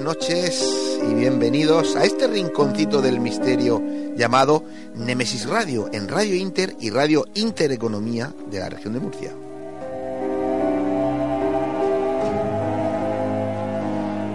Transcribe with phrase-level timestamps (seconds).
[0.00, 3.82] Noches y bienvenidos a este rinconcito del misterio
[4.16, 9.32] llamado Nemesis Radio en Radio Inter y Radio Intereconomía de la región de Murcia.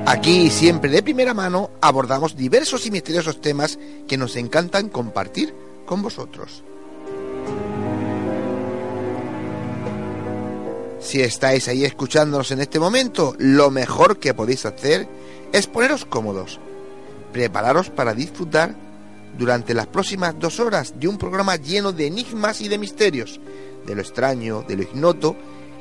[0.05, 5.53] Aquí siempre de primera mano abordamos diversos y misteriosos temas que nos encantan compartir
[5.85, 6.63] con vosotros.
[10.99, 15.07] Si estáis ahí escuchándonos en este momento, lo mejor que podéis hacer
[15.55, 16.59] es poneros cómodos,
[17.31, 18.75] prepararos para disfrutar
[19.37, 23.39] durante las próximas dos horas de un programa lleno de enigmas y de misterios,
[23.85, 25.37] de lo extraño, de lo ignoto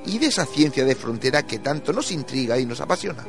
[0.06, 3.24] y de esa ciencia de frontera que tanto nos intriga y nos apasiona.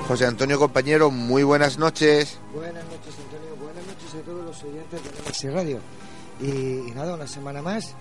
[0.08, 2.38] José Antonio compañero, muy buenas noches.
[2.54, 5.80] Buenas noches Antonio, buenas noches a todos los oyentes de Nemesis Radio.
[6.40, 7.96] Y, nada, una semana más.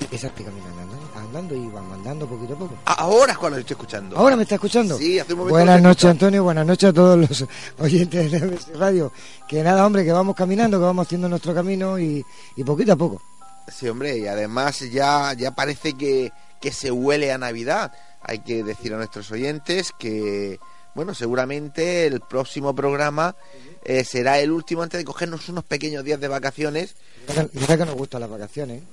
[0.00, 2.74] Estoy caminando, andando, andando y vamos andando poquito a poco.
[2.84, 4.16] Ahora es cuando lo estoy escuchando.
[4.16, 4.96] ¿Ahora me está escuchando?
[4.98, 5.54] Sí, hace un momento.
[5.56, 6.04] Buenas noches.
[6.06, 7.44] Antonio, buenas noches a todos los
[7.78, 9.12] oyentes de Nemesis Radio.
[9.48, 12.24] Que nada, hombre, que vamos caminando, que vamos haciendo nuestro camino y,
[12.56, 13.20] y poquito a poco.
[13.68, 17.92] Sí, hombre, y además ya, ya parece que, que se huele a Navidad.
[18.22, 20.58] Hay que decir a nuestros oyentes que,
[20.94, 23.36] bueno, seguramente el próximo programa
[23.84, 26.96] eh, será el último antes de cogernos unos pequeños días de vacaciones.
[27.26, 28.86] Que- mira que nos gustan las vacaciones, ¿eh?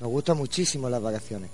[0.00, 1.50] Nos gustan muchísimo las vacaciones.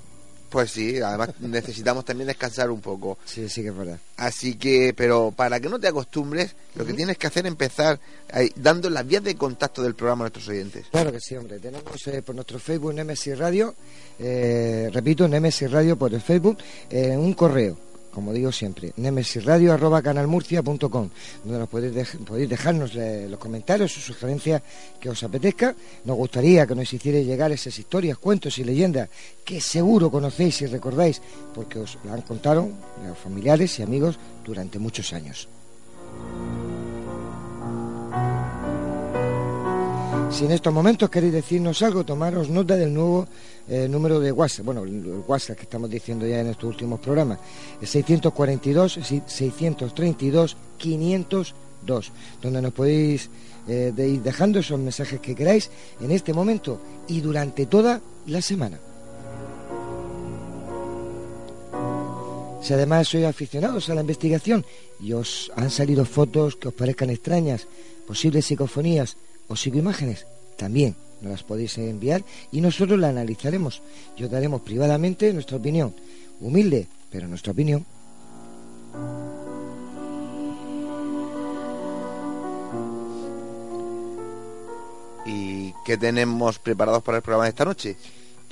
[0.53, 3.17] Pues sí, además necesitamos también descansar un poco.
[3.25, 3.99] Sí, sí que es verdad.
[4.19, 7.99] Así que, pero para que no te acostumbres, lo que tienes que hacer es empezar
[8.31, 10.87] ahí, dando las vías de contacto del programa a nuestros oyentes.
[10.91, 11.59] Claro que sí, hombre.
[11.59, 13.75] Tenemos eh, por nuestro Facebook Nemesis Radio,
[14.19, 16.59] eh, repito, Nemesis Radio por el Facebook,
[16.91, 17.79] eh, un correo,
[18.13, 21.09] como digo siempre, nemesisradio arroba canalmurcia.com,
[21.45, 24.63] donde nos podéis, dej- podéis dejarnos eh, los comentarios, sus sugerencias
[25.01, 25.75] que os apetezca.
[26.05, 29.09] Nos gustaría que nos hicierais llegar esas historias, cuentos y leyendas
[29.45, 31.21] que seguro conocéis y recordáis,
[31.55, 32.69] porque os la han contado
[33.07, 35.49] los familiares y amigos durante muchos años.
[40.31, 43.29] Si en estos momentos queréis decirnos algo, tomaros nota del nuevo
[43.69, 47.39] eh, número de WhatsApp, bueno, el WhatsApp que estamos diciendo ya en estos últimos programas,
[47.81, 52.13] el 642 632 502,
[52.43, 53.31] donde nos podéis
[53.69, 55.71] eh, ir dejando esos mensajes que queráis
[56.01, 58.79] en este momento y durante toda la semana.
[62.63, 64.65] Si además sois aficionados a la investigación
[65.01, 67.67] y os han salido fotos que os parezcan extrañas,
[68.07, 69.17] posibles psicofonías
[69.49, 70.27] o psicoimágenes,
[70.57, 73.83] también nos las podéis enviar y nosotros la analizaremos
[74.17, 75.95] y os daremos privadamente nuestra opinión.
[76.41, 77.87] Humilde, pero nuestra opinión.
[85.25, 87.97] ¿Y qué tenemos preparados para el programa de esta noche?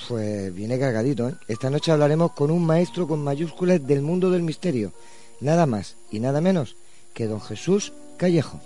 [0.09, 1.35] Pues viene cargadito, ¿eh?
[1.49, 4.93] Esta noche hablaremos con un maestro con mayúsculas del mundo del misterio,
[5.41, 6.77] nada más y nada menos
[7.13, 8.61] que don Jesús Callejo.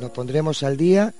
[0.00, 1.14] Nos pondremos al día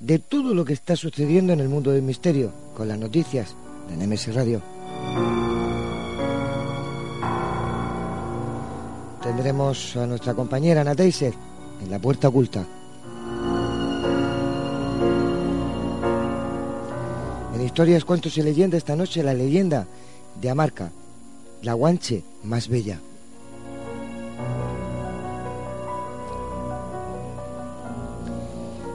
[0.00, 3.54] de todo lo que está sucediendo en el mundo del misterio, con las noticias
[3.88, 4.62] de Nemesis Radio.
[9.22, 11.34] Tendremos a nuestra compañera Ana Teiser
[11.82, 12.66] en la puerta oculta.
[17.54, 19.86] En historias, cuentos y leyendas esta noche la leyenda
[20.40, 20.90] de Amarca,
[21.62, 22.98] la guanche más bella.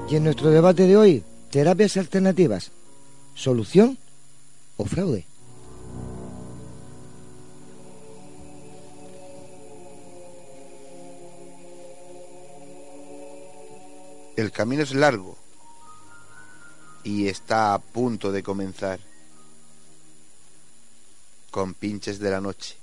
[0.07, 2.71] Y en nuestro debate de hoy, terapias alternativas,
[3.33, 3.97] solución
[4.77, 5.25] o fraude.
[14.35, 15.37] El camino es largo
[17.03, 18.99] y está a punto de comenzar.
[21.49, 22.75] Con pinches de la noche.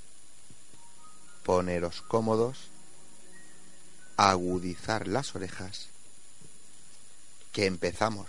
[1.44, 2.70] Poneros cómodos,
[4.16, 5.91] agudizar las orejas,
[7.52, 8.28] que empezamos.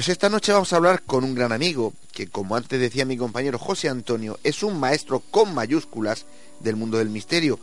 [0.00, 3.18] Pues esta noche vamos a hablar con un gran amigo, que como antes decía mi
[3.18, 6.24] compañero José Antonio, es un maestro con mayúsculas
[6.58, 7.58] del mundo del misterio,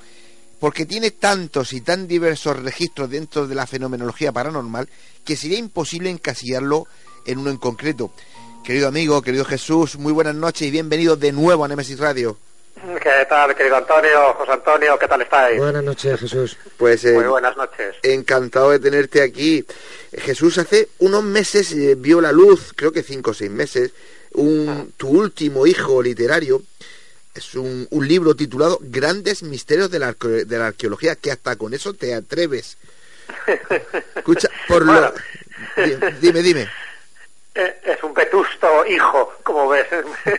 [0.59, 4.87] porque tiene tantos y tan diversos registros dentro de la fenomenología paranormal
[5.25, 6.85] que sería imposible encasillarlo
[7.25, 8.11] en uno en concreto.
[8.63, 12.37] Querido amigo, querido Jesús, muy buenas noches y bienvenido de nuevo a Nemesis Radio.
[13.01, 14.33] ¿Qué tal, querido Antonio?
[14.35, 15.57] José Antonio, ¿qué tal estáis?
[15.57, 16.57] Buenas noches, Jesús.
[16.77, 17.95] Pues Muy buenas noches.
[18.03, 19.65] encantado de tenerte aquí.
[20.13, 23.91] Jesús, hace unos meses eh, vio la luz, creo que cinco o seis meses,
[24.33, 26.61] un, tu último hijo literario.
[27.33, 31.55] Es un, un libro titulado Grandes Misterios de la, arque- de la Arqueología, que hasta
[31.55, 32.77] con eso te atreves.
[34.15, 34.93] Escucha, por lo...
[34.93, 35.13] Bueno.
[36.21, 36.67] Dime, dime.
[37.59, 39.87] Eh, Es un vetusto hijo, como ves.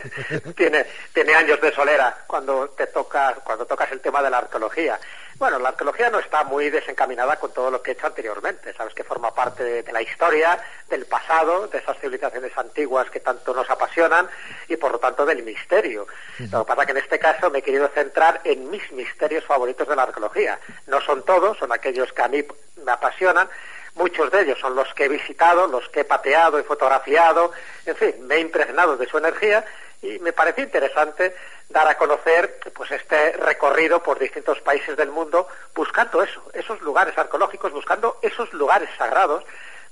[0.55, 4.97] tiene, tiene años de solera cuando te toca, cuando tocas el tema de la arqueología.
[5.37, 8.73] Bueno, la arqueología no está muy desencaminada con todo lo que he hecho anteriormente.
[8.73, 10.59] Sabes que forma parte de, de la historia,
[10.89, 14.27] del pasado, de esas civilizaciones antiguas que tanto nos apasionan
[14.67, 16.07] y por lo tanto del misterio.
[16.51, 19.87] Lo que pasa que en este caso me he querido centrar en mis misterios favoritos
[19.87, 20.59] de la arqueología.
[20.87, 22.43] No son todos, son aquellos que a mí
[22.83, 23.47] me apasionan,
[23.95, 27.51] Muchos de ellos son los que he visitado, los que he pateado y fotografiado,
[27.85, 29.65] en fin, me he impregnado de su energía
[30.01, 31.35] y me parece interesante
[31.67, 37.17] dar a conocer pues este recorrido por distintos países del mundo buscando eso, esos lugares
[37.17, 39.43] arqueológicos, buscando esos lugares sagrados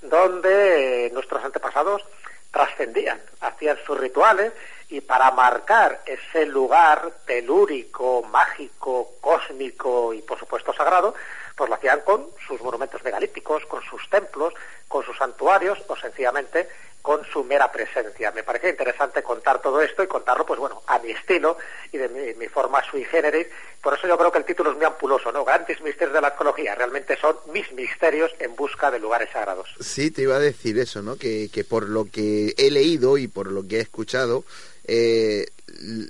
[0.01, 2.03] donde eh, nuestros antepasados
[2.51, 4.53] trascendían, hacían sus rituales
[4.89, 11.13] y para marcar ese lugar telúrico, mágico, cósmico y por supuesto sagrado,
[11.57, 14.53] pues lo hacían con sus monumentos megalíticos, con sus templos,
[14.87, 16.69] con sus santuarios o sencillamente
[17.07, 18.31] con su mera presencia.
[18.31, 21.57] Me parece interesante contar todo esto y contarlo, pues bueno, a mi estilo
[21.93, 23.47] y de mi, mi forma sui generis.
[23.81, 25.45] Por eso yo creo que el título es muy ampuloso, ¿no?
[25.45, 26.75] Grandes misterios de la arqueología.
[26.75, 29.69] Realmente son mis misterios en busca de lugares sagrados.
[29.79, 31.15] Sí, te iba a decir eso, ¿no?
[31.15, 34.43] Que, que por lo que he leído y por lo que he escuchado,
[34.87, 35.47] eh,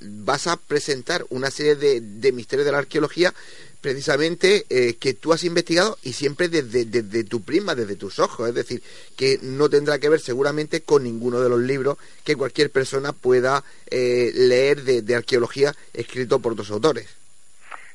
[0.02, 3.34] vas a presentar una serie de, misterios de la arqueología
[3.82, 8.56] precisamente eh, que tú has investigado y siempre desde, tu prisma, desde tus ojos, es
[8.56, 8.82] decir,
[9.16, 13.64] que no tendrá que ver seguramente con ninguno de los libros que cualquier persona pueda
[13.90, 17.08] eh, leer de, de arqueología escrito por otros autores.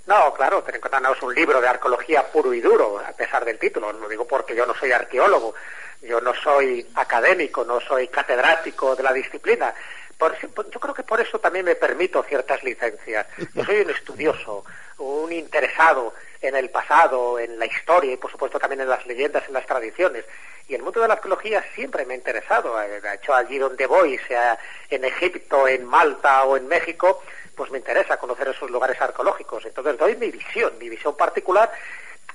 [0.06, 3.12] No, claro, ten en cuenta, no es un libro de arqueología puro y duro, a
[3.12, 3.92] pesar del título.
[3.92, 5.54] Lo digo porque yo no soy arqueólogo,
[6.02, 9.72] yo no soy académico, no soy catedrático de la disciplina.
[10.22, 13.26] Por yo creo que por eso también me permito ciertas licencias.
[13.54, 14.64] Yo soy un estudioso,
[14.98, 19.42] un interesado en el pasado, en la historia y por supuesto también en las leyendas,
[19.48, 20.24] en las tradiciones.
[20.68, 22.80] Y el mundo de la arqueología siempre me ha interesado.
[22.80, 24.56] Eh, De hecho, allí donde voy, sea
[24.90, 27.20] en Egipto, en Malta o en México,
[27.56, 29.64] pues me interesa conocer esos lugares arqueológicos.
[29.66, 31.68] Entonces doy mi visión, mi visión particular,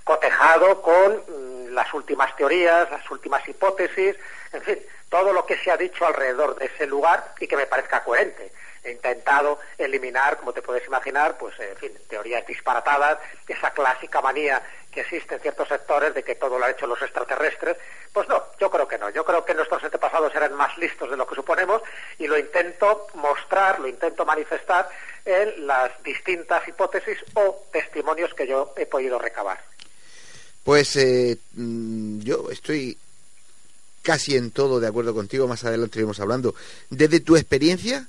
[0.07, 4.15] cotejado con mm, las últimas teorías, las últimas hipótesis,
[4.53, 7.65] en fin, todo lo que se ha dicho alrededor de ese lugar y que me
[7.65, 8.53] parezca coherente.
[8.85, 13.17] He intentado eliminar, como te puedes imaginar, pues, en fin, teorías disparatadas,
[13.49, 14.61] esa clásica manía
[14.91, 17.75] que existe en ciertos sectores de que todo lo han hecho los extraterrestres.
[18.13, 19.09] Pues no, yo creo que no.
[19.09, 21.81] Yo creo que nuestros antepasados eran más listos de lo que suponemos
[22.17, 24.87] y lo intento mostrar, lo intento manifestar
[25.25, 29.59] en las distintas hipótesis o testimonios que yo he podido recabar.
[30.67, 32.97] Pues eh, mm, yo estoy
[34.01, 36.55] casi en todo de acuerdo contigo, más adelante iremos hablando.
[36.89, 38.05] Desde tu experiencia,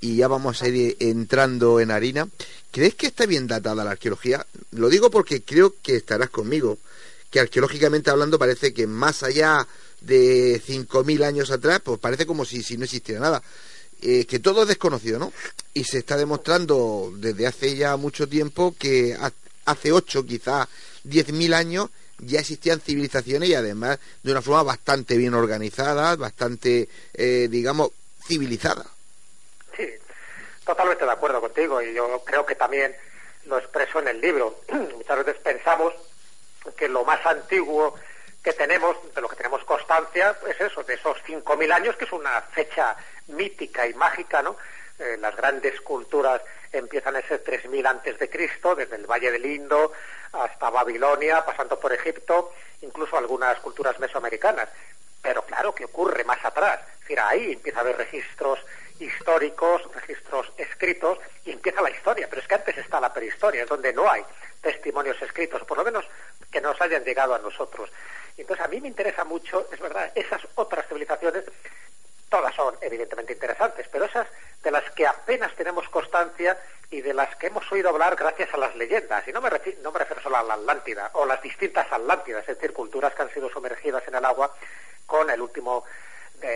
[0.00, 2.26] y ya vamos a ir entrando en harina,
[2.70, 4.46] ¿crees que está bien datada la arqueología?
[4.70, 6.78] Lo digo porque creo que estarás conmigo,
[7.30, 9.68] que arqueológicamente hablando parece que más allá
[10.00, 13.42] de 5.000 años atrás, pues parece como si, si no existiera nada.
[14.00, 15.30] Eh, que todo es desconocido, ¿no?
[15.74, 19.30] Y se está demostrando desde hace ya mucho tiempo que ha-
[19.66, 20.66] hace 8, quizás
[21.04, 27.48] 10.000 años, ya existían civilizaciones y además de una forma bastante bien organizada, bastante, eh,
[27.50, 27.90] digamos,
[28.26, 28.84] civilizada.
[29.76, 29.88] Sí,
[30.64, 32.94] totalmente de acuerdo contigo y yo creo que también
[33.46, 34.60] lo expreso en el libro.
[34.96, 35.94] Muchas veces pensamos
[36.76, 37.94] que lo más antiguo
[38.42, 42.12] que tenemos, de lo que tenemos constancia, es eso, de esos 5.000 años, que es
[42.12, 42.96] una fecha
[43.28, 44.56] mítica y mágica, ¿no?
[44.98, 46.42] Eh, las grandes culturas
[46.72, 49.92] empiezan ese 3.000 antes de Cristo, desde el Valle del Indo
[50.32, 54.68] hasta Babilonia, pasando por Egipto, incluso algunas culturas mesoamericanas.
[55.20, 56.80] Pero claro, ¿qué ocurre más atrás?
[56.94, 58.58] Es decir, ahí empieza a haber registros
[58.98, 62.28] históricos, registros escritos, y empieza la historia.
[62.28, 64.24] Pero es que antes está la prehistoria, es donde no hay
[64.60, 66.04] testimonios escritos, por lo menos
[66.50, 67.90] que nos hayan llegado a nosotros.
[68.36, 71.44] Entonces, a mí me interesa mucho, es verdad, esas otras civilizaciones,
[72.32, 74.26] todas son evidentemente interesantes, pero esas
[74.62, 76.58] de las que apenas tenemos constancia
[76.90, 79.28] y de las que hemos oído hablar gracias a las leyendas.
[79.28, 79.50] Y no me,
[79.82, 83.20] no me refiero solo a la Atlántida, o las distintas Atlántidas, es decir, culturas que
[83.20, 84.50] han sido sumergidas en el agua
[85.04, 85.84] con el último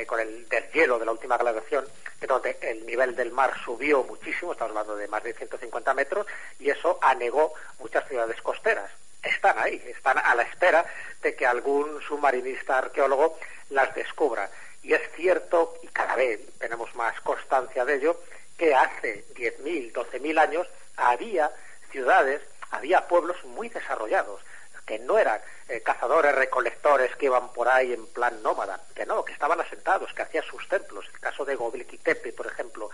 [0.06, 1.86] con el deshielo de la última glaciación,
[2.26, 6.26] donde el nivel del mar subió muchísimo, estamos hablando de más de 150 metros,
[6.58, 8.90] y eso anegó muchas ciudades costeras.
[9.22, 10.84] Están ahí, están a la espera
[11.22, 13.38] de que algún submarinista arqueólogo
[13.70, 14.50] las descubra.
[14.86, 18.20] Y es cierto, y cada vez tenemos más constancia de ello,
[18.56, 21.50] que hace 10.000, 12.000 años había
[21.90, 22.40] ciudades,
[22.70, 24.40] había pueblos muy desarrollados,
[24.86, 29.24] que no eran eh, cazadores, recolectores que iban por ahí en plan nómada, que no,
[29.24, 31.04] que estaban asentados, que hacían sus templos.
[31.12, 32.88] El caso de Göbekli Tepe, por ejemplo,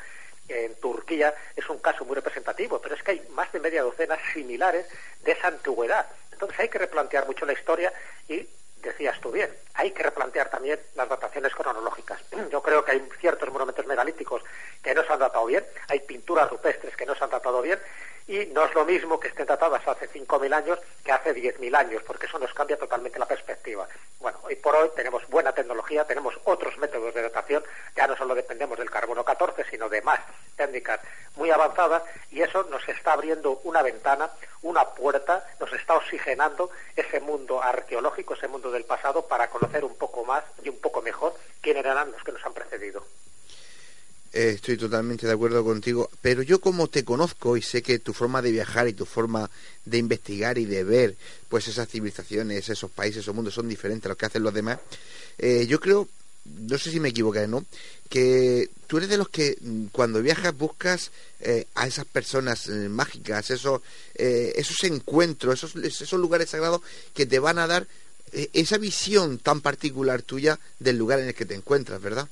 [0.48, 4.16] en Turquía es un caso muy representativo, pero es que hay más de media docena
[4.32, 4.86] similares
[5.22, 6.06] de esa antigüedad.
[6.32, 7.92] Entonces hay que replantear mucho la historia
[8.30, 8.48] y
[8.82, 12.20] decías tú bien, hay que replantear también las dataciones cronológicas.
[12.50, 14.42] Yo creo que hay ciertos monumentos megalíticos
[14.82, 17.78] que no se han datado bien, hay pinturas rupestres que no se han datado bien,
[18.26, 22.02] y no es lo mismo que estén datadas hace 5.000 años que hace 10.000 años,
[22.06, 23.86] porque eso nos cambia totalmente la perspectiva.
[24.20, 27.64] Bueno, hoy por hoy tenemos buena tecnología, tenemos otros métodos de datación,
[27.96, 30.20] ya no solo dependemos del carbono 14, sino de más
[30.56, 31.00] técnicas
[31.36, 34.30] muy avanzadas, y eso nos está abriendo una ventana,
[34.62, 39.96] una puerta, nos está oxigenando ese mundo arqueológico, ese mundo del pasado, para conocer un
[39.96, 43.04] poco más y un poco mejor quiénes eran los que nos han precedido.
[44.34, 48.14] Eh, estoy totalmente de acuerdo contigo, pero yo como te conozco y sé que tu
[48.14, 49.50] forma de viajar y tu forma
[49.84, 51.16] de investigar y de ver
[51.50, 54.78] pues esas civilizaciones, esos países, esos mundos son diferentes a los que hacen los demás,
[55.36, 56.08] eh, yo creo,
[56.46, 57.66] no sé si me equivoqué, ¿no?
[58.08, 63.50] Que tú eres de los que mm, cuando viajas buscas eh, a esas personas mágicas,
[63.50, 63.82] esos,
[64.14, 66.80] esos encuentros, esos, esos lugares sagrados
[67.12, 67.86] que te van a dar
[68.32, 72.30] esa visión tan particular tuya del lugar en el que te encuentras, ¿verdad?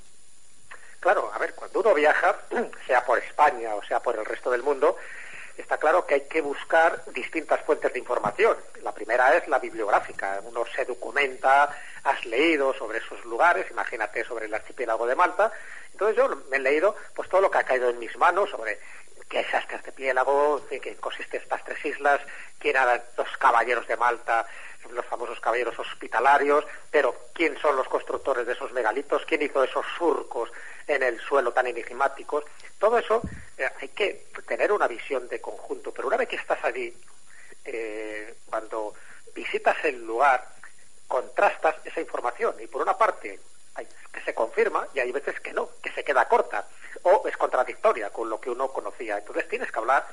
[1.01, 2.37] Claro, a ver, cuando uno viaja,
[2.87, 4.97] sea por España o sea por el resto del mundo,
[5.57, 8.57] está claro que hay que buscar distintas fuentes de información.
[8.83, 10.41] La primera es la bibliográfica.
[10.45, 15.51] Uno se documenta, has leído sobre esos lugares, imagínate sobre el archipiélago de Malta.
[15.93, 18.79] Entonces yo me he leído pues todo lo que ha caído en mis manos sobre
[19.29, 22.21] qué es este archipiélago, en qué consisten estas tres islas,
[22.59, 24.47] quién eran los caballeros de Malta,
[24.91, 29.87] los famosos caballeros hospitalarios, pero quién son los constructores de esos megalitos, quién hizo esos
[29.97, 30.51] surcos
[30.87, 32.45] en el suelo tan enigmáticos.
[32.79, 33.23] Todo eso
[33.59, 36.95] eh, hay que tener una visión de conjunto, pero una vez que estás allí,
[37.64, 38.95] eh, cuando
[39.35, 40.47] visitas el lugar,
[41.07, 43.40] contrastas esa información y por una parte
[43.75, 46.66] hay que se confirma y hay veces que no, que se queda corta
[47.03, 49.19] o es contradictoria con lo que uno conocía.
[49.19, 50.07] Entonces tienes que hablar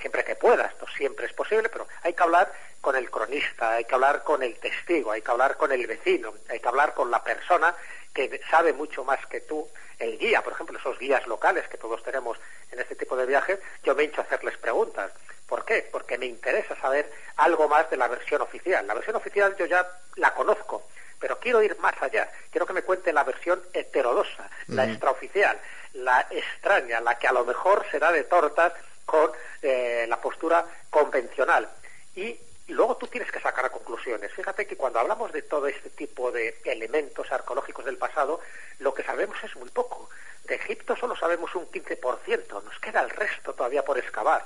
[0.00, 3.84] siempre que puedas, no siempre es posible, pero hay que hablar con el cronista, hay
[3.84, 7.10] que hablar con el testigo, hay que hablar con el vecino, hay que hablar con
[7.10, 7.74] la persona
[8.14, 12.02] que sabe mucho más que tú el guía, por ejemplo, esos guías locales que todos
[12.02, 12.38] tenemos
[12.70, 15.12] en este tipo de viajes, yo me he hecho a hacerles preguntas.
[15.46, 15.88] ¿Por qué?
[15.90, 18.86] Porque me interesa saber algo más de la versión oficial.
[18.86, 20.84] La versión oficial yo ya la conozco,
[21.18, 22.30] pero quiero ir más allá.
[22.50, 25.58] Quiero que me cuente la versión heterodosa, la extraoficial,
[25.94, 28.74] la extraña, la que a lo mejor será de tortas
[29.06, 29.30] con
[29.62, 31.68] eh, la postura convencional.
[32.14, 32.38] Y
[32.72, 34.32] luego tú tienes que sacar conclusiones.
[34.32, 38.40] Fíjate que cuando hablamos de todo este tipo de elementos arqueológicos del pasado,
[38.78, 40.10] lo que sabemos es muy poco.
[40.44, 44.44] De Egipto solo sabemos un 15%, nos queda el resto todavía por excavar.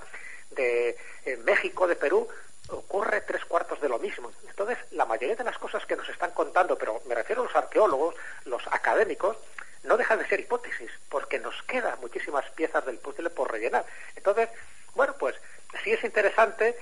[0.51, 0.97] De
[1.45, 2.29] México, de Perú,
[2.69, 4.31] ocurre tres cuartos de lo mismo.
[4.49, 7.57] Entonces, la mayoría de las cosas que nos están contando, pero me refiero a los
[7.57, 9.37] arqueólogos, los académicos,
[9.85, 13.85] no dejan de ser hipótesis, porque nos quedan muchísimas piezas del puzzle por rellenar.
[14.15, 14.49] Entonces,
[14.95, 15.35] bueno, pues
[15.83, 16.77] sí es interesante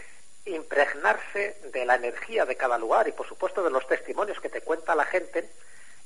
[0.46, 4.62] impregnarse de la energía de cada lugar y, por supuesto, de los testimonios que te
[4.62, 5.48] cuenta la gente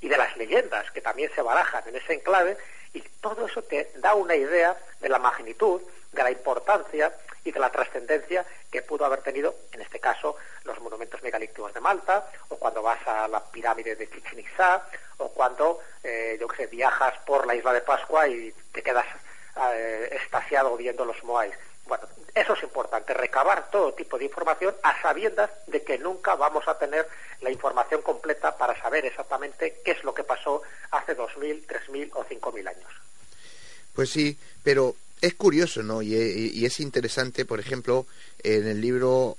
[0.01, 2.57] y de las leyendas que también se barajan en ese enclave
[2.92, 5.81] y todo eso te da una idea de la magnitud,
[6.12, 7.12] de la importancia
[7.44, 11.81] y de la trascendencia que pudo haber tenido, en este caso, los monumentos megalíticos de
[11.81, 14.44] Malta, o cuando vas a la pirámide de Chichen
[15.18, 19.07] o cuando, eh, yo que sé, viajas por la isla de Pascua y te quedas
[19.73, 21.55] eh, estasiado viendo los Moais.
[21.87, 26.66] Bueno, eso es importante, recabar todo tipo de información a sabiendas de que nunca vamos
[26.66, 27.07] a tener
[27.40, 32.25] la información completa para saber exactamente qué es lo que pasó hace 2.000, 3.000 o
[32.25, 32.90] 5.000 años.
[33.94, 36.03] Pues sí, pero es curioso, ¿no?
[36.03, 38.07] Y, es interesante, por ejemplo,
[38.42, 39.37] en el libro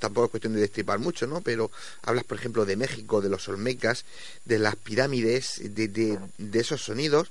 [0.00, 1.40] tampoco es cuestión de destripar mucho, ¿no?
[1.40, 1.70] Pero
[2.02, 4.04] hablas, por ejemplo, de México, de los Olmecas,
[4.44, 7.30] de las pirámides, de, de esos sonidos,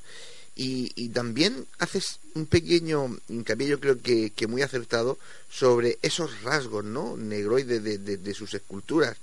[0.59, 6.83] y, también haces un pequeño hincapié, yo creo que, que muy acertado, sobre esos rasgos,
[6.83, 7.15] ¿no?
[7.15, 9.17] Negroides de, de, sus esculturas.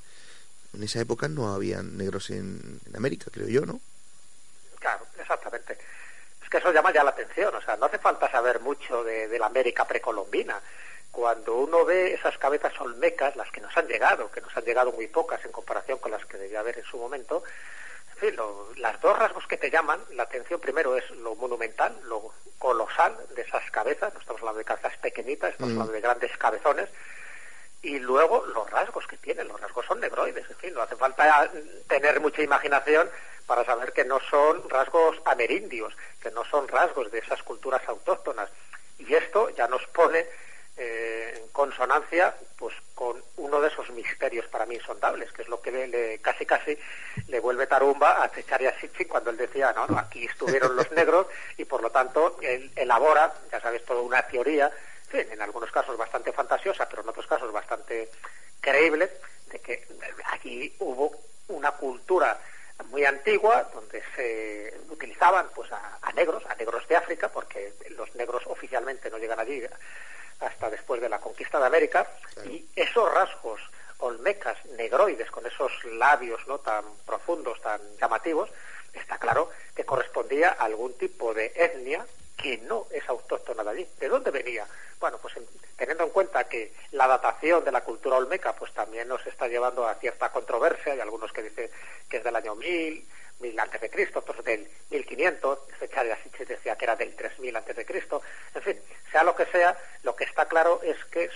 [0.75, 3.81] En esa época no había negros en, América, creo yo, ¿no?
[4.79, 5.77] Claro, exactamente.
[6.43, 9.27] Es que eso llama ya la atención, o sea, no hace falta saber mucho de,
[9.27, 10.61] de la América precolombina.
[11.11, 14.93] Cuando uno ve esas cabezas olmecas, las que nos han llegado, que nos han llegado
[14.93, 17.43] muy pocas en comparación con las que debía haber en su momento,
[18.15, 18.37] En fin,
[18.77, 23.43] las dos rasgos que te llaman la atención primero es lo monumental, lo colosal de
[23.43, 25.81] esas cabezas, no estamos hablando de cabezas pequeñitas, estamos mm.
[25.81, 26.89] hablando de grandes cabezones,
[27.83, 31.51] y luego los rasgos que tienen, los rasgos son negroides, en fin, no hace falta
[31.89, 33.11] tener mucha imaginación
[33.47, 38.49] para saber que no son rasgos amerindios, que no son rasgos de esas culturas autóctonas.
[38.99, 40.25] Y esto ya nos pone
[40.77, 45.61] eh, en consonancia pues con uno de esos misterios para mí insondables, que es lo
[45.61, 46.79] que le, casi casi
[47.29, 51.27] le vuelve tarumba a a Sitchin cuando él decía, no, no, aquí estuvieron los negros
[51.57, 54.71] y por lo tanto él elabora, ya sabes, toda una teoría
[55.13, 58.11] en algunos casos bastante fantasiosa, pero en otros casos bastante
[58.61, 59.11] creíble,
[59.51, 59.87] de que
[60.33, 61.13] aquí hubo
[61.49, 62.39] una cultura
[62.87, 68.43] muy antigua donde se utilizaban pues a, negros, a negros de África, porque los negros
[68.47, 69.63] oficialmente no llegan allí
[70.47, 72.09] hasta después de la conquista de América,
[72.45, 73.61] y esos rasgos
[73.99, 78.51] olmecas, negroides, con esos labios no tan profundos, tan llamativos,
[78.93, 83.89] está claro que correspondía a algún tipo de etnia que no es autóctona de allí.
[83.99, 84.67] ¿De dónde venía?
[85.01, 85.35] Bueno, pues
[85.77, 89.87] teniendo en cuenta que la datación de la cultura olmeca pues también nos está llevando
[89.87, 91.71] a cierta controversia, hay algunos que dicen
[92.09, 93.07] que es del año 1000,
[93.41, 97.57] 1000 antes de Cristo, otros del 1500, fecha de así decía que era del 3000
[97.57, 98.23] antes de Cristo,
[98.55, 101.31] en fin, sea lo que sea, lo que está claro es que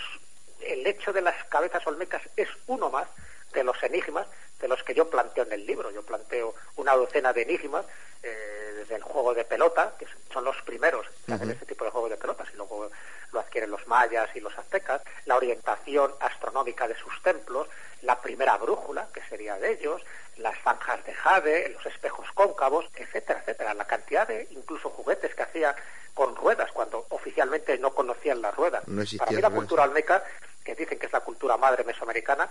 [0.61, 3.09] el hecho de las cabezas olmecas es uno más
[3.53, 4.27] de los enigmas
[4.61, 5.91] de los que yo planteo en el libro.
[5.91, 7.87] Yo planteo una docena de enigmas,
[8.23, 11.91] eh, desde el juego de pelota, que son los primeros que hacen este tipo de
[11.91, 12.91] juego de pelotas, y luego
[13.33, 17.69] lo adquieren los mayas y los aztecas, la orientación astronómica de sus templos,
[18.03, 20.03] la primera brújula, que sería de ellos,
[20.39, 23.75] las zanjas de jade, los espejos cóncavos, etcétera, etcétera.
[23.75, 25.75] La cantidad de incluso juguetes que hacían
[26.15, 28.83] con ruedas, cuando oficialmente no conocían la rueda.
[29.19, 30.25] Para mí la cultura almeca,
[30.65, 32.49] que dicen que es la cultura madre mesoamericana,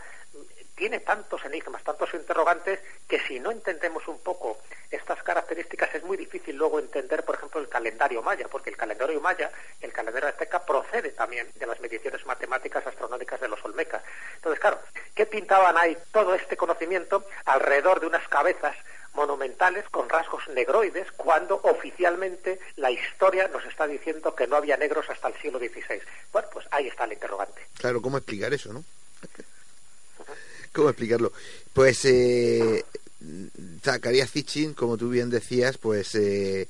[0.76, 4.60] tiene tantos enigmas, tantos interrogantes, que si no entendemos un poco
[4.92, 9.20] estas características es muy difícil luego entender, por ejemplo, el calendario maya, porque el calendario
[9.20, 14.02] maya, el calendario azteca, procede también de las mediciones matemáticas astronómicas de los olmecas.
[14.36, 14.80] Entonces, claro,
[15.14, 18.76] ¿qué pintaban ahí todo este conocimiento alrededor de unas cabezas
[19.14, 25.08] monumentales con rasgos negroides cuando oficialmente la historia nos está diciendo que no había negros
[25.12, 26.02] hasta el siglo XVI.
[26.34, 27.62] Bueno, pues ahí está el interrogante.
[27.78, 28.84] Claro, ¿cómo explicar eso, no?
[30.74, 31.32] ¿Cómo explicarlo?
[31.72, 32.84] Pues eh,
[33.84, 34.32] Zacarías
[34.76, 36.68] como tú bien decías, pues eh,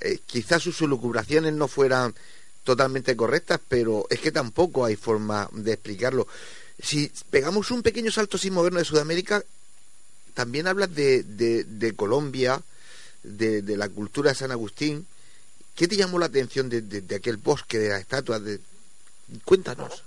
[0.00, 2.14] eh, quizás sus lucubraciones no fueran
[2.62, 6.28] totalmente correctas, pero es que tampoco hay forma de explicarlo.
[6.84, 9.42] Si pegamos un pequeño salto sin movernos de Sudamérica,
[10.34, 12.60] también hablas de, de, Colombia,
[13.22, 15.06] de, de, la cultura de San Agustín.
[15.74, 18.44] ¿Qué te llamó la atención de, aquel bosque de las estatuas?
[18.44, 18.60] De...
[19.44, 20.04] Cuéntanos.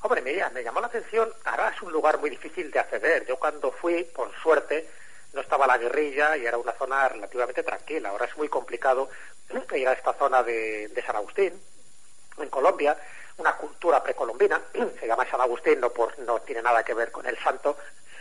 [0.00, 3.26] Hombre, mira, me llamó la atención, ahora es un lugar muy difícil de acceder.
[3.26, 4.88] Yo cuando fui, por suerte,
[5.32, 8.08] no estaba la guerrilla y era una zona relativamente tranquila.
[8.08, 9.10] Ahora es muy complicado
[9.76, 11.52] ir a esta zona de, San Agustín,
[12.38, 12.96] en Colombia,
[13.42, 14.60] una cultura precolombina,
[15.00, 17.76] se llama San Agustín, no, por, no tiene nada que ver con el santo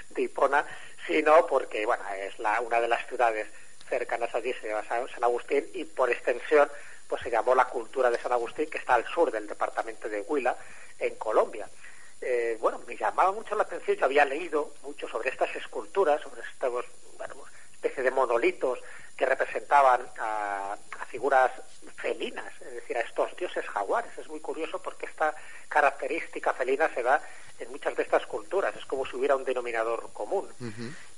[0.10, 0.66] de Hipona,
[1.06, 3.48] sino porque, bueno, es la, una de las ciudades
[3.88, 6.70] cercanas allí, se llama San Agustín, y por extensión,
[7.08, 10.22] pues se llamó la cultura de San Agustín, que está al sur del departamento de
[10.22, 10.58] Huila,
[10.98, 11.70] en Colombia.
[12.20, 16.42] Eh, bueno, me llamaba mucho la atención, yo había leído mucho sobre estas esculturas, sobre
[16.42, 16.86] estos,
[17.18, 17.36] bueno,
[17.74, 18.80] especie de monolitos
[19.16, 20.76] que representaban a,
[21.12, 21.52] figuras
[21.98, 24.18] felinas, es decir, a estos dioses jaguares.
[24.18, 25.36] Es muy curioso porque esta
[25.68, 27.22] característica felina se da
[27.60, 30.48] en muchas de estas culturas, es como si hubiera un denominador común.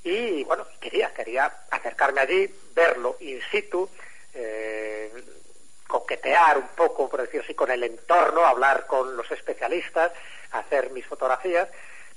[0.03, 3.87] Y bueno, quería, quería acercarme allí, verlo in situ,
[4.33, 5.13] eh,
[5.87, 10.11] coquetear un poco, por decir así, con el entorno, hablar con los especialistas,
[10.51, 11.69] hacer mis fotografías,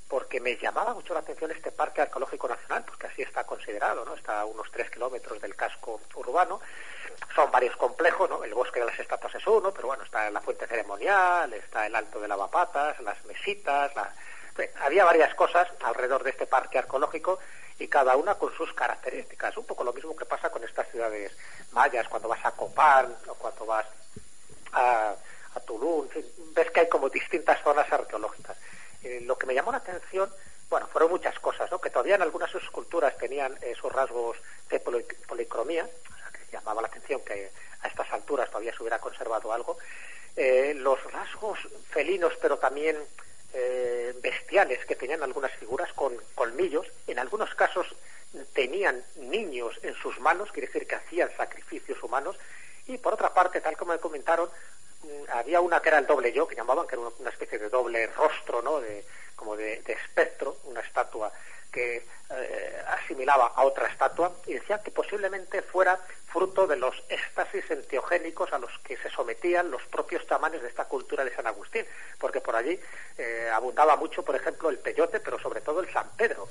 [0.08, 4.14] porque me llamaba mucho la atención este Parque Arqueológico Nacional, porque así está considerado, ¿no?
[4.14, 6.60] Está a unos tres kilómetros del casco urbano.
[7.34, 8.44] Son varios complejos, ¿no?
[8.44, 11.94] El Bosque de las Estatuas es uno, pero bueno, está la Fuente Ceremonial, está el
[11.94, 14.12] Alto de Lavapatas, las mesitas, la...
[14.80, 17.40] había varias cosas alrededor de este parque arqueológico
[17.78, 19.56] y cada una con sus características.
[19.56, 21.36] Un poco lo mismo que pasa con estas ciudades
[21.72, 23.86] mayas, cuando vas a Copán o cuando vas
[24.72, 25.14] a,
[25.54, 26.06] a Tulum,
[26.54, 28.56] ves que hay como distintas zonas arqueológicas.
[29.06, 30.28] Eh, lo que me llamó la atención,
[30.68, 31.80] bueno, fueron muchas cosas, ¿no?
[31.80, 34.36] Que todavía en algunas de culturas tenían esos rasgos
[34.68, 38.98] de policromía, o sea, que llamaba la atención que a estas alturas todavía se hubiera
[38.98, 39.78] conservado algo.
[40.34, 42.96] Eh, los rasgos felinos, pero también
[43.54, 47.86] eh, bestiales que tenían algunas figuras con colmillos, en algunos casos
[48.54, 52.36] tenían niños en sus manos, quiere decir que hacían sacrificios humanos,
[52.88, 54.50] y por otra parte, tal como me comentaron,
[55.32, 58.06] había una que era el doble yo, que llamaban, que era una especie de doble
[58.08, 58.80] rostro, ¿no?
[58.80, 59.04] De,
[59.36, 61.32] como de, espectro, una estatua
[61.70, 67.70] que eh, asimilaba a otra estatua y decía que posiblemente fuera fruto de los éxtasis
[67.70, 71.86] enteogénicos a los que se sometían los propios chamanes de esta cultura de San Agustín,
[72.18, 72.80] porque por allí
[73.18, 76.48] eh, abundaba mucho, por ejemplo, el peyote, pero sobre todo el San Pedro,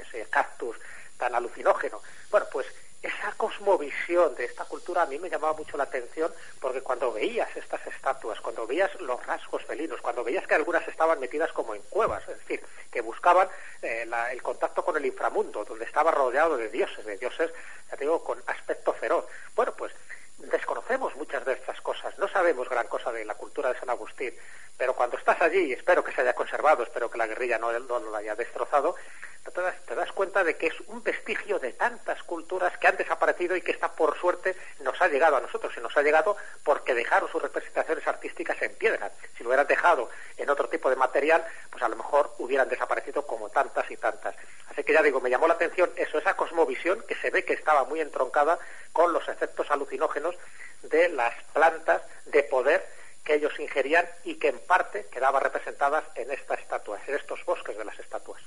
[0.00, 0.76] ese cactus
[1.18, 2.00] tan alucinógeno.
[2.30, 2.66] Bueno, pues
[3.02, 7.48] esa cosmovisión de esta cultura a mí me llamaba mucho la atención porque cuando veías
[7.56, 11.82] estas estatuas, cuando veías los rasgos felinos, cuando veías que algunas estaban metidas como en
[11.82, 13.48] cuevas, es decir, que buscaban
[13.82, 17.52] eh, el contacto con el inframundo, donde estaba rodeado de dioses, de dioses,
[17.90, 19.26] ya te digo, con aspecto feroz.
[19.54, 19.92] Bueno, pues
[20.38, 24.34] desconocemos muchas de estas cosas, no sabemos gran cosa de la cultura de San Agustín,
[24.76, 27.76] pero cuando estás allí, y espero que se haya conservado, espero que la guerrilla no,
[27.78, 28.94] no haya destrozado,
[29.44, 32.96] te das, te das, cuenta de que es un vestigio de tantas culturas que han
[32.96, 35.72] desaparecido y que esta, por suerte, nos ha llegado a nosotros.
[35.76, 39.10] Y nos ha llegado porque dejaron sus representaciones artísticas en piedra.
[39.36, 43.26] Si lo hubieran dejado en otro tipo de material, pues a lo mejor hubieran desaparecido
[43.26, 44.34] como tantas y tantas.
[44.70, 47.54] Así que ya digo, me llamó la atención eso, esa cosmovisión que se ve que
[47.54, 48.58] estaba muy entroncada
[48.92, 50.34] con los efectos alucinógenos
[50.82, 52.86] de las plantas de poder
[53.24, 57.76] que ellos ingerían y que en parte quedaban representadas en estas estatuas, en estos bosques
[57.76, 58.40] de las estatuas.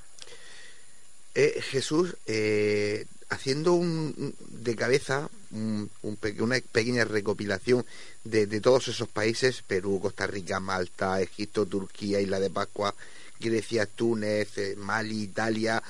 [1.35, 3.05] Eh, Jesús, eh,
[3.51, 7.85] haciendo un, de cabeza una pequeña recopilación
[8.23, 12.95] de, todos esos países, Perú, Costa Rica, Malta, Egipto, Turquía, Isla de Pascua,
[13.41, 15.83] Grecia, Túnez, eh, Mali, Italia,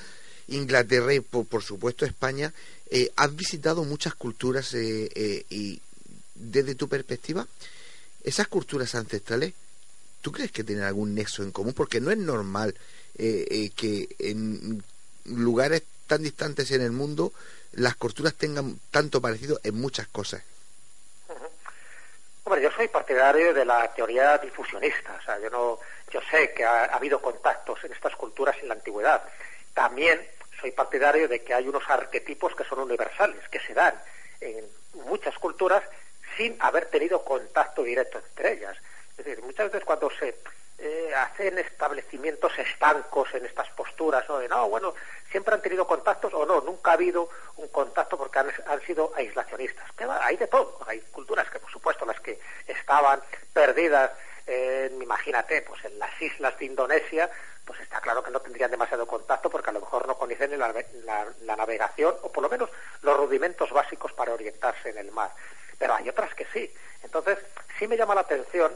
[0.48, 2.52] Inglaterra y por, supuesto España,
[3.14, 5.80] has visitado muchas culturas y
[6.34, 7.46] desde tu perspectiva,
[8.24, 9.54] esas culturas ancestrales,
[10.20, 11.74] ¿tú crees que tienen algún nexo en común?
[11.74, 12.74] Porque no es normal
[13.14, 14.82] que en
[15.24, 17.32] lugares tan distantes en el mundo
[17.72, 20.42] las culturas tengan tanto parecido en muchas cosas.
[22.44, 25.78] Hombre, yo soy partidario de la teoría difusionista, o sea, yo no,
[26.12, 29.22] yo sé que ha, habido contactos en estas culturas en la antigüedad.
[29.72, 30.20] También
[30.60, 33.94] soy partidario de que hay unos arquetipos que son universales, que se dan
[34.42, 34.66] en
[35.06, 35.82] muchas culturas
[36.36, 38.76] sin haber tenido contacto directo entre ellas.
[39.16, 40.36] Es decir, muchas veces cuando se
[40.84, 44.38] eh, hacen establecimientos estancos en estas posturas, ¿no?
[44.40, 44.94] De, no, bueno,
[45.32, 49.90] siempre han tenido contactos o no, nunca ha habido un contacto porque han, sido aislacionistas.
[50.20, 53.20] hay de todo, hay culturas que, por supuesto, las que estaban
[53.52, 54.12] perdidas,
[55.00, 57.30] imagínate, pues en las islas de Indonesia,
[57.64, 60.74] pues está claro que no tendrían demasiado contacto porque a lo mejor no conocen la,
[61.42, 62.68] la navegación o por lo menos
[63.02, 65.30] los rudimentos básicos para orientarse en el mar.
[65.78, 66.72] Pero hay otras que sí.
[67.02, 67.38] Entonces,
[67.78, 68.72] sí me llama la atención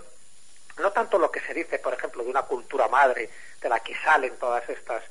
[0.79, 3.97] no tanto lo que se dice, por ejemplo, de una cultura madre de la que
[3.97, 5.03] salen todas estas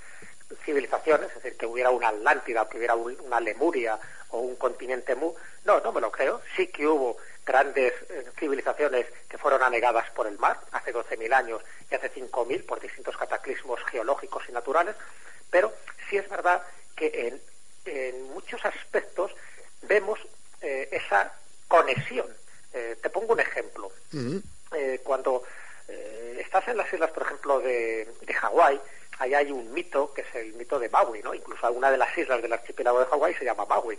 [0.64, 5.34] civilizaciones, es decir, que hubiera una Atlántida, que hubiera una Lemuria o un continente Mu,
[5.64, 6.42] no, no me lo creo.
[6.56, 11.62] Sí que hubo grandes eh, civilizaciones que fueron anegadas por el mar hace 12.000 años
[11.90, 14.96] y hace 5.000 por distintos cataclismos geológicos y naturales,
[15.50, 15.74] pero
[16.10, 16.64] sí es verdad
[16.96, 17.42] que en,
[18.34, 19.32] muchos aspectos
[19.84, 20.20] vemos
[20.62, 21.32] eh, esa
[21.68, 22.26] conexión.
[22.74, 23.92] Eh, te pongo un ejemplo.
[24.72, 25.44] Eh, cuando
[25.88, 28.08] eh, estás en las islas, por ejemplo, de,
[28.42, 28.80] Hawái,
[29.20, 31.34] ahí hay un mito que es el mito de Maui, ¿no?
[31.34, 33.98] Incluso una de las islas del archipiélago de Hawái se llama Maui.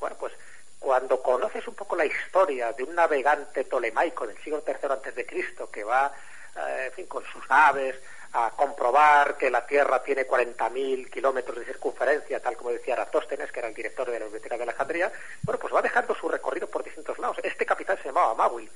[0.00, 0.32] Bueno, pues
[0.78, 5.26] cuando conoces un poco la historia de un navegante tolemaico del siglo III antes de
[5.26, 6.12] Cristo que va,
[6.56, 7.96] eh, en fin, con sus naves
[8.32, 13.60] a comprobar que la Tierra tiene 40.000 kilómetros de circunferencia, tal como decía Aratóstenes, que
[13.60, 15.10] era el director de la Biblioteca de Alejandría,
[15.42, 17.38] bueno, pues va dejando su recorrido por distintos lados.
[17.42, 18.68] Este capitán se llamaba Maui.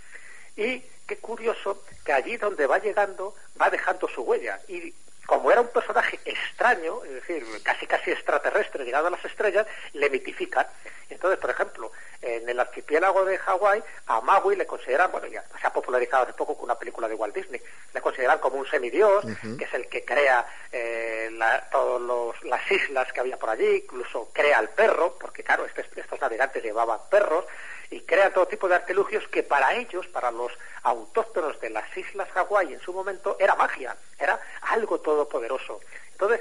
[0.57, 4.61] Y qué curioso que allí donde va llegando va dejando su huella.
[4.69, 4.95] Y
[5.33, 10.11] como era un personaje extraño, es decir, casi casi extraterrestre, llegado a las estrellas, le
[10.11, 10.67] mitifican.
[11.09, 11.91] Entonces, por ejemplo,
[12.21, 16.35] en el archipiélago de Hawái, a Maui le consideran, bueno, ya se ha popularizado hace
[16.35, 17.63] poco con una película de Walt Disney,
[17.95, 19.25] le consideran como un semidios,
[19.59, 21.31] que es el que crea eh,
[21.71, 26.21] todas las islas que había por allí, incluso crea el perro, porque claro, este, estos
[26.21, 27.47] navegantes llevaban perros,
[27.93, 30.51] y crea todo tipo de artilugios que para ellos, para los
[30.83, 35.81] autóctonos de las islas Hawái en su momento, era magia, era algo todopoderoso.
[36.13, 36.41] Entonces,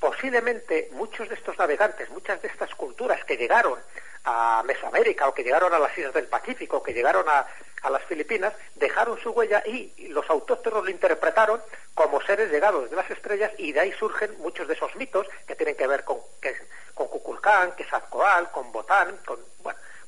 [0.00, 3.78] posiblemente muchos de estos navegantes, muchas de estas culturas que llegaron
[4.24, 7.46] a Mesoamérica o que llegaron a las islas del Pacífico, o que llegaron a,
[7.90, 11.62] las Filipinas, dejaron su huella y los autóctonos lo interpretaron
[11.94, 15.56] como seres llegados de las estrellas y de ahí surgen muchos de esos mitos que
[15.56, 16.54] tienen que ver con, que,
[16.94, 19.40] con Cuculcán, Quetzalcoatl, con Botán, con,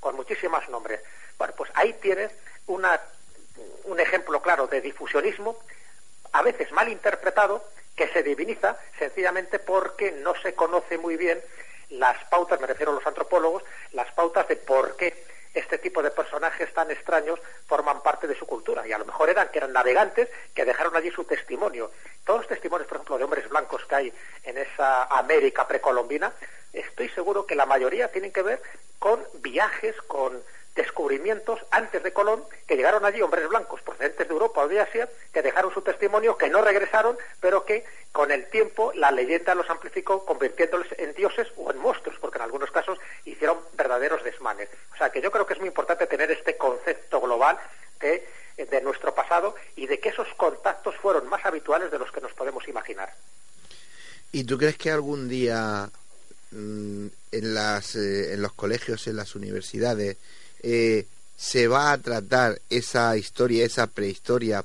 [0.03, 1.01] con muchísimos nombres.
[1.39, 2.33] Bueno, pues ahí tienes
[2.67, 3.01] una,
[3.85, 5.57] un ejemplo claro de difusionismo,
[6.33, 11.41] a veces mal interpretado, que se diviniza sencillamente porque no se conoce muy bien
[11.91, 13.63] las pautas, me refiero a los antropólogos,
[13.93, 18.47] las pautas de por qué este tipo de personajes tan extraños forman parte de su
[18.47, 18.87] cultura.
[18.87, 21.91] Y a lo mejor eran que eran navegantes que dejaron allí su testimonio.
[22.25, 24.13] Todos los testimonios, por ejemplo, de hombres blancos que hay
[24.45, 26.33] en esa América precolombina,
[26.73, 28.63] estoy seguro que la mayoría tienen que ver
[28.99, 30.43] con viajes, con
[30.75, 35.09] descubrimientos antes de Colón, que llegaron allí hombres blancos procedentes de Europa o de Asia,
[35.33, 39.69] que dejaron su testimonio, que no regresaron, pero que con el tiempo la leyenda los
[39.69, 44.69] amplificó, convirtiéndoles en dioses o en monstruos, porque en algunos casos hicieron verdaderos desmanes.
[44.95, 47.59] O sea que yo creo que es muy importante tener este concepto global
[48.01, 52.21] de, de nuestro pasado y de que esos contactos fueron más habituales de los que
[52.21, 53.13] nos podemos imaginar.
[54.31, 55.91] ¿Y tú crees que algún día
[56.51, 60.17] mm, en, las, eh, en los colegios, en las universidades,
[60.63, 64.65] eh, se va a tratar esa historia, esa prehistoria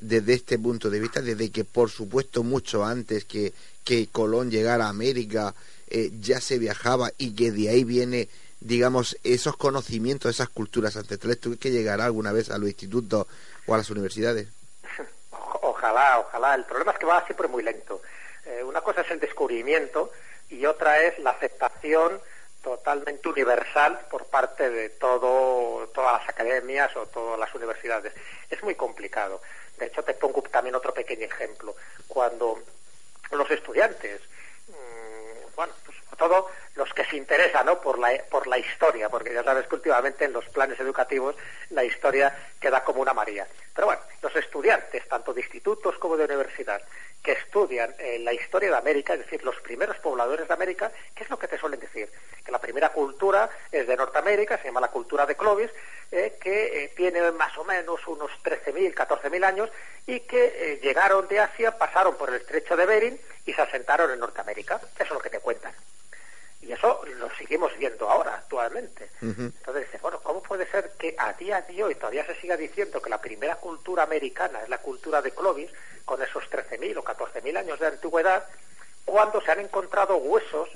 [0.00, 3.52] desde este punto de vista, desde que por supuesto mucho antes que,
[3.84, 5.54] que Colón llegara a América
[5.90, 8.28] eh, ya se viajaba y que de ahí viene,
[8.60, 11.40] digamos, esos conocimientos, esas culturas ancestrales.
[11.40, 13.26] ¿Tú que llegará alguna vez a los institutos
[13.66, 14.48] o a las universidades?
[15.62, 16.54] Ojalá, ojalá.
[16.56, 18.02] El problema es que va siempre muy lento.
[18.44, 20.10] Eh, una cosa es el descubrimiento
[20.50, 22.20] y otra es la aceptación
[22.62, 28.12] totalmente universal por parte de todo, todas las academias o todas las universidades.
[28.50, 29.40] Es muy complicado.
[29.78, 31.76] De hecho, te pongo también otro pequeño ejemplo.
[32.06, 32.58] Cuando
[33.30, 34.20] los estudiantes,
[34.68, 35.72] mmm, bueno,
[36.18, 37.80] todo los que se interesan ¿no?
[37.80, 41.34] por, la, por la historia, porque ya sabes que últimamente en los planes educativos
[41.70, 43.46] la historia queda como una María.
[43.74, 46.82] Pero bueno, los estudiantes, tanto de institutos como de universidad,
[47.22, 51.24] que estudian eh, la historia de América, es decir, los primeros pobladores de América, ¿qué
[51.24, 52.08] es lo que te suelen decir?
[52.44, 55.70] Que la primera cultura es de Norteamérica, se llama la cultura de Clovis,
[56.10, 59.70] eh, que eh, tiene más o menos unos 13.000, 14.000 años
[60.06, 64.10] y que eh, llegaron de Asia, pasaron por el estrecho de Bering y se asentaron
[64.10, 64.80] en Norteamérica.
[64.94, 65.74] Eso es lo que te cuentan.
[66.60, 69.10] Y eso lo seguimos viendo ahora, actualmente.
[69.22, 69.52] Uh -huh.
[69.58, 73.00] Entonces dices, bueno, ¿cómo puede ser que a día de hoy todavía se siga diciendo
[73.00, 75.70] que la primera cultura americana es la cultura de Clovis,
[76.04, 78.44] con esos 13.000 o 14.000 años de antigüedad,
[79.04, 80.68] cuando se han encontrado huesos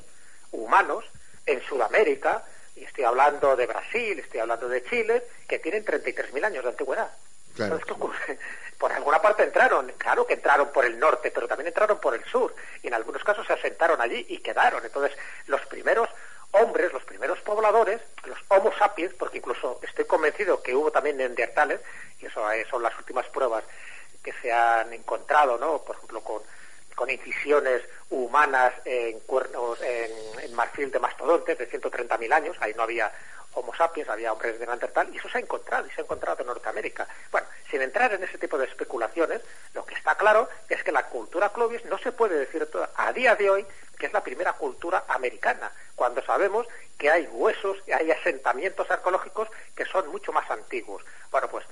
[0.52, 1.04] humanos
[1.46, 2.44] en Sudamérica,
[2.76, 7.10] y estoy hablando de Brasil, estoy hablando de Chile, que tienen 33.000 años de antigüedad.
[7.54, 7.74] Claro.
[7.74, 8.38] Entonces, ¿qué ocurre?
[8.82, 12.24] Por alguna parte entraron, claro que entraron por el norte, pero también entraron por el
[12.24, 14.84] sur, y en algunos casos se asentaron allí y quedaron.
[14.84, 15.16] Entonces,
[15.46, 16.08] los primeros
[16.50, 21.80] hombres, los primeros pobladores, los Homo sapiens, porque incluso estoy convencido que hubo también neandertales,
[22.18, 23.62] y eso son las últimas pruebas
[24.20, 25.78] que se han encontrado, ¿no?
[25.78, 26.42] Por ejemplo, con,
[26.96, 32.82] con incisiones humanas en cuernos, en, en marfil de mastodontes de 130.000 años, ahí no
[32.82, 33.12] había
[33.54, 36.40] Homo sapiens, había hombres de Neandertal, y eso se ha encontrado, y se ha encontrado
[36.40, 37.06] en Norteamérica.
[37.30, 39.42] Bueno, sin entrar en ese tipo de especulaciones,
[39.74, 43.12] lo que está claro es que la cultura Clovis no se puede decir toda, a
[43.12, 43.66] día de hoy
[43.98, 46.66] que es la primera cultura americana, cuando sabemos
[46.98, 51.04] que hay huesos, y hay asentamientos arqueológicos que son mucho más antiguos.
[51.30, 51.64] Bueno, pues,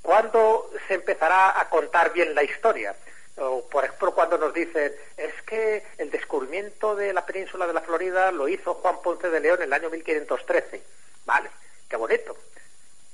[0.00, 2.94] ¿cuándo se empezará a contar bien la historia?
[3.40, 7.80] O, por ejemplo, cuando nos dicen, es que el descubrimiento de la península de la
[7.80, 10.82] Florida lo hizo Juan Ponce de León en el año 1513.
[11.24, 11.50] Vale,
[11.88, 12.36] qué bonito.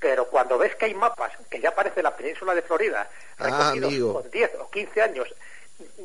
[0.01, 3.09] Pero cuando ves que hay mapas que ya aparece la península de Florida,
[3.39, 5.35] ah, recogidos con 10 o 15 años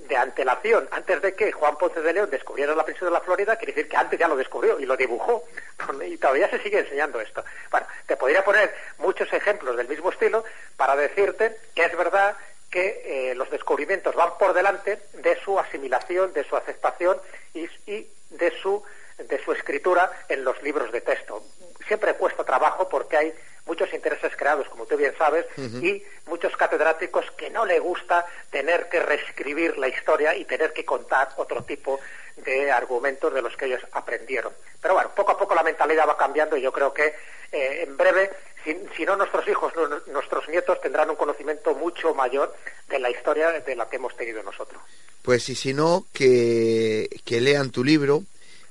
[0.08, 3.56] de antelación, antes de que Juan Ponce de León descubriera la península de la Florida,
[3.56, 5.44] quiere decir que antes ya lo descubrió y lo dibujó.
[6.06, 7.44] Y todavía se sigue enseñando esto.
[7.72, 10.44] Bueno, te podría poner muchos ejemplos del mismo estilo
[10.78, 12.36] para decirte que es verdad
[12.72, 13.50] que eh, los
[13.82, 17.17] descubrimientos van por delante de su asimilación, de su aceptación
[17.54, 18.84] y, y de su
[19.17, 21.44] de su escritura en los libros de texto.
[21.86, 23.34] Siempre cuesta trabajo porque hay
[23.67, 25.84] muchos intereses creados, como tú bien sabes, uh -huh.
[25.84, 30.84] y muchos catedráticos que no le gusta tener que reescribir la historia y tener que
[30.84, 31.99] contar otro tipo
[32.38, 34.53] de argumentos de los que ellos aprendieron.
[34.82, 37.14] Pero bueno, poco a poco la mentalidad va cambiando y yo creo que
[37.51, 38.32] eh, en breve,
[38.64, 42.56] si, si, no nuestros hijos, no, nuestros nietos tendrán un conocimiento mucho mayor
[42.88, 44.82] de la historia de la que hemos tenido nosotros.
[45.22, 48.24] Pues y si no, que, que lean tu libro,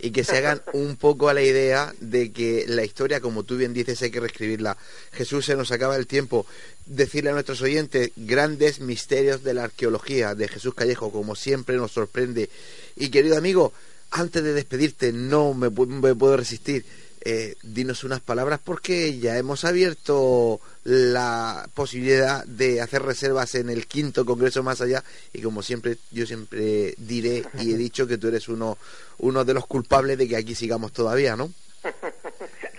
[0.03, 3.57] y que se hagan un poco a la idea de que la historia, como tú
[3.57, 4.77] bien dices, hay que reescribirla.
[5.13, 6.47] Jesús, se nos acaba el tiempo.
[6.87, 11.93] Decirle a nuestros oyentes grandes misterios de la arqueología de Jesús Callejo, como siempre nos
[11.93, 12.51] sorprende.
[12.97, 13.73] Y querido amigo,
[14.11, 16.85] antes de despedirte, no me, me puedo resistir.
[17.23, 23.87] Eh, dinos unas palabras porque ya hemos abierto la posibilidad de hacer reservas en el
[23.87, 25.05] quinto congreso más allá
[25.35, 28.79] y como siempre yo siempre diré y he dicho que tú eres uno
[29.19, 31.51] uno de los culpables de que aquí sigamos todavía, ¿no?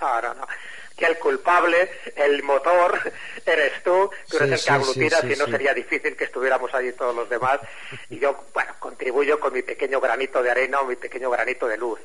[0.02, 0.48] No, no, no.
[0.98, 3.00] Que el culpable, el motor,
[3.46, 6.24] eres tú, tú eres sí, el que sí, aglutinas sí, y no sería difícil que
[6.24, 7.60] estuviéramos allí todos los demás.
[8.10, 11.78] Y yo, bueno, contribuyo con mi pequeño granito de arena o mi pequeño granito de
[11.78, 12.00] luz.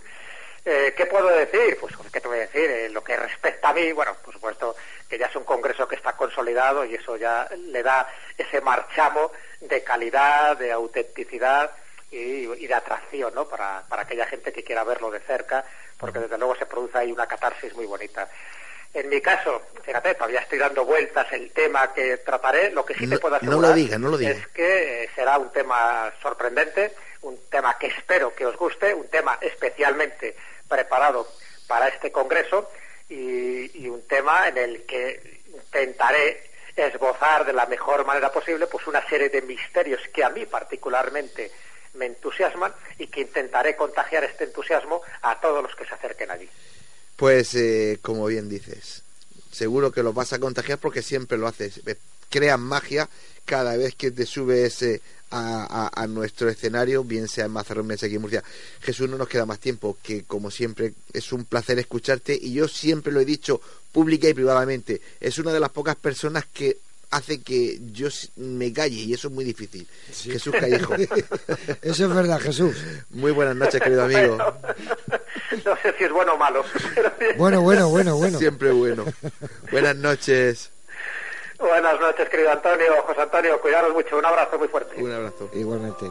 [0.69, 1.79] Eh, ¿Qué puedo decir?
[1.81, 2.69] Pues, ¿qué te voy a decir?
[2.69, 4.75] En lo que respecta a mí, bueno, por supuesto
[5.09, 9.31] que ya es un congreso que está consolidado y eso ya le da ese marchamo
[9.61, 11.71] de calidad, de autenticidad
[12.11, 13.47] y, de atracción, ¿no?
[13.47, 15.65] Para, para aquella gente que quiera verlo de cerca,
[15.99, 18.29] porque desde luego se produce ahí una catarsis muy bonita.
[18.93, 22.73] En mi caso, fíjate, todavía estoy dando vueltas el tema que trataré.
[22.73, 26.93] Lo que sí te puedo asegurar es que eh, será un tema sorprendente,
[27.23, 30.35] un tema que espero que os guste, un tema especialmente
[30.69, 31.29] preparado
[31.67, 32.71] para este congreso
[33.09, 39.07] y, un tema en el que intentaré esbozar de la mejor manera posible pues una
[39.09, 41.51] serie de misterios que a mí particularmente
[41.95, 46.49] me entusiasman y que intentaré contagiar este entusiasmo a todos los que se acerquen allí.
[47.17, 49.03] Pues, eh, como bien dices,
[49.51, 51.81] seguro que lo vas a contagiar porque siempre lo haces.
[52.29, 53.09] Creas magia
[53.47, 55.01] cada vez que te subes eh,
[55.31, 58.45] a, nuestro escenario, bien sea en Mazarrón, bien sea aquí en Murcia.
[58.81, 62.69] Jesús, no nos queda más tiempo, que como siempre es un placer escucharte y yo
[62.69, 63.61] siempre lo he dicho
[63.93, 66.79] pública y privadamente, es una de las pocas personas que
[67.11, 69.87] hace que yo me calle y eso es muy difícil.
[70.13, 70.95] Jesús Callejo.
[71.83, 72.77] eso es verdad, Jesús.
[73.11, 74.37] Muy buenas noches, querido amigo.
[74.37, 76.65] no sé si es bueno o malo.
[77.39, 78.39] bueno, bueno, bueno, bueno.
[78.39, 79.05] Siempre bueno.
[79.71, 80.71] Buenas noches.
[81.59, 83.03] Buenas noches, querido Antonio.
[83.07, 84.19] José Antonio, cuidaros mucho.
[84.19, 85.03] Un abrazo muy fuerte.
[85.03, 85.49] Un abrazo.
[85.53, 86.11] Igualmente.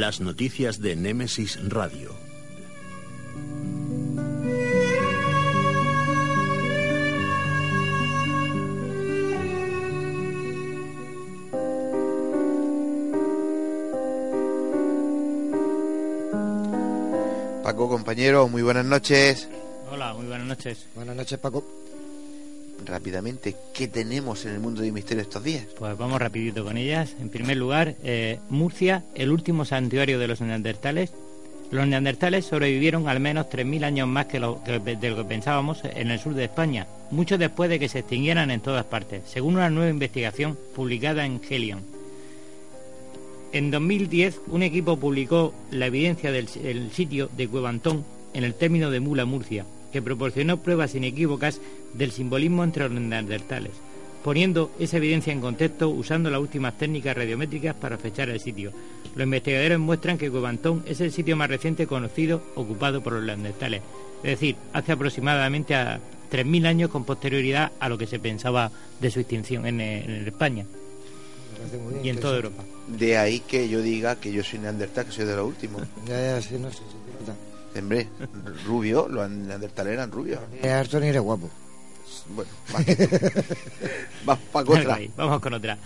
[0.00, 2.14] Las noticias de Némesis Radio.
[17.62, 19.50] Paco, compañero, muy buenas noches.
[19.92, 20.86] Hola, muy buenas noches.
[20.94, 21.79] Buenas noches, Paco
[22.86, 25.66] rápidamente qué tenemos en el mundo de misterio estos días.
[25.78, 27.14] Pues vamos rapidito con ellas.
[27.20, 31.12] En primer lugar, eh, Murcia, el último santuario de los neandertales.
[31.70, 35.82] Los neandertales sobrevivieron al menos 3.000 años más que, lo, que de lo que pensábamos
[35.84, 39.54] en el sur de España, mucho después de que se extinguieran en todas partes, según
[39.54, 41.82] una nueva investigación publicada en Helion.
[43.52, 46.48] En 2010, un equipo publicó la evidencia del
[46.92, 51.60] sitio de Cuevantón en el término de Mula, Murcia, que proporcionó pruebas inequívocas
[51.94, 53.72] del simbolismo entre los neandertales,
[54.22, 58.72] poniendo esa evidencia en contexto usando las últimas técnicas radiométricas para fechar el sitio.
[59.14, 63.82] Los investigadores muestran que Covantón es el sitio más reciente conocido ocupado por los neandertales,
[64.22, 68.70] es decir, hace aproximadamente a 3.000 años con posterioridad a lo que se pensaba
[69.00, 70.64] de su extinción en, España
[72.02, 72.64] y en toda Europa.
[72.86, 75.82] De ahí que yo diga que yo soy neandertal, que soy de los últimos.
[76.06, 76.82] Ya, ya, sí, no sé.
[77.76, 78.08] Hombre,
[78.66, 80.40] rubio, los neandertales eran rubios.
[80.62, 80.68] Ni
[81.08, 81.48] eres guapo.
[82.34, 82.50] Bueno,
[84.52, 84.98] con otra.
[85.16, 85.78] Vamos con otra.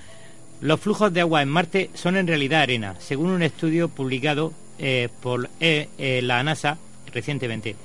[0.61, 5.09] Los flujos de agua en Marte son en realidad arena, según un estudio publicado eh,
[5.21, 6.79] por eh, eh, la NASA
[7.13, 7.77] recientemente.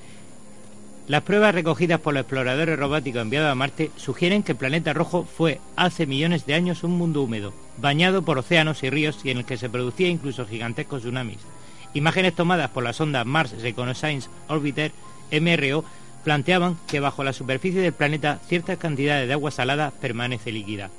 [1.07, 5.25] Las pruebas recogidas por los exploradores robóticos enviados a Marte sugieren que el planeta rojo
[5.25, 9.39] fue hace millones de años un mundo húmedo, bañado por océanos y ríos y en
[9.39, 11.39] el que se producía incluso gigantescos tsunamis.
[11.93, 14.91] Imágenes tomadas por la sonda Mars Reconnaissance Orbiter,
[15.31, 15.83] MRO,
[16.23, 20.91] planteaban que bajo la superficie del planeta ciertas cantidades de agua salada permanece líquida.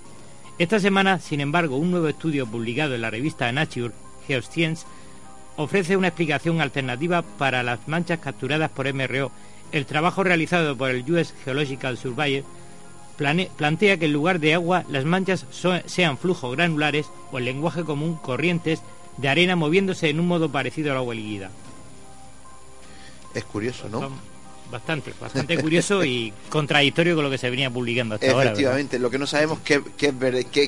[0.58, 3.94] Esta semana, sin embargo, un nuevo estudio publicado en la revista Nature
[4.26, 4.86] Geoscience
[5.56, 9.30] ofrece una explicación alternativa para las manchas capturadas por MRO.
[9.72, 12.44] El trabajo realizado por el US Geological Surveyor
[13.56, 15.46] plantea que en lugar de agua las manchas
[15.86, 18.82] sean flujos granulares o en lenguaje común corrientes
[19.16, 21.50] de arena moviéndose en un modo parecido al agua líquida.
[23.34, 24.10] Es curioso, ¿no?
[24.70, 28.44] bastante, bastante curioso y contradictorio con lo que se venía publicando hasta ahora.
[28.50, 30.14] Efectivamente, lo que no sabemos qué qué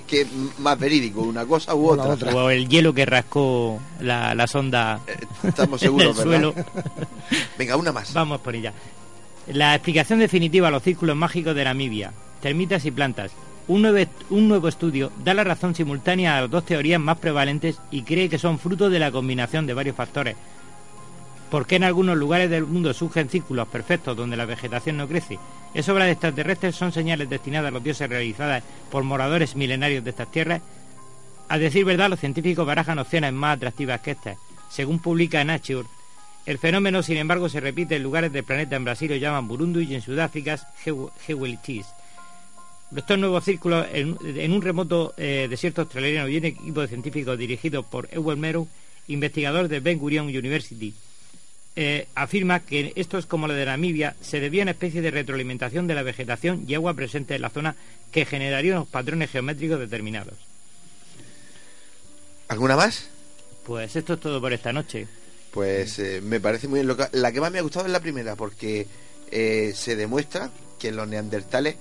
[0.05, 0.26] qué-
[0.59, 2.14] más verídico, una cosa u la otra.
[2.30, 2.34] otra.
[2.34, 5.16] O el hielo que rascó la, la sonda Eh,
[5.47, 6.24] Estamos en el seguros, ¿verdad?
[6.32, 6.55] suelo.
[7.57, 8.12] Venga, una más.
[8.12, 8.72] Vamos por ella.
[9.47, 13.30] La explicación definitiva a los círculos mágicos de Namibia, termitas y plantas.
[13.68, 18.28] Un nuevo, estudio da la razón simultánea a las dos teorías más prevalentes y cree
[18.28, 20.36] que son fruto de la combinación de varios factores.
[21.48, 25.38] ¿Por qué en algunos lugares del mundo surgen círculos perfectos donde la vegetación no crece?
[25.74, 26.74] ¿Es obra de extraterrestres?
[26.74, 30.60] ¿Son señales destinadas a los dioses realizadas por moradores milenarios de estas tierras?
[31.48, 34.38] A decir verdad, los científicos barajan opciones más atractivas que estas.
[34.70, 35.86] Según publica Nature,
[36.46, 38.74] el fenómeno, sin embargo, se repite en lugares del planeta.
[38.74, 40.58] En Brasil lo llaman Burundi y en Sudáfrica
[41.28, 41.86] Hewelitis.
[42.95, 47.38] Estos nuevos círculos en, en un remoto eh, desierto australiano y un equipo de científicos
[47.38, 48.68] dirigido por Ewen Merow,
[49.09, 50.93] investigador de Ben Gurion University,
[51.74, 55.86] eh, afirma que estos, como lo de Namibia, se debía a una especie de retroalimentación
[55.86, 57.76] de la vegetación y agua presente en la zona
[58.11, 60.34] que generaría unos patrones geométricos determinados.
[62.49, 63.09] ¿Alguna más?
[63.64, 65.07] Pues esto es todo por esta noche.
[65.53, 66.88] Pues eh, me parece muy bien.
[66.88, 68.86] Lo que- la que más me ha gustado es la primera, porque
[69.30, 71.76] eh, se demuestra que los neandertales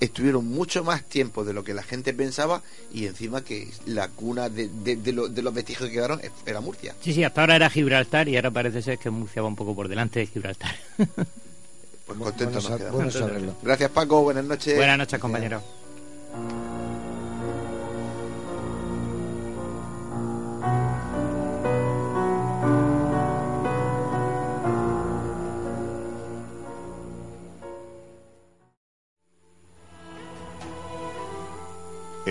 [0.00, 4.48] estuvieron mucho más tiempo de lo que la gente pensaba y encima que la cuna
[4.48, 6.94] de, de- de lo- de los vestigios que quedaron era Murcia.
[7.00, 9.74] Sí, sí, hasta ahora era Gibraltar y ahora parece ser que Murcia va un poco
[9.74, 10.74] por delante de Gibraltar.
[12.06, 13.56] Pues contentos Bueno, nos bueno.
[13.62, 14.74] Gracias Paco, buenas noches.
[14.74, 15.62] Buenas noches, compañeros.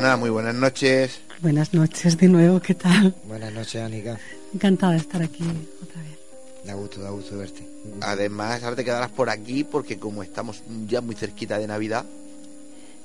[0.00, 1.20] Ana, muy buenas noches.
[1.42, 3.14] Buenas noches de nuevo, ¿qué tal?
[3.28, 4.18] Buenas noches, Anika.
[4.54, 6.18] Encantada de estar aquí otra vez.
[6.64, 7.68] Da gusto, da gusto verte.
[8.00, 12.06] Además, ahora te quedarás por aquí porque como estamos ya muy cerquita de Navidad.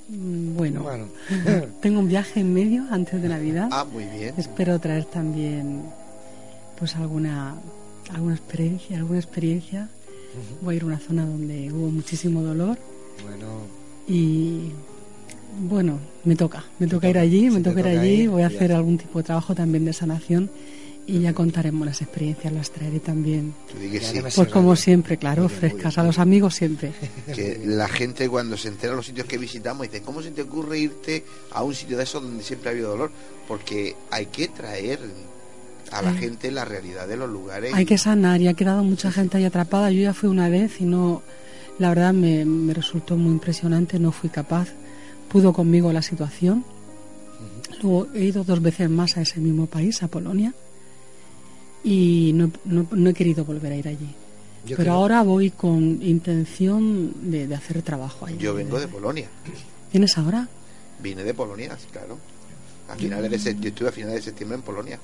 [0.08, 1.10] Mm, Bueno, Bueno,
[1.82, 3.68] tengo un viaje en medio antes de Navidad.
[3.74, 4.34] Ah, muy bien.
[4.38, 5.82] Espero traer también
[6.80, 7.56] pues alguna
[8.10, 9.90] alguna experiencia, alguna experiencia.
[10.62, 12.78] Voy a ir a una zona donde hubo muchísimo dolor
[13.22, 13.48] bueno,
[14.08, 14.72] y
[15.58, 18.48] bueno, me toca, me toca ir allí, me toca ir toca allí, ir, voy a
[18.48, 20.50] hacer algún tipo de trabajo también de sanación
[21.08, 23.54] y ya contaremos las experiencias, las traeré también.
[24.02, 24.20] Sí.
[24.22, 26.92] Pues como siempre, claro, frescas bien, a los amigos siempre.
[27.36, 30.42] Que la gente cuando se entera de los sitios que visitamos dice, ¿cómo se te
[30.42, 33.12] ocurre irte a un sitio de esos donde siempre ha habido dolor?
[33.48, 35.00] Porque hay que traer
[35.92, 36.18] a la Sí.
[36.18, 37.72] gente la realidad de los lugares.
[37.76, 39.92] Hay que sanar y ha quedado mucha gente ahí atrapada.
[39.92, 41.22] Yo ya fui una vez y no,
[41.78, 44.70] la verdad me, me resultó muy impresionante, no fui capaz.
[45.30, 46.64] Pudo conmigo la situación.
[47.82, 50.54] Luego he ido dos veces más a ese mismo país, a Polonia,
[51.84, 54.08] y no, no- no he querido volver a ir allí.
[54.66, 58.38] yo Pero creo- ahora voy con intención de, de hacer trabajo allí.
[58.38, 59.30] Yo vengo de Polonia.
[59.92, 60.48] ¿Vienes ahora?
[61.04, 62.18] Vine de Polonia, claro.
[62.90, 65.00] A finales de se- yo estuve a finales de septiembre en Polonia.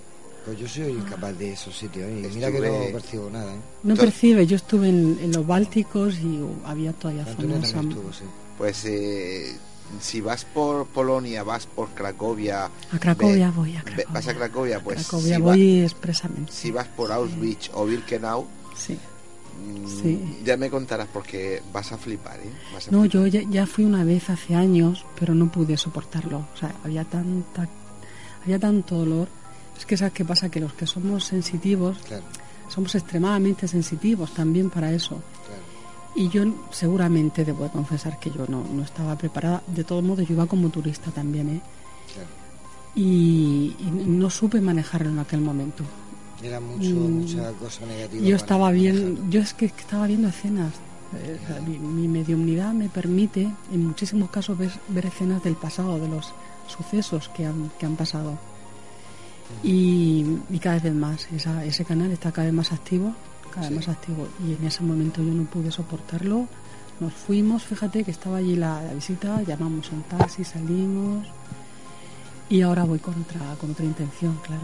[0.46, 2.08] Pues yo soy incapaz de esos sitios.
[2.08, 2.32] ¿eh?
[2.34, 3.54] Mira que no percibo nada.
[3.54, 3.58] ¿eh?
[3.84, 7.66] No Entonces- percibe, yo estuve en, en los Bálticos y había todavía zonas...
[7.72, 8.24] estuvo, sí.
[8.58, 9.56] Pues eh,
[10.00, 12.66] si vas por Polonia, vas por Cracovia.
[12.92, 14.14] A Cracovia ve- voy, a ve- Cracovia.
[14.14, 16.52] vas a Cracovia, pues Cracovia si, voy va- expresamente.
[16.52, 18.98] si vas por Auschwitz o Birkenau, Sí.
[19.66, 20.40] mm, Sí.
[20.44, 22.50] ya me contarás porque vas a flipar, ¿eh?
[22.74, 23.22] Vas a No, flipar.
[23.22, 26.46] yo ya, ya fui una vez hace años, pero no pude soportarlo.
[26.54, 27.68] O sea, había tanta,
[28.44, 29.28] había tanto dolor.
[29.78, 32.24] Es que sabes qué pasa que los que somos sensitivos Claro,
[32.68, 35.22] somos extremadamente sensitivos también para eso.
[36.16, 39.64] Y yo seguramente debo de confesar que yo no, no estaba preparada.
[39.68, 41.62] De todos modos, yo iba como turista también, ¿eh?
[42.14, 42.28] claro.
[42.96, 45.84] Y, y no supe manejarlo en aquel momento.
[46.44, 47.20] Era mucho, Mm.
[47.22, 48.26] mucha cosa negativa.
[48.26, 50.74] Yo estaba bien, yo es que estaba viendo escenas
[51.14, 53.42] Eh, o sea, mi, mi mediumnidad me permite
[53.74, 56.32] en muchísimos casos ver, ver escenas del pasado, de los
[56.68, 58.38] sucesos que han, que han pasado.
[59.64, 63.14] Y, y cada vez más, esa- ese canal está cada vez más activo,
[63.52, 64.28] cada vez más activo.
[64.48, 66.48] Y en ese momento yo no pude soportarlo.
[67.00, 71.28] Nos fuimos, fíjate que estaba allí la, la visita, llamamos un taxi, salimos.
[72.50, 74.62] Y ahora voy con otra, con otra intención, claro.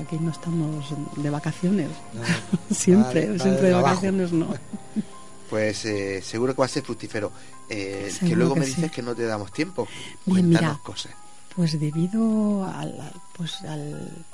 [0.00, 0.84] Aquí no estamos
[1.16, 1.88] de vacaciones.
[2.70, 4.48] siempre, siempre de vacaciones no.
[5.48, 7.32] Pues eh, seguro que va a ser fructífero.
[7.70, 8.74] Eh, que luego que me sí.
[8.74, 9.88] dices que no te damos tiempo.
[10.26, 10.78] Bien, mira.
[10.82, 11.12] cosas.
[11.56, 14.26] Pues debido al, al- pues al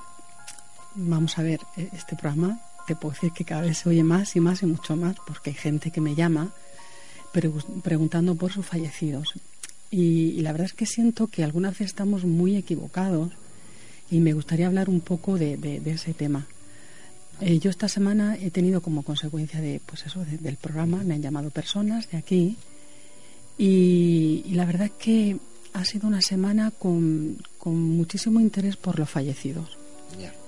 [0.97, 4.37] vamos a ver eh, este programa te puedo decir que cada vez se oye más
[4.37, 6.53] y más y mucho más porque hay gente que me llama
[7.33, 9.33] pregu- preguntando por sus fallecidos
[9.91, 13.31] y, y la verdad es que siento que algunas veces estamos muy equivocados
[14.11, 16.47] y me gustaría hablar un poco de, de- de ese tema.
[17.41, 21.15] Eh, yo esta semana he tenido como consecuencia de pues eso de- del programa me
[21.15, 22.57] han llamado personas de aquí
[23.59, 25.37] y, y la verdad es que
[25.73, 29.77] ha sido una semana con, con muchísimo interés por los fallecidos,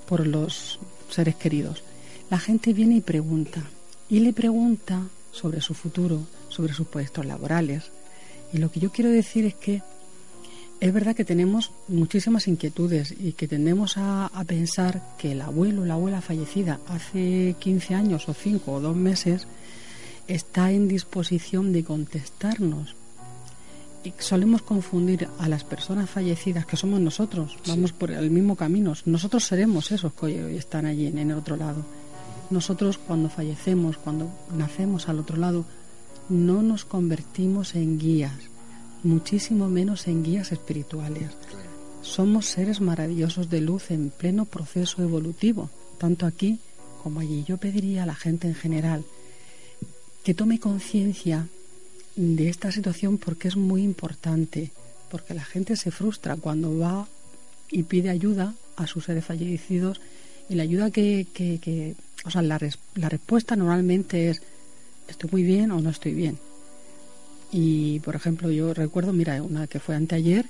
[0.08, 0.78] por los
[1.10, 1.82] seres queridos.
[2.28, 3.62] La gente viene y pregunta,
[4.08, 7.84] y le pregunta sobre su futuro, sobre sus puestos laborales.
[8.52, 9.82] Y lo que yo quiero decir es que
[10.80, 15.82] es verdad que tenemos muchísimas inquietudes y que tendemos a, a pensar que el abuelo
[15.82, 19.46] o la abuela fallecida hace 15 años o 5 o 2 meses
[20.26, 22.96] está en disposición de contestarnos.
[24.02, 28.94] Y solemos confundir a las personas fallecidas, que somos nosotros, vamos por el mismo camino.
[29.04, 31.84] Nosotros seremos esos que hoy están allí en el otro lado.
[32.50, 35.64] Nosotros cuando fallecemos, cuando nacemos al otro lado,
[36.28, 38.32] no nos convertimos en guías,
[39.02, 41.30] muchísimo menos en guías espirituales.
[42.02, 46.58] Somos seres maravillosos de luz en pleno proceso evolutivo, tanto aquí
[47.02, 47.44] como allí.
[47.46, 49.04] Yo pediría a la gente en general
[50.22, 51.48] que tome conciencia
[52.16, 54.70] de esta situación porque es muy importante,
[55.10, 57.06] porque la gente se frustra cuando va
[57.70, 60.00] y pide ayuda a sus seres fallecidos
[60.48, 61.96] y la ayuda que, que- que-
[62.26, 64.42] o sea, la, res- la respuesta normalmente es
[65.08, 66.38] estoy muy bien o no estoy bien.
[67.52, 70.46] Y, por ejemplo, yo recuerdo, mira, una que fue anteayer,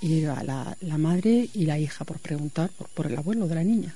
[0.00, 3.54] y iba la, la madre y la hija por preguntar por, por el abuelo de
[3.54, 3.94] la niña.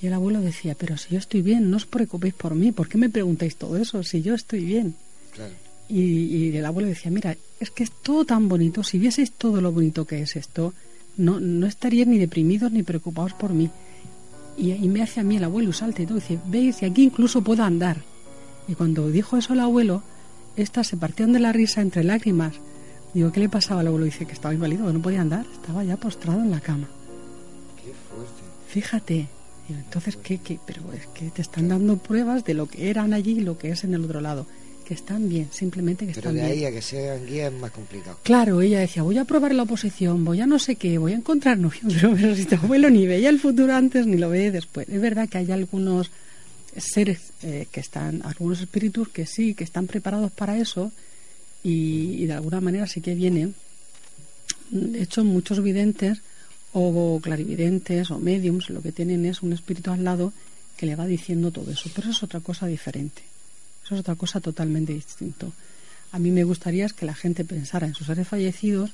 [0.00, 2.88] Y el abuelo decía, pero si yo estoy bien, no os preocupéis por mí, ¿por
[2.88, 4.94] qué me preguntáis todo eso si yo estoy bien?
[5.32, 5.54] Claro.
[5.88, 9.60] Y, y el abuelo decía, mira, es que es todo tan bonito, si vieseis todo
[9.60, 10.74] lo bonito que es esto,
[11.16, 13.70] no, no estaríais ni deprimidos ni preocupados por mí.
[14.56, 17.02] Y, y me hace a mí el abuelo, salta y todo, dice, veis, y aquí
[17.02, 18.02] incluso puedo andar.
[18.68, 20.02] Y cuando dijo eso el abuelo,
[20.56, 22.54] estas se partieron de la risa entre lágrimas.
[23.14, 24.06] Digo, ¿qué le pasaba al abuelo?
[24.06, 26.88] Dice que estaba inválido, que no podía andar, estaba ya postrado en la cama.
[27.76, 28.42] Qué fuerte.
[28.68, 29.28] Fíjate.
[29.68, 30.58] Digo, entonces, ¿qué, qué?
[30.64, 33.70] Pero es que te están dando pruebas de lo que eran allí y lo que
[33.70, 34.46] es en el otro lado.
[34.86, 36.52] Que están bien, simplemente que Pero están de bien.
[36.52, 38.20] ahí a que sean guías es más complicado.
[38.22, 41.16] Claro, ella decía, voy a probar la oposición, voy a no sé qué, voy a
[41.16, 44.52] encontrar novio, pero, pero si tu abuelo ni veía el futuro antes ni lo ve
[44.52, 44.88] después.
[44.88, 46.12] Es verdad que hay algunos
[46.76, 50.92] seres eh, que están, algunos espíritus que sí, que están preparados para eso
[51.64, 53.56] y, y de alguna manera sí que vienen.
[54.70, 56.20] De hecho, muchos videntes
[56.72, 60.32] o clarividentes o mediums lo que tienen es un espíritu al lado
[60.76, 63.22] que le va diciendo todo eso, pero eso es otra cosa diferente.
[63.86, 65.52] Eso es otra cosa totalmente distinto.
[66.10, 68.90] A mí me gustaría que la gente pensara en sus seres fallecidos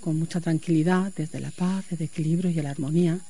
[0.00, 3.20] con mucha tranquilidad, desde la paz, el equilibrio y la armonía,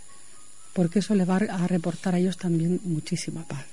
[0.73, 3.67] porque eso le va a reportar a ellos también muchísima paz.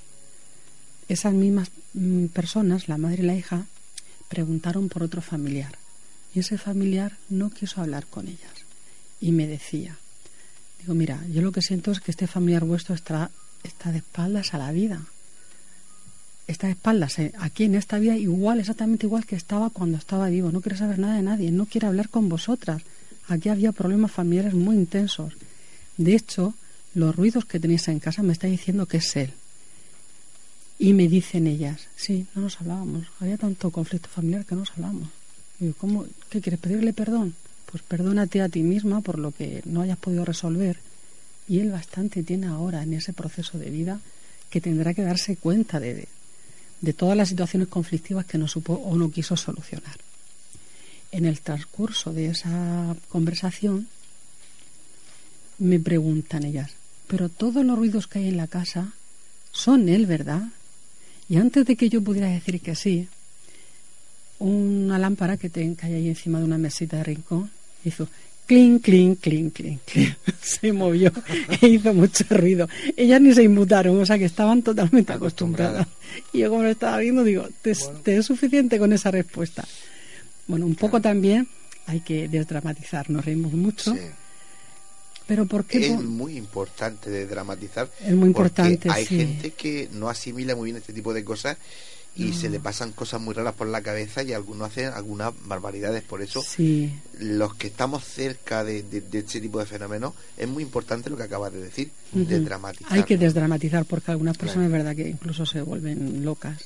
[1.07, 3.67] Esas mismas mm, personas, la madre y la hija,
[4.29, 5.77] preguntaron por otro familiar
[6.33, 8.65] y ese familiar no quiso hablar con ellas
[9.21, 9.95] y me decía,
[10.79, 13.29] digo, mira, yo lo que siento es que este familiar vuestro está,
[13.63, 15.05] está de espaldas a la vida,
[16.47, 20.51] está de espaldas aquí en esta vida igual, exactamente igual que estaba cuando estaba vivo,
[20.51, 22.81] no quiere saber nada de nadie, no quiere hablar con vosotras,
[23.27, 25.33] aquí había problemas familiares muy intensos,
[25.97, 26.53] de hecho,
[26.93, 29.33] los ruidos que tenéis en casa me está diciendo que es él.
[30.79, 34.71] Y me dicen ellas, sí, no nos hablábamos, había tanto conflicto familiar que no nos
[34.71, 35.09] hablábamos.
[35.59, 36.05] Digo, ¿cómo?
[36.29, 37.33] ¿Qué quieres pedirle perdón?
[37.71, 40.77] Pues perdónate a ti misma por lo que no hayas podido resolver.
[41.47, 43.99] Y él bastante tiene ahora en ese proceso de vida
[44.51, 46.07] que tendrá que darse cuenta de,
[46.81, 49.95] de, todas las situaciones conflictivas que no supo o no quiso solucionar.
[51.11, 53.87] En el transcurso de esa conversación
[55.57, 56.71] me preguntan ellas,
[57.07, 58.93] pero todos los ruidos que hay en la casa
[59.51, 60.43] son él, ¿verdad?
[61.29, 63.07] Y antes de que yo pudiera decir que sí,
[64.39, 67.49] una lámpara que, te, que hay ahí encima de una mesita de rincón
[67.83, 68.07] hizo
[68.47, 69.81] clink, clink, clink, clink.
[70.41, 71.11] Se movió
[71.61, 72.67] e hizo mucho ruido.
[72.95, 75.87] Ellas ni se inmutaron, o sea que estaban totalmente acostumbradas.
[76.33, 79.67] Y yo como lo estaba viendo, digo, ¿te, te es suficiente con esa respuesta?
[80.47, 81.47] Bueno, un poco también
[81.85, 83.93] hay que desdramatizar, nos reímos mucho.
[83.93, 83.99] Sí.
[85.27, 85.87] Pero ¿por qué?
[85.87, 87.91] Es muy importante de dramatizar.
[87.99, 89.17] Es muy porque importante, Hay sí.
[89.17, 91.57] gente que no asimila muy bien este tipo de cosas
[92.17, 92.33] y No.
[92.35, 96.03] se le pasan cosas muy raras por la cabeza y algunos hacen algunas barbaridades.
[96.03, 100.47] Por eso, Sí, los que estamos cerca de, de, de este tipo de fenómenos, es
[100.47, 102.25] muy importante lo que acabas de decir, Ujú.
[102.25, 102.91] de dramatizar.
[102.93, 106.57] hay que desdramatizar porque algunas personas es verdad que incluso se vuelven locas.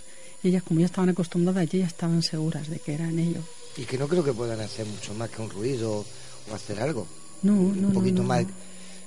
[0.44, 3.44] Y ellas como ya estaban acostumbradas, ya estaban seguras de que eran ellos.
[3.78, 6.04] Y que no creo que puedan hacer mucho más que un ruido
[6.50, 7.06] o hacer algo.
[7.44, 8.28] No, no, un no, poquito no.
[8.30, 8.46] más.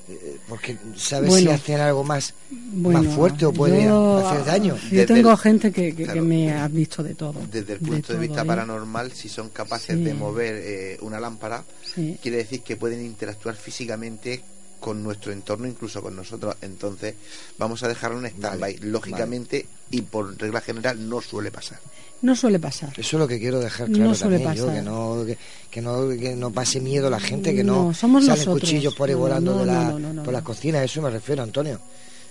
[0.09, 1.51] Eh, porque sabes Bueno.
[1.51, 4.77] si hacen algo más, Bueno, más fuerte o puede yo- hacer daño.
[4.77, 6.23] Yo Desde tengo el- gente que, que- que claro.
[6.25, 7.41] me ha dicho de todo.
[7.51, 8.45] Desde el punto de, todo, vista ¿eh?
[8.45, 10.05] paranormal, si son capaces Sí.
[10.05, 12.19] de mover eh, una lámpara, Sí.
[12.23, 14.43] quiere decir que pueden interactuar físicamente
[14.81, 16.57] con nuestro entorno, incluso con nosotros.
[16.63, 17.15] Entonces,
[17.59, 18.79] vamos a dejarlo en stand-by.
[18.83, 21.79] Lógicamente, y por regla general, no suele pasar.
[22.23, 22.91] No suele pasar.
[22.91, 25.39] Eso es lo que quiero dejar No claro suele también yo, que no, que,
[25.71, 28.61] que no, que no pase miedo la gente, que no, No, somos salen nosotros.
[28.63, 30.39] cuchillos por ahí No, volando no, de la, no, no, no, por no.
[30.39, 31.81] las cocinas, a eso me refiero, Antonio.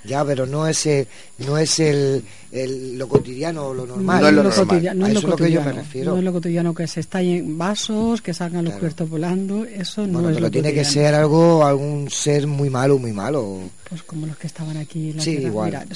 [0.06, 1.08] Ya, pero no es el,
[1.40, 4.22] no es el, el- lo cotidiano o lo normal.
[4.22, 4.98] No es lo lo normal.
[4.98, 6.12] no A es lo eso es lo que yo me cotidiano, refiero.
[6.12, 8.80] No es lo cotidiano que se estallen vasos, que salgan los Claro.
[8.80, 12.70] cubiertos volando, eso no Bueno, es pero lo tiene que ser algo, algún ser muy
[12.70, 13.60] malo, muy malo.
[13.90, 15.48] Pues como los que estaban aquí en la Sí, tierra.
[15.48, 15.96] igual, Mira, claro.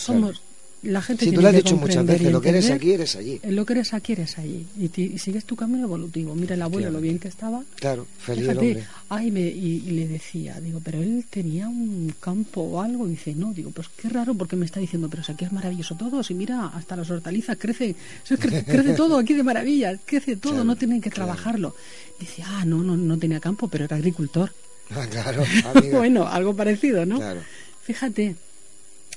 [0.88, 3.16] La gente tú tiene lo has que dicho muchas veces, lo que eres aquí, eres
[3.16, 3.40] allí.
[3.44, 4.66] Lo que eres aquí, eres allí.
[4.80, 6.34] Y, sigues tu camino evolutivo.
[6.34, 7.64] Mira el abuelo, lo bien que estaba.
[7.76, 8.88] Claro, feliz el Fíjate, hombre.
[9.10, 13.06] ay, me, y, y le decía, digo, pero él tenía un campo o algo.
[13.08, 15.52] Y dice, no, digo, pues qué raro porque me está diciendo, pero si aquí es
[15.52, 16.24] maravilloso todo.
[16.24, 20.54] Si mira, hasta las hortalizas crece, se crece, crece todo aquí de maravilla, crece todo,
[20.54, 21.28] Claro, no tienen que claro.
[21.32, 21.76] trabajarlo.
[22.20, 24.52] Dice, ah, no, no, no tenía campo, pero era agricultor.
[24.92, 25.44] Ah, claro,
[25.76, 25.98] amiga.
[25.98, 27.18] bueno, algo parecido, ¿no?
[27.18, 27.42] Claro.
[27.84, 28.36] Fíjate,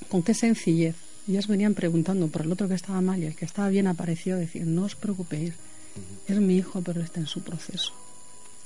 [0.08, 0.94] con qué sencillez.
[1.30, 4.34] Ellas venían preguntando por el otro que estaba mal y el que estaba bien apareció
[4.34, 5.54] decir, no os preocupéis,
[6.26, 7.92] es mi hijo, pero está en su proceso.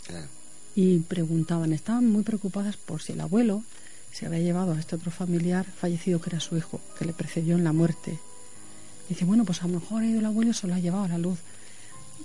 [0.07, 0.29] Claro.
[0.75, 3.63] Y preguntaban, estaban muy preocupadas por si el abuelo
[4.13, 7.55] se había llevado a este otro familiar fallecido que era su hijo, que le precedió
[7.55, 8.19] en la muerte.
[9.11, 11.05] Dice, bueno, pues a lo mejor ha ido el abuelo y se lo ha llevado
[11.05, 11.41] a la luz.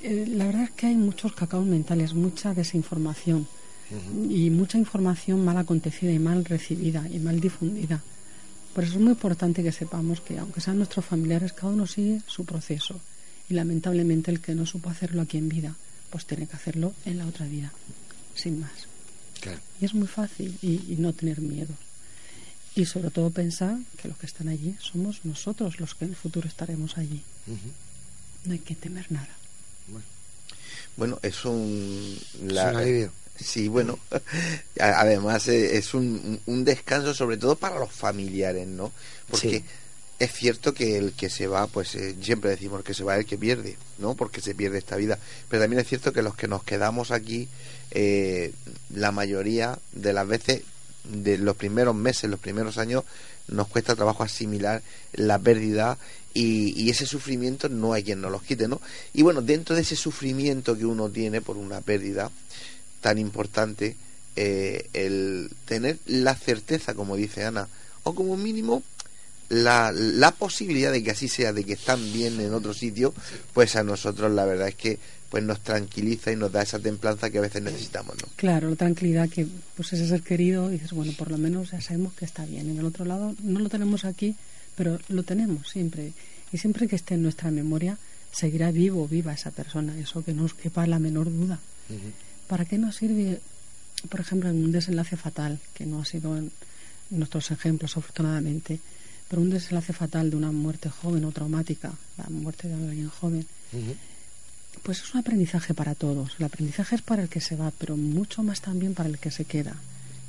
[0.02, 3.46] Eh, la verdad es que hay muchos cacaos mentales, mucha desinformación
[4.30, 8.02] y mucha información mal acontecida y mal recibida y mal difundida.
[8.74, 12.22] Por eso es muy importante que sepamos que, aunque sean nuestros familiares, cada uno sigue
[12.28, 13.00] su proceso.
[13.50, 15.76] Y lamentablemente el que no supo hacerlo aquí en vida,
[16.10, 17.74] pues tiene que hacerlo en la otra vida,
[18.36, 18.72] sin más.
[19.42, 19.60] Claro.
[19.82, 21.74] Y es muy fácil y, y no tener miedo.
[22.76, 26.16] Y sobre todo pensar que los que están allí somos nosotros los que en el
[26.16, 27.22] futuro estaremos allí.
[28.46, 29.30] No hay que temer nada.
[30.96, 32.18] Bueno, es un...
[32.34, 33.12] Es un alivio.
[33.44, 33.98] Sí, bueno,
[34.80, 38.92] además eh, es un, un descanso sobre todo para los familiares, ¿no?
[39.30, 39.64] Porque Sí.
[40.20, 43.26] es cierto que el que se va, pues eh, siempre decimos que se va el
[43.26, 44.16] que pierde, ¿no?
[44.16, 45.18] Porque se pierde esta vida.
[45.48, 47.48] Pero también es cierto que los que nos quedamos aquí,
[47.92, 48.52] eh,
[48.94, 50.64] la mayoría de las veces,
[51.06, 53.04] de los primeros meses, los primeros años,
[53.48, 54.82] nos cuesta trabajo asimilar
[55.14, 55.98] la pérdida
[56.34, 58.82] y, y ese sufrimiento no hay quien nos los quite, ¿no?
[59.14, 62.30] Y bueno, dentro de ese sufrimiento que uno tiene por una pérdida
[63.02, 63.96] tan importante,
[64.36, 67.68] eh, el tener la certeza, como dice Ana,
[68.04, 68.84] o como mínimo
[69.50, 73.14] la, la posibilidad de que así sea, de que están bien en otro sitio,
[73.54, 77.30] pues a nosotros la verdad es que pues nos tranquiliza y nos da esa templanza
[77.30, 78.28] que a veces necesitamos, ¿no?
[78.36, 82.14] Claro, la tranquilidad que pues ese ser querido, dices, bueno, por lo menos ya sabemos
[82.14, 82.70] que está bien.
[82.70, 84.36] En el otro lado no lo tenemos aquí,
[84.76, 86.14] pero lo tenemos siempre.
[86.52, 87.98] Y siempre que esté en nuestra memoria,
[88.32, 91.60] seguirá vivo viva esa persona, eso que no os quepa la menor duda.
[92.50, 93.40] ¿Para qué nos sirve,
[94.10, 96.52] por ejemplo, en un desenlace fatal, que no ha sido en
[97.12, 98.80] nuestros ejemplos, afortunadamente,
[99.30, 103.46] pero un desenlace fatal de una muerte joven o traumática, la muerte de alguien joven?
[104.82, 106.34] Pues es un aprendizaje para todos.
[106.40, 109.30] El aprendizaje es para el que se va, pero mucho más también para el que
[109.30, 109.76] se queda.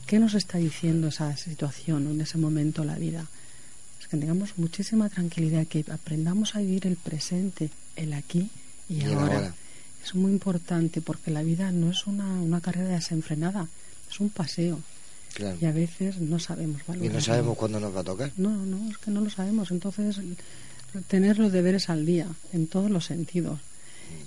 [0.07, 3.27] ¿Qué nos está diciendo esa situación o en ese momento la vida?
[4.01, 8.51] Es que tengamos muchísima tranquilidad, que aprendamos a vivir el presente, el aquí
[8.89, 9.35] y, Y el ahora.
[9.37, 9.55] ahora.
[10.05, 13.69] Es muy importante porque la vida no es una, una carrera desenfrenada,
[14.11, 14.81] es un paseo.
[15.35, 15.57] Claro.
[15.61, 17.15] Y a veces no sabemos Y valorarlo.
[17.15, 18.33] no sabemos cuándo nos va a tocar.
[18.37, 19.71] No, no, es que no lo sabemos.
[19.71, 20.17] Entonces,
[21.07, 23.61] tener los deberes al día, en todos los sentidos.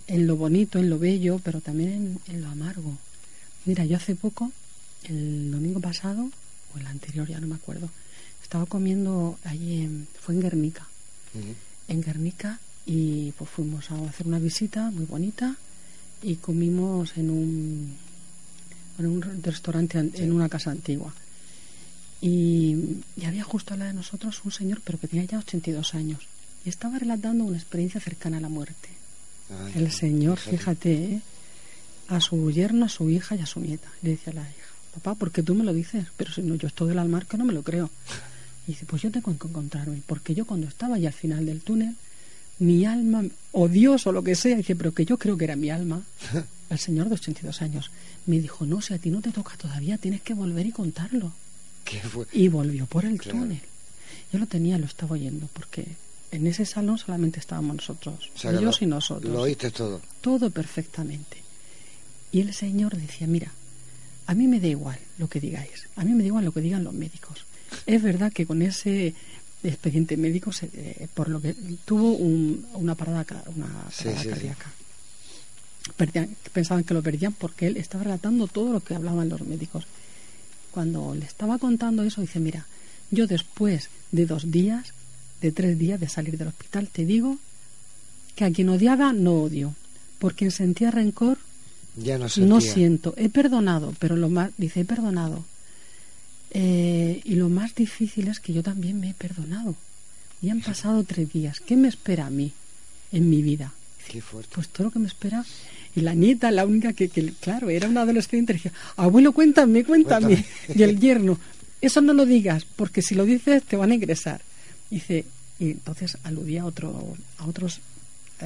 [0.08, 2.98] En lo bonito, en lo bello, pero también en, en lo amargo.
[3.66, 4.52] Mira, yo hace poco,
[5.04, 6.30] el domingo pasado,
[6.74, 7.90] o el anterior, ya no me acuerdo,
[8.42, 10.88] estaba comiendo allí, en, fue en Guernica.
[11.90, 15.56] En Guernica, y pues fuimos a hacer una visita muy bonita
[16.22, 17.96] y comimos en un
[19.00, 21.14] en un restaurante en una casa antigua.
[22.22, 26.22] Y, había justo al lado de nosotros un señor, pero que tenía ya 82 años,
[26.66, 28.90] y estaba relatando una experiencia cercana a la muerte.
[29.76, 31.22] el señor, fíjate, ¿eh?
[32.08, 33.90] a su yerno, a su hija y a su nieta.
[34.02, 36.06] Le decía a la hija, papá, ¿por qué tú me lo dices?
[36.16, 37.90] Pero si no, yo estoy del almar que no me lo creo.
[38.68, 41.60] Y dice, pues yo tengo que encontrarme, porque yo cuando estaba ya al final del
[41.60, 41.96] túnel,
[42.64, 45.55] mi alma, o Dios o lo que sea, dice, pero que yo creo que era
[45.55, 46.01] mi alma,
[46.70, 47.91] el señor de 82 años,
[48.26, 51.34] me dijo, no, si a ti no te toca todavía, tienes que volver y contarlo.
[52.32, 53.61] Y volvió por el túnel.
[54.32, 55.86] Yo lo tenía, lo estaba oyendo, porque
[56.32, 59.32] en ese salón solamente estábamos nosotros, ellos y nosotros.
[59.32, 60.01] Lo oíste todo.
[60.22, 61.38] Todo perfectamente.
[62.32, 63.51] Y el Señor decía, mira,
[64.26, 66.61] a mí me da igual lo que digáis, a mí me da igual lo que
[66.61, 67.45] digan los médicos.
[67.86, 69.14] Es verdad que con ese
[69.64, 71.55] expediente médico, eh, por lo que
[71.86, 73.70] tuvo una parada, una
[74.03, 74.72] cardíaca.
[76.51, 79.86] pensaban que lo perdían porque él estaba relatando todo lo que hablaban los médicos
[80.74, 82.66] cuando le estaba contando eso, dice, mira,
[83.11, 84.91] yo después de dos días,
[85.39, 87.38] de tres días de salir del hospital, te digo
[88.36, 89.76] que a quien odiaba no odio,
[90.18, 91.38] por quien sentía rencor
[91.95, 93.14] ya no, no siento.
[93.18, 95.45] He perdonado, pero lo más, dice, he perdonado.
[96.49, 96.83] Eh,
[97.34, 99.76] y lo más difícil es que yo también me he perdonado.
[100.40, 101.62] Y han pasado tres días.
[101.62, 102.52] ¿Qué me espera a mí
[103.12, 103.74] en mi vida?
[104.54, 105.44] Pues todo lo que me espera
[105.96, 110.46] y la nieta, la única que, claro, era una adolescente, decía, abuelo, cuéntame, cuéntame.
[110.76, 111.40] Y el yerno,
[111.82, 114.42] eso no lo digas, porque si lo dices te van a ingresar.
[114.92, 115.26] Dice,
[115.58, 117.80] y entonces aludía a, otro, a otros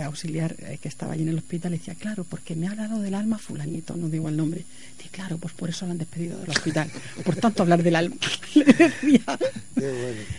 [0.03, 3.01] auxiliar eh, que estaba allí en el hospital y decía, claro, porque me ha hablado
[3.01, 4.63] del alma fulanito, no digo el nombre.
[4.97, 6.91] Dice, claro, pues por eso lo han despedido del hospital.
[7.23, 8.15] Por tanto, hablar del alma.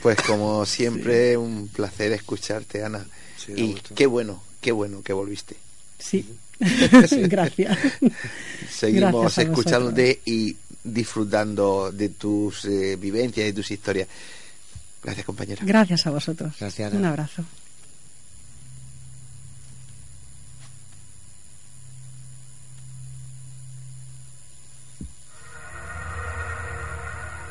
[0.03, 3.07] Pues como siempre, un placer escucharte, Ana.
[3.57, 5.57] y qué bueno, qué bueno que volviste.
[5.99, 6.27] Sí,
[7.29, 7.79] Gracias.
[8.71, 14.09] Seguimos escuchándote y disfrutando de tus eh, vivencias y de tus historias.
[15.03, 15.63] Gracias, compañera.
[15.65, 16.55] Gracias a vosotros.
[16.59, 16.93] Gracias.
[16.93, 17.45] Un abrazo.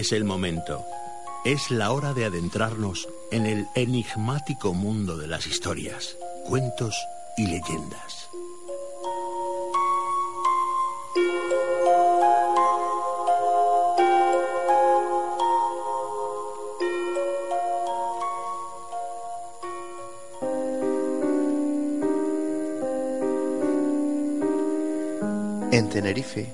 [0.00, 0.86] Es el momento.
[1.44, 6.96] Es la hora de adentrarnos en el enigmático mundo de las historias, cuentos
[7.36, 8.30] y leyendas.
[25.70, 26.50] En Tenerife,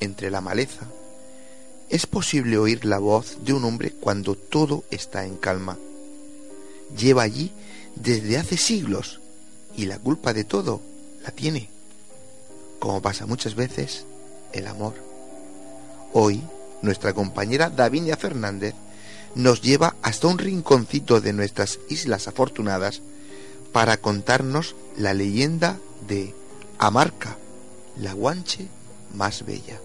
[0.00, 0.88] entre la maleza,
[1.90, 5.78] es posible oír la voz de un hombre cuando todo está en calma.
[6.96, 7.52] Lleva allí
[7.94, 9.20] desde hace siglos
[9.76, 10.80] y la culpa de todo
[11.22, 11.68] la tiene,
[12.78, 14.04] como pasa muchas veces,
[14.52, 14.94] el amor.
[16.12, 16.42] Hoy,
[16.82, 18.74] nuestra compañera Davinia Fernández
[19.34, 23.02] nos lleva hasta un rinconcito de nuestras Islas Afortunadas
[23.72, 26.34] para contarnos la leyenda de
[26.78, 27.36] Amarca,
[27.98, 28.68] la guanche
[29.14, 29.80] más bella.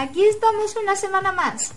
[0.00, 1.74] Aquí estamos una semana más.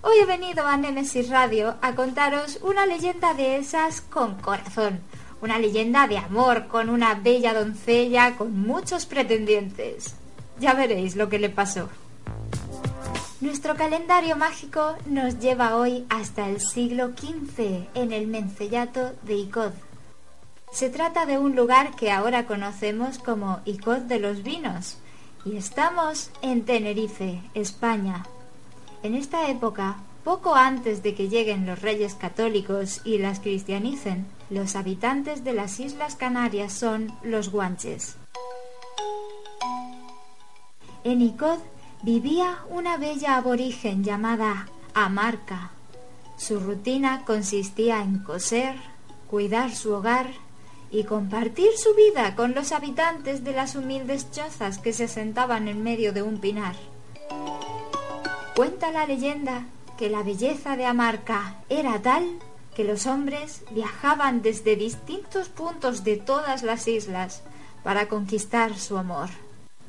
[0.00, 5.00] Hoy he venido a Nemesis Radio a contaros una leyenda de esas con corazón.
[5.42, 10.14] Una leyenda de amor con una bella doncella con muchos pretendientes.
[10.58, 11.90] Ya veréis lo que le pasó.
[13.42, 19.72] Nuestro calendario mágico nos lleva hoy hasta el siglo XV en el Mencellato de Icod.
[20.72, 24.98] Se trata de un lugar que ahora conocemos como Icod de los Vinos,
[25.46, 28.26] y estamos en Tenerife, España.
[29.02, 34.74] En esta época Poco antes de que lleguen los reyes católicos y las cristianicen, los
[34.74, 38.16] habitantes de las Islas Canarias son los guanches.
[41.04, 41.60] En Icod
[42.02, 45.70] vivía una bella aborigen llamada Amarca.
[46.36, 48.74] Su rutina consistía en coser,
[49.30, 50.26] cuidar su hogar
[50.90, 55.82] y compartir su vida con los habitantes de las humildes chozas que se asentaban en
[55.82, 56.76] medio de un pinar.
[58.54, 59.66] Cuenta la leyenda
[59.98, 62.38] que la belleza de Amarca era tal
[62.74, 67.42] que los hombres viajaban desde distintos puntos de todas las islas
[67.82, 69.30] para conquistar su amor.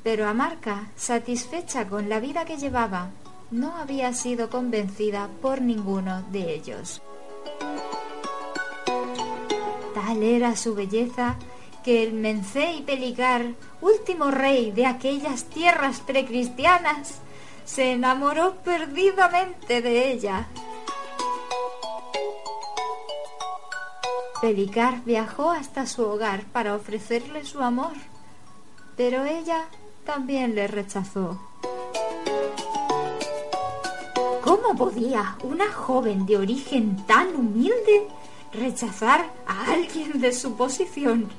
[0.04, 3.10] Pero Amarca, satisfecha con la vida que llevaba,
[3.52, 7.02] no había sido convencida por ninguno de ellos.
[10.08, 11.36] Tal era su belleza
[11.84, 13.46] que el Mencey Pelicar,
[13.82, 17.16] último rey de aquellas tierras precristianas,
[17.66, 20.48] se enamoró perdidamente de ella.
[24.42, 27.98] Pelicar viajó hasta su hogar para ofrecerle su amor,
[28.96, 29.66] pero ella
[30.06, 31.38] también le rechazó.
[34.42, 38.08] ¿Cómo podía una joven de origen tan humilde
[38.54, 41.30] rechazar a alguien de su posición?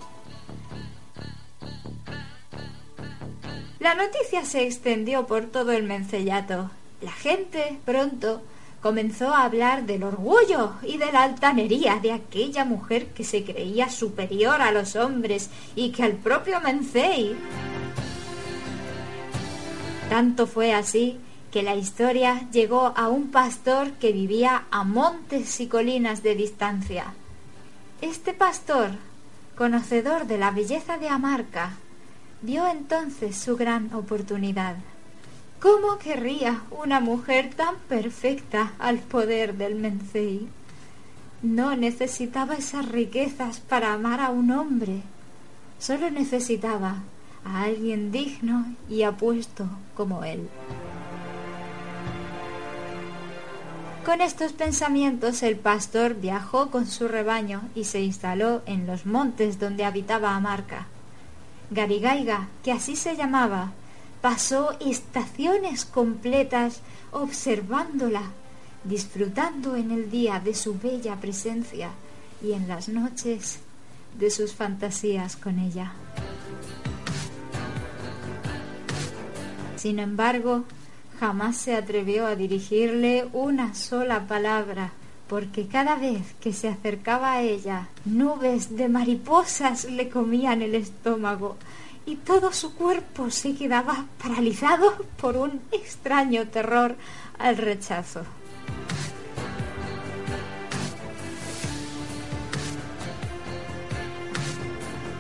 [3.81, 6.71] La noticia se extendió por todo el mencellato.
[7.01, 8.43] La gente pronto
[8.83, 13.89] comenzó a hablar del orgullo y de la altanería de aquella mujer que se creía
[13.89, 17.37] superior a los hombres y que al propio Mencey.
[20.09, 21.19] Tanto fue así
[21.51, 27.15] que la historia llegó a un pastor que vivía a montes y colinas de distancia.
[28.01, 28.91] Este pastor,
[29.57, 31.73] conocedor de la belleza de Amarca,
[32.43, 34.77] vio entonces su gran oportunidad.
[35.61, 40.49] ¿Cómo querría una mujer tan perfecta al poder del Mencey?
[41.43, 45.03] No necesitaba esas riquezas para amar a un hombre.
[45.81, 46.99] Solo necesitaba
[47.45, 50.49] a alguien digno y apuesto como él.
[54.09, 59.61] Con estos pensamientos el pastor viajó con su rebaño y se instaló en los montes
[59.61, 60.87] donde habitaba Amarca.
[61.71, 63.73] Garigaiga, que así se llamaba,
[64.23, 66.81] pasó estaciones completas
[67.11, 68.23] observándola,
[68.83, 71.91] disfrutando en el día de su bella presencia
[72.43, 73.59] y en las noches
[74.19, 75.93] de sus fantasías con ella.
[79.77, 80.65] Sin embargo,
[81.19, 84.93] jamás se atrevió a dirigirle una sola palabra,
[85.29, 91.57] porque cada vez que se acercaba a ella, nubes de mariposas le comían el estómago
[92.07, 96.97] y todo su cuerpo se quedaba paralizado por un extraño terror
[97.39, 98.23] al rechazo.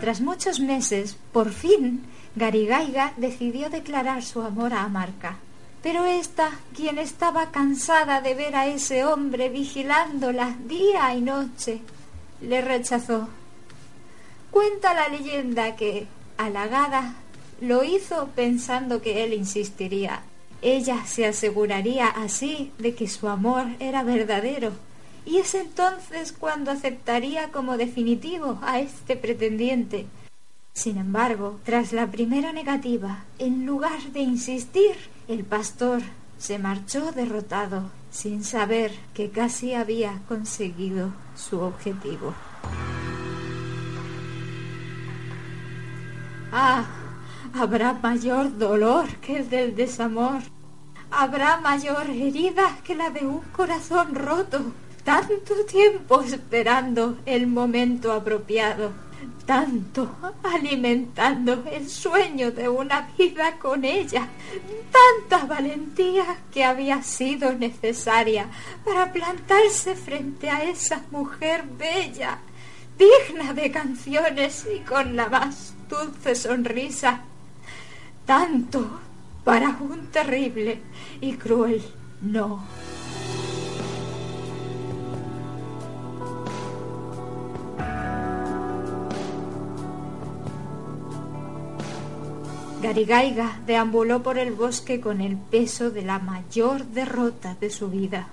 [0.00, 2.04] Tras muchos meses, por fin,
[2.36, 5.38] Garigaiga decidió declarar su amor a Amarca.
[5.88, 11.80] Pero ésta, quien estaba cansada de ver a ese hombre vigilándola día y noche,
[12.42, 13.26] le rechazó.
[14.50, 17.14] Cuenta la leyenda que, halagada,
[17.62, 20.20] lo hizo pensando que él insistiría.
[20.60, 24.72] Ella se aseguraría así de que su amor era verdadero,
[25.24, 30.04] y es entonces cuando aceptaría como definitivo a este pretendiente.
[30.74, 34.94] Sin embargo, tras la primera negativa, en lugar de insistir,
[35.28, 36.00] el pastor
[36.38, 42.34] se marchó derrotado, sin saber que casi había conseguido su objetivo.
[46.50, 46.86] Ah,
[47.54, 50.40] habrá mayor dolor que el del desamor.
[51.10, 54.72] Habrá mayor herida que la de un corazón roto.
[55.04, 59.07] Tanto tiempo esperando el momento apropiado
[59.46, 60.10] tanto
[60.42, 64.28] alimentando el sueño de una vida con ella,
[64.92, 68.48] tanta valentía que había sido necesaria
[68.84, 72.38] para plantarse frente a esa mujer bella,
[72.98, 77.22] digna de canciones y con la más dulce sonrisa,
[78.26, 79.00] tanto
[79.44, 80.80] para un terrible
[81.20, 81.82] y cruel
[82.20, 82.62] no.
[92.80, 98.28] Garigaiga deambuló por el bosque con el peso de la mayor derrota de su vida.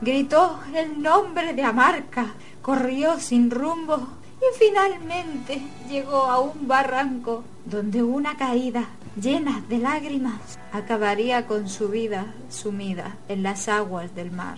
[0.00, 2.32] Gritó el nombre de Amarca,
[2.62, 4.08] corrió sin rumbo
[4.40, 8.86] y finalmente llegó a un barranco donde una caída
[9.20, 14.56] llena de lágrimas acabaría con su vida sumida en las aguas del mar.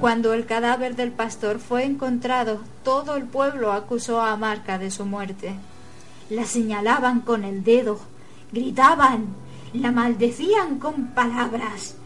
[0.00, 5.04] Cuando el cadáver del pastor fue encontrado, todo el pueblo acusó a Marca de su
[5.04, 5.56] muerte.
[6.30, 8.00] La señalaban con el dedo,
[8.50, 9.26] gritaban,
[9.74, 11.96] la maldecían con palabras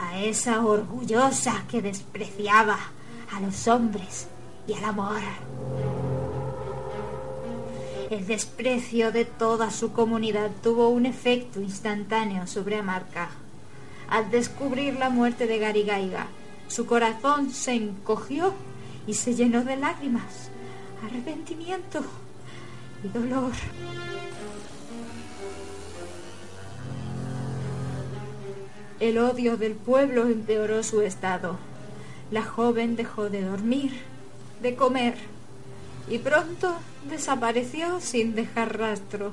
[0.00, 2.76] a esa orgullosa que despreciaba
[3.32, 4.26] a los hombres
[4.66, 5.20] y al amor.
[8.10, 13.28] El desprecio de toda su comunidad tuvo un efecto instantáneo sobre Amarca.
[14.08, 16.26] Al descubrir la muerte de Garigaiga,
[16.74, 18.52] su corazón se encogió
[19.06, 20.50] y se llenó de lágrimas,
[21.06, 22.02] arrepentimiento
[23.04, 23.52] y dolor.
[28.98, 31.58] El odio del pueblo empeoró su estado.
[32.32, 33.92] La joven dejó de dormir,
[34.60, 35.14] de comer,
[36.08, 36.74] y pronto
[37.08, 39.30] desapareció sin dejar rastro.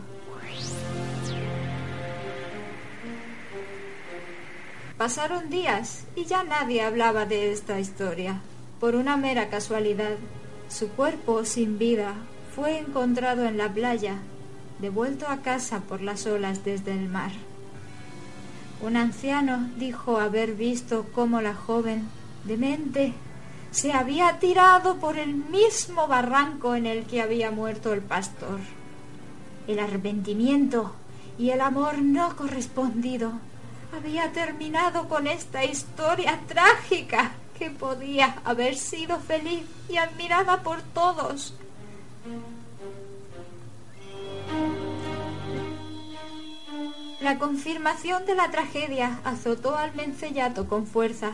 [5.02, 8.40] Pasaron días y ya nadie hablaba de esta historia.
[8.80, 10.18] Por una mera casualidad,
[10.70, 12.14] su cuerpo sin vida
[12.56, 14.18] fue encontrado en la playa,
[14.78, 17.32] devuelto a casa por las olas desde el mar.
[18.80, 22.08] Un anciano dijo haber visto cómo la joven,
[22.44, 23.14] demente,
[23.72, 28.60] se había tirado por el mismo barranco en el que había muerto el pastor.
[29.68, 30.94] El arrepentimiento
[31.40, 33.40] y el amor no correspondido
[33.94, 41.54] había terminado con esta historia trágica que podía haber sido feliz y admirada por todos.
[47.20, 51.34] La confirmación de la tragedia azotó al mencellato con fuerza.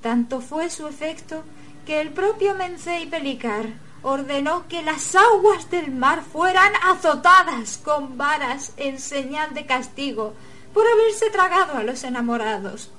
[0.00, 1.44] Tanto fue su efecto
[1.86, 3.66] que el propio Mencey Pelicar
[4.02, 10.34] ordenó que las aguas del mar fueran azotadas con varas en señal de castigo
[10.72, 12.90] por haberse tragado a los enamorados.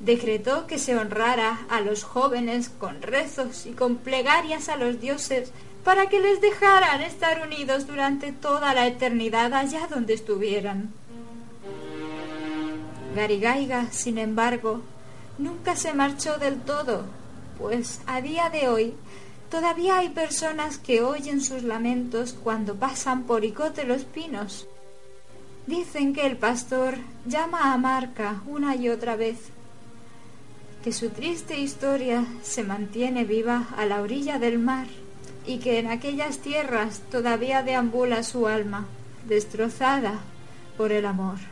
[0.00, 5.52] Decretó que se honrara a los jóvenes con rezos y con plegarias a los dioses
[5.84, 10.92] para que les dejaran estar unidos durante toda la eternidad allá donde estuvieran.
[13.14, 14.80] Garigaiga, sin embargo,
[15.38, 17.04] nunca se marchó del todo,
[17.58, 18.94] pues a día de hoy
[19.50, 24.66] todavía hay personas que oyen sus lamentos cuando pasan por Icote los Pinos.
[25.66, 29.38] Dicen que el pastor llama a Marca una y otra vez,
[30.82, 34.88] que su triste historia se mantiene viva a la orilla del mar
[35.46, 38.86] y que en aquellas tierras todavía deambula su alma,
[39.28, 40.20] destrozada
[40.76, 41.51] por el amor.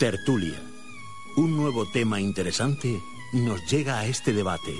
[0.00, 0.58] Tertulia.
[1.36, 3.02] Un nuevo tema interesante
[3.34, 4.72] nos llega a este debate.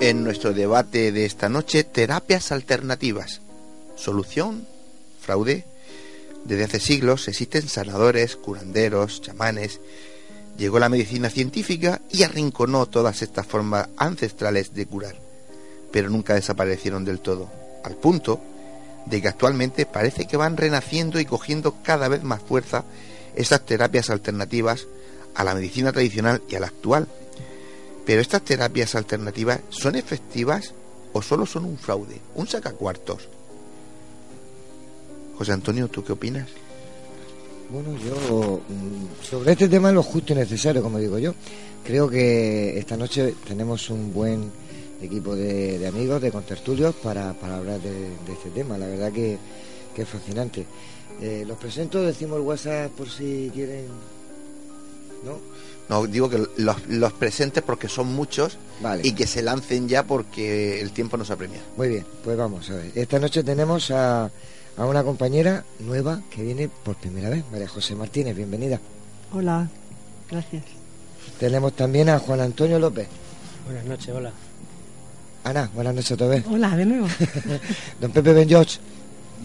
[0.00, 3.40] En nuestro debate de esta noche, terapias alternativas.
[3.94, 4.66] Solución,
[5.20, 5.64] fraude.
[6.44, 9.80] Desde hace siglos existen sanadores, curanderos, chamanes.
[10.58, 15.14] Llegó la medicina científica y arrinconó todas estas formas ancestrales de curar,
[15.92, 17.48] pero nunca desaparecieron del todo,
[17.84, 18.40] al punto
[19.06, 22.84] de que actualmente parece que van renaciendo y cogiendo cada vez más fuerza
[23.36, 24.88] estas terapias alternativas
[25.36, 27.06] a la medicina tradicional y a la actual.
[28.04, 30.74] Pero estas terapias alternativas son efectivas
[31.12, 33.28] o solo son un fraude, un sacacuartos.
[35.36, 36.48] José Antonio, ¿tú qué opinas?
[37.70, 41.34] Bueno, yo mm, sobre este tema lo justo y necesario, como digo yo.
[41.84, 44.50] Creo que esta noche tenemos un buen
[45.00, 48.76] equipo de, de amigos, de contertulios, para, para hablar de, de este tema.
[48.78, 49.38] La verdad que,
[49.94, 50.66] que es fascinante.
[51.20, 53.86] Eh, los presento, decimos el WhatsApp por si quieren...
[55.24, 55.38] ¿No?
[55.88, 59.02] No, digo que los, los presentes porque son muchos Vale.
[59.04, 61.60] y que se lancen ya porque el tiempo nos apremia.
[61.76, 62.92] Muy bien, pues vamos a ver.
[62.94, 64.30] Esta noche tenemos a,
[64.78, 68.80] a una compañera nueva que viene por primera vez, María José Martínez, bienvenida.
[69.32, 69.68] Hola,
[70.30, 70.62] gracias.
[71.40, 73.08] Tenemos también a Juan Antonio López.
[73.64, 74.32] Buenas noches, hola.
[75.44, 76.44] Ana, buenas noches otra vez.
[76.48, 77.08] Hola, de nuevo.
[78.00, 78.78] Don Pepe Ben George,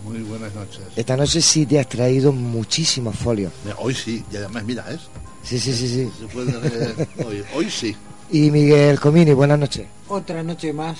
[0.03, 0.81] Muy buenas noches.
[0.95, 3.51] esta noche sí te has traído muchísimos folios.
[3.79, 5.01] Hoy sí, y además, mira, ¿es?
[5.43, 6.11] Sí, sí, sí, sí.
[6.19, 7.95] Se puede leer hoy, hoy sí.
[8.31, 9.87] Y Miguel Comini, buenas noches.
[10.07, 10.97] Otra noche más.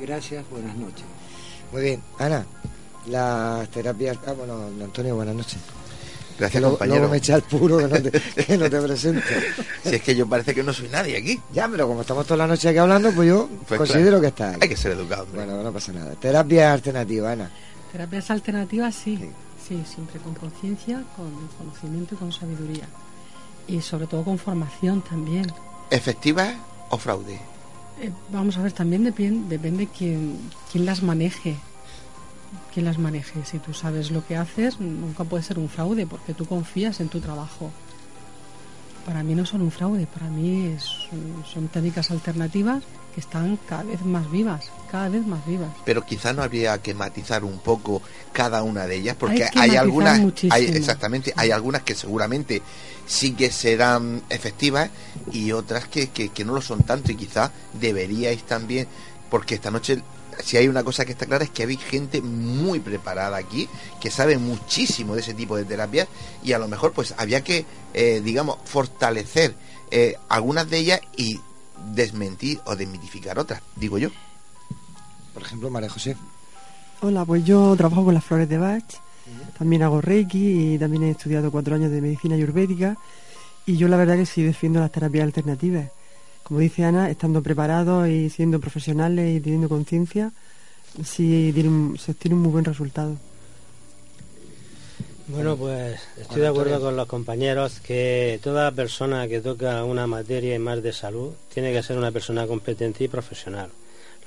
[0.00, 1.04] Gracias, buenas noches.
[1.72, 2.44] Muy bien, Ana,
[3.06, 4.18] las terapias...
[4.26, 5.58] Ah, bueno, don Antonio, buenas noches.
[6.38, 6.96] Gracias, Que compañero.
[6.98, 8.10] Luego me echa el puro que no te,
[8.44, 9.22] que no te presento.
[9.84, 11.40] Si es que yo parece que no soy nadie aquí.
[11.52, 14.20] Ya, pero como estamos toda la noche aquí hablando, pues yo Pues considero claro.
[14.22, 14.56] que está.
[14.60, 15.24] Hay que ser educado.
[15.24, 15.44] hombre.
[15.44, 16.12] Bueno, no pasa nada.
[16.14, 17.50] Terapia alternativa, Ana.
[17.92, 19.18] Terapias alternativas, sí.
[19.68, 22.88] Sí, siempre con conciencia, con conocimiento y con sabiduría.
[23.68, 25.46] Y sobre todo con formación también.
[25.90, 26.54] ¿Efectivas
[26.90, 27.34] o fraude?
[28.00, 30.38] Eh, vamos a ver, también depende, depende quién,
[30.72, 31.56] quién las maneje.
[32.72, 33.44] Quién las maneje.
[33.44, 37.08] Si tú sabes lo que haces, nunca puede ser un fraude porque tú confías en
[37.08, 37.70] tu trabajo.
[39.04, 40.88] Para mí no son un fraude, para mí es-
[41.52, 42.82] son técnicas alternativas
[43.14, 45.68] que están cada vez más vivas, cada vez más vivas.
[45.84, 48.00] Pero quizá no habría que matizar un poco
[48.32, 50.54] cada una de ellas, porque Hay que hay, algunas, muchísimo.
[50.54, 52.62] hay, exactamente, hay algunas que seguramente
[53.06, 54.88] sí que serán efectivas
[55.32, 58.86] y otras que, que, que no lo son tanto y quizá deberíais también,
[59.28, 60.00] porque esta noche
[60.42, 63.68] si hay una cosa que está clara es que hay gente muy preparada aquí
[64.00, 66.08] que sabe muchísimo de ese tipo de terapias
[66.42, 67.64] y a lo mejor pues había que
[67.94, 69.54] eh, digamos fortalecer
[69.90, 71.40] eh, algunas de ellas y
[71.94, 74.10] desmentir o desmitificar otras digo yo
[75.34, 76.16] Por ejemplo, María José.
[77.00, 78.84] Hola, pues yo trabajo con las flores de Bach,
[79.58, 82.96] también hago Reiki y también he estudiado cuatro años de medicina ayurvédica
[83.66, 85.90] y yo la verdad que sí defiendo las terapias alternativas.
[86.44, 90.32] Como dice Ana, estando preparados y siendo profesionales y teniendo conciencia,
[91.04, 93.16] sí tiene un- se obtiene un muy buen resultado.
[95.28, 100.54] Bueno, pues estoy de acuerdo con los compañeros que toda persona que toca una materia
[100.54, 103.70] y más de salud tiene que ser una persona competente y profesional.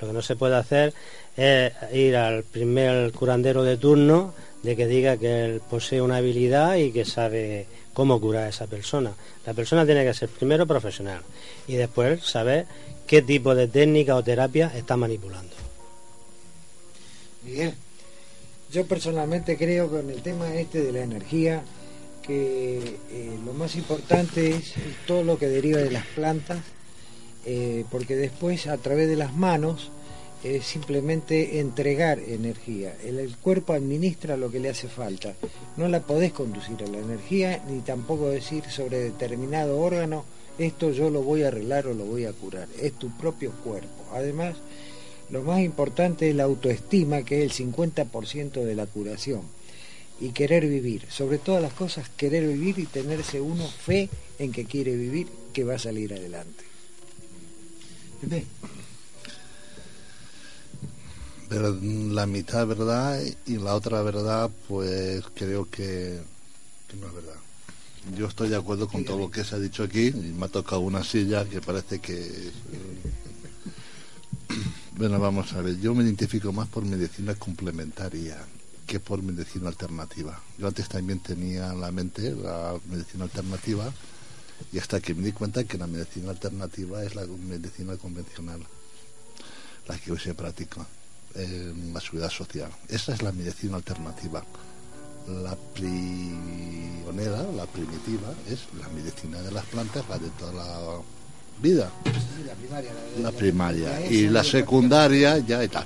[0.00, 0.94] Lo que no se puede hacer
[1.36, 4.32] es ir al primer curandero de turno
[4.62, 7.66] de que diga que él posee una habilidad y que sabe
[7.96, 9.14] cómo curar a esa persona.
[9.46, 11.22] La persona tiene que ser primero profesional
[11.66, 12.66] y después saber
[13.06, 15.56] qué tipo de técnica o terapia está manipulando.
[17.42, 17.72] Miguel.
[18.70, 21.62] Yo personalmente creo que en el tema este de la energía,
[22.20, 24.74] que eh, lo más importante es
[25.06, 26.58] todo lo que deriva de las plantas,
[27.46, 29.90] eh, porque después a través de las manos
[30.54, 32.94] es simplemente entregar energía.
[33.04, 35.34] El, cuerpo administra lo que le hace falta.
[35.76, 40.24] No la podés conducir a la energía, ni tampoco decir sobre determinado órgano,
[40.58, 42.68] esto yo lo voy a arreglar o lo voy a curar.
[42.80, 44.04] Es tu propio cuerpo.
[44.12, 44.56] Además,
[45.30, 49.42] lo más importante es la autoestima, que es el 50% de la curación.
[50.20, 51.02] Y querer vivir.
[51.10, 54.08] Sobre todas las cosas, querer vivir y tenerse uno fe
[54.38, 56.64] en que quiere vivir, que va a salir adelante.
[61.48, 66.20] Pero la mitad verdad y la otra verdad, pues creo que,
[66.88, 67.36] que no es verdad.
[68.16, 70.48] Yo estoy de acuerdo con todo lo que se ha dicho aquí y me ha
[70.48, 72.14] tocado una silla que parece que...
[72.14, 72.52] eh,
[74.96, 78.38] Bueno, vamos a ver, yo me identifico más por medicina complementaria
[78.86, 80.40] que por medicina alternativa.
[80.56, 83.92] Yo antes también tenía en la mente la medicina alternativa
[84.72, 88.60] y hasta que me di cuenta que la medicina alternativa es la medicina convencional,
[89.86, 90.86] la que hoy se practica
[91.92, 92.70] la seguridad social.
[92.88, 94.42] Esa es la medicina alternativa.
[95.28, 100.98] La pionera, la primitiva, es la medicina de las plantas, la de toda la
[101.60, 101.90] vida.
[102.46, 102.90] La primaria.
[102.92, 104.06] la La la- primaria.
[104.10, 105.84] Y la secundaria ya tal.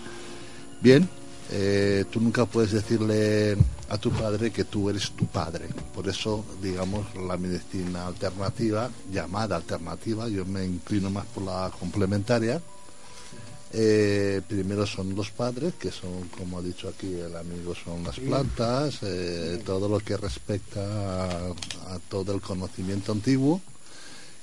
[0.81, 1.09] Bien,
[1.51, 3.57] eh, tú nunca puedes decirle
[3.89, 5.69] a tu padre que tú eres tu padre.
[5.95, 12.61] Por eso, digamos, la medicina alternativa, llamada alternativa, yo me inclino más por la complementaria.
[13.73, 18.19] Eh, primero son los padres, que son, como ha dicho aquí el amigo, son las
[18.19, 21.51] plantas, eh, todo lo que respecta a,
[21.95, 23.61] a todo el conocimiento antiguo.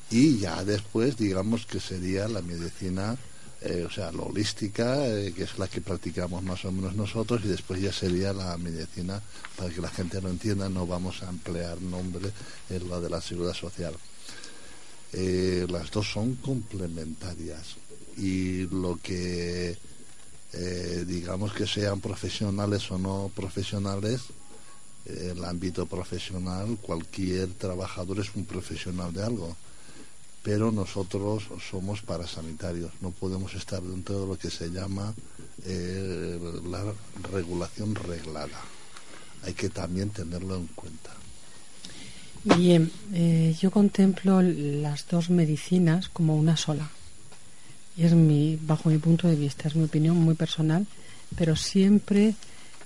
[0.09, 3.17] Y ya después digamos que sería la medicina
[3.59, 4.95] eh, o sea la holística
[5.35, 9.19] que es la que practicamos más o menos nosotros y después ya sería la medicina
[9.57, 12.31] para que la gente lo entienda no vamos a emplear nombre
[12.69, 13.95] en la de la seguridad social.
[15.11, 17.75] Las dos son complementarias
[18.17, 19.77] y lo que
[20.53, 24.21] eh, digamos que sean profesionales o no profesionales
[25.05, 29.55] eh, el ámbito profesional cualquier trabajador es un profesional de algo
[30.47, 35.13] pero nosotros somos parasanitarios, no podemos estar dentro de lo que se llama
[35.65, 36.39] eh,
[36.69, 36.85] la
[37.33, 38.57] regulación reglada.
[39.43, 41.11] Hay que también tenerlo en cuenta.
[42.45, 46.89] Bien, eh, yo contemplo las dos medicinas como una sola.
[47.97, 50.85] Y es mi, bajo mi punto de vista, es mi opinión muy personal,
[51.35, 52.35] pero siempre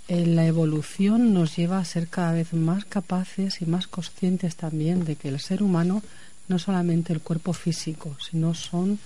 [0.08, 5.06] eh, la evolución nos lleva a ser cada vez más capaces y más conscientes también
[5.06, 6.02] de que el ser humano
[6.48, 9.00] no es solamente el cuerpo físico, sino son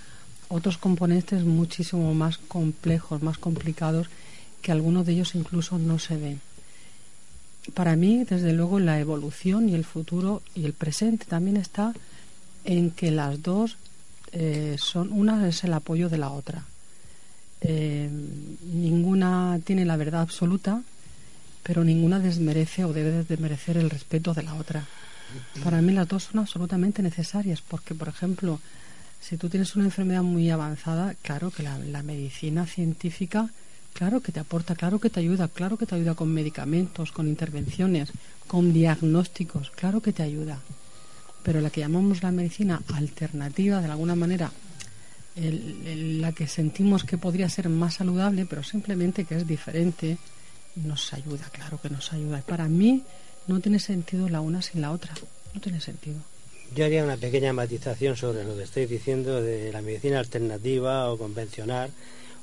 [0.47, 4.07] otros componentes muchísimo más complejos, más complicados,
[4.61, 6.41] que algunos de ellos incluso no se ven.
[7.73, 11.93] Para mí, desde luego, la evolución y el futuro y el presente también está
[12.63, 13.77] en que las dos
[14.37, 16.65] eh, son, una es el apoyo de la otra.
[17.61, 18.09] Eh,
[18.73, 20.81] ninguna tiene la verdad absoluta,
[21.63, 24.85] pero ninguna desmerece o debe desmerecer el respeto de la otra.
[25.63, 28.59] Para mí las dos son absolutamente necesarias porque, por ejemplo,
[29.21, 33.49] si tú tienes una enfermedad muy avanzada, claro que la, la medicina científica,
[33.93, 37.29] claro que te aporta, claro que te ayuda, claro que te ayuda con medicamentos, con
[37.29, 38.11] intervenciones,
[38.47, 40.59] con diagnósticos, claro que te ayuda.
[41.45, 44.51] Pero la que llamamos la medicina alternativa, de alguna manera,
[45.35, 50.17] la que sentimos que podría ser más saludable, pero simplemente que es diferente,
[50.75, 52.41] nos ayuda, claro que nos ayuda.
[52.41, 53.03] Para mí
[53.45, 55.13] no tiene sentido la una sin la otra,
[55.53, 56.17] no tiene sentido.
[56.75, 61.17] Yo haría una pequeña matización sobre lo que estáis diciendo de la medicina alternativa o
[61.17, 61.91] convencional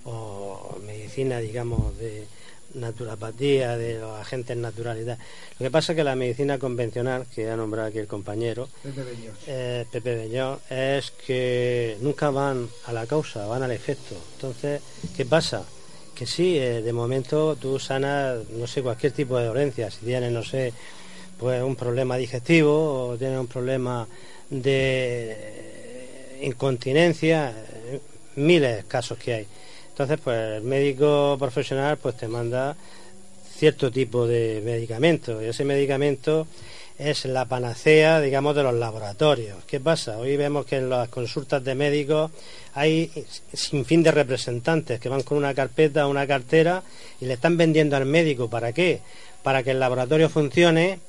[0.05, 2.27] o medicina, digamos, de
[2.75, 5.07] naturopatía, de los agentes naturales.
[5.07, 5.17] Lo
[5.59, 9.03] que pasa es que la medicina convencional, que ha nombrado aquí el compañero, Pepe
[9.47, 14.17] eh, Pepe Beñón, es que nunca van a la causa, van al efecto.
[14.35, 14.81] Entonces,
[15.17, 15.65] ¿qué pasa?
[16.15, 19.91] Que sí, eh, de momento tú sanas, no sé, cualquier tipo de dolencia.
[19.91, 20.73] Si tienes, no sé,
[21.39, 24.07] pues un problema digestivo o tienes un problema
[24.51, 28.01] de incontinencia, eh,
[28.37, 29.47] miles de casos que hay.
[29.93, 32.75] Entonces, pues el médico profesional pues te manda
[33.55, 36.47] cierto tipo de medicamento y ese medicamento
[36.99, 39.59] es la panacea, digamos, de los laboratorios.
[39.67, 40.19] ¿Qué pasa?
[40.19, 42.31] Hoy vemos que en las consultas de médicos
[42.75, 43.11] hay
[43.53, 46.83] sin fin de representantes que van con una carpeta, una cartera
[47.21, 48.49] y le están vendiendo al médico.
[48.49, 49.01] ¿Para qué?
[49.43, 51.01] Para que el laboratorio funcione,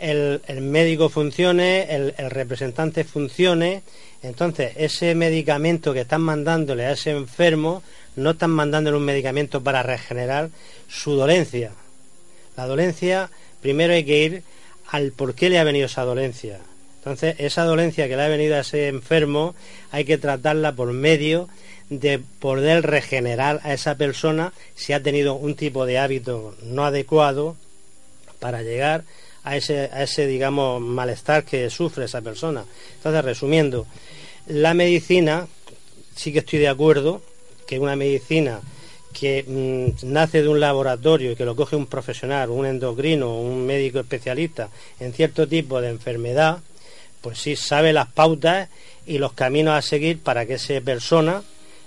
[0.00, 3.82] el, médico funcione, el, el representante funcione.
[4.22, 7.82] Entonces, ese medicamento que están mandándole a ese enfermo,
[8.16, 10.50] no están mandándole un medicamento para regenerar
[10.88, 11.72] su dolencia.
[12.56, 14.42] La dolencia, primero hay que ir
[14.88, 16.58] al por qué le ha venido esa dolencia.
[16.98, 19.54] Entonces, esa dolencia que le ha venido a ese enfermo
[19.90, 21.48] hay que tratarla por medio
[21.88, 27.56] de poder regenerar a esa persona si ha tenido un tipo de hábito no adecuado
[28.38, 29.04] para llegar
[29.44, 32.64] a ese, a ese digamos, malestar que sufre esa persona.
[32.96, 33.86] Entonces, resumiendo,
[34.46, 35.46] la medicina,
[36.14, 37.22] sí que estoy de acuerdo
[37.66, 38.60] que una medicina
[39.12, 43.66] que mm, nace de un laboratorio y que lo coge un profesional, un endocrino, un
[43.66, 44.68] médico especialista
[44.98, 46.58] en cierto tipo de enfermedad,
[47.20, 48.68] pues sí sabe las pautas
[49.06, 51.42] y los caminos a seguir para que esa persona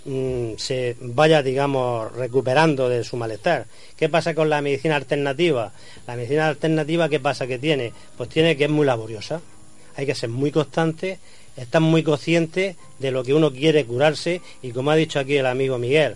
[0.05, 3.65] mm, se vaya, digamos, recuperando de su malestar.
[3.95, 5.71] ¿Qué pasa con la medicina alternativa?
[6.07, 7.93] La medicina alternativa, ¿qué pasa que tiene?
[8.17, 9.41] Pues tiene que es muy laboriosa.
[9.95, 11.19] Hay que ser muy constante,
[11.55, 15.45] estar muy consciente de lo que uno quiere curarse y como ha dicho aquí el
[15.45, 16.15] amigo Miguel,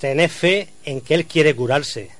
[0.00, 2.10] tener fe en que él quiere curarse.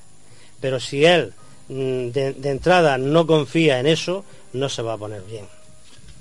[0.61, 1.33] Pero si él
[1.69, 4.23] mm, de, de entrada no confía en eso,
[4.53, 5.56] no se va a poner bien.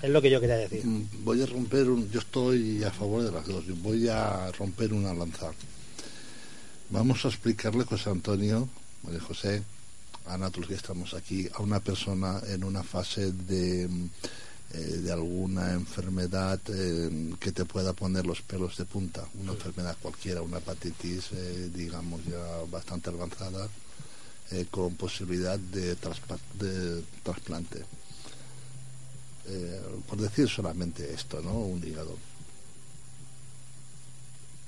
[0.02, 0.84] Es lo que yo quería decir.
[0.84, 2.10] Mm, Voy a romper un.
[2.10, 3.64] Yo estoy a favor de las dos.
[3.82, 5.52] Voy a romper una lanza.
[6.90, 8.68] Vamos a explicarle, José Antonio,
[9.02, 9.62] María José,
[10.26, 14.10] a nosotros que estamos aquí, a una persona en una fase de, mm,
[14.74, 19.24] eh, de alguna enfermedad eh, que te pueda poner los pelos de punta.
[19.40, 23.68] Una enfermedad cualquiera, una hepatitis, eh, digamos, ya bastante avanzada,
[24.52, 27.84] eh, con posibilidad de trasplante
[29.48, 31.52] eh, por decir solamente esto, ¿no?
[31.52, 32.16] Un hígado.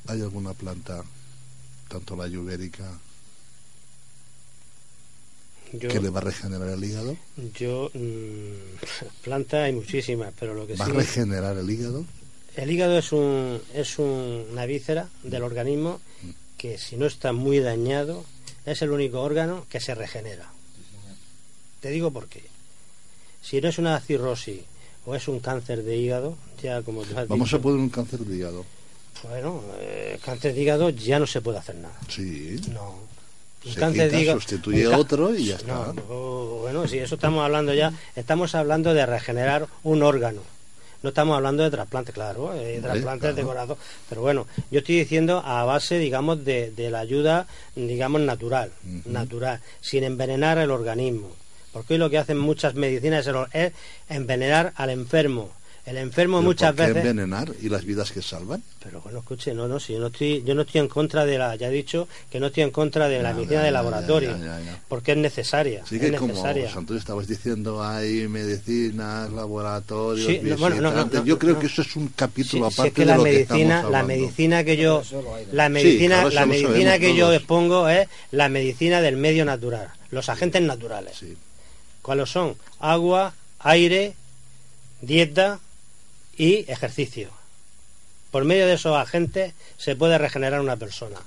[0.06, 1.04] ¿Hay alguna planta,
[1.88, 2.98] tanto la yubérica,
[5.72, 7.16] Yo, que le va a regenerar el hígado?
[7.58, 8.84] yo mm,
[9.24, 12.04] plantas hay muchísimas, pero lo que ¿Va a regenerar el hígado?
[12.56, 16.00] El hígado es, un, es un- una víscera del organismo
[16.56, 18.24] que si no está muy dañado
[18.66, 20.50] es el único órgano que se regenera.
[21.80, 22.42] Te digo por qué.
[23.48, 24.60] Si no es una cirrosis
[25.06, 27.88] o es un cáncer de hígado, ya como tú has Vamos dicho, a poner un
[27.88, 28.64] cáncer de hígado.
[29.22, 31.94] bueno, eh, cáncer de hígado ya no se puede hacer nada.
[32.08, 32.60] Sí.
[32.72, 32.96] No.
[33.64, 35.92] Un Se cáncer quita, de hígado- sustituye ca- otro y ya está.
[35.94, 40.42] no, bueno, si eso estamos hablando ya, estamos hablando de regenerar un órgano.
[41.02, 43.76] No estamos hablando de trasplantes, claro, eh, trasplantes de corazón.
[44.08, 47.46] Pero bueno, yo estoy diciendo a base, digamos, de, de la ayuda,
[47.76, 48.72] digamos, natural,
[49.04, 51.30] natural, sin envenenar el organismo.
[51.78, 53.72] Porque hoy lo que hacen muchas medicinas es es
[54.08, 55.52] envenenar al enfermo.
[55.86, 56.96] El enfermo ¿Pero muchas ¿Por qué veces...
[57.08, 58.62] envenenar y las vidas que salvan?
[58.84, 61.38] Pero bueno, escuche, no, no, si yo no estoy, yo no estoy en contra de
[61.38, 63.70] la, ya he dicho que no estoy en contra de la Ya, medicina ya, de
[63.70, 64.82] laboratorio, ya, ya, ya.
[64.86, 66.70] porque es necesaria, Sí es que como necesaria.
[66.70, 71.20] Santos estabas diciendo, hay medicinas, laboratorios, Sí, no, bueno, no, no, visitantes.
[71.20, 71.60] no, yo creo no.
[71.60, 74.02] que eso es un capítulo sí, aparte es que de la lo que medicina, la
[74.02, 75.02] medicina que yo,
[75.52, 80.28] la Sí, medicina, la medicina que yo expongo es la medicina del medio natural, los
[80.28, 81.18] agentes naturales.
[82.08, 82.56] ¿Cuáles son?
[82.80, 84.14] Agua, aire,
[85.02, 85.60] dieta
[86.38, 87.28] y ejercicio.
[88.30, 91.18] Por medio de esos agentes se puede regenerar una persona.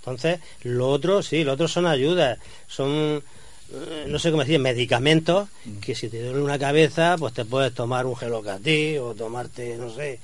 [0.00, 3.22] Entonces, lo otro, sí, lo otro son ayudas, son,
[3.72, 5.48] eh, no sé cómo decir, medicamentos
[5.80, 9.94] que si te duele una cabeza, pues te puedes tomar un gelocatí o tomarte, no
[9.94, 10.18] sé,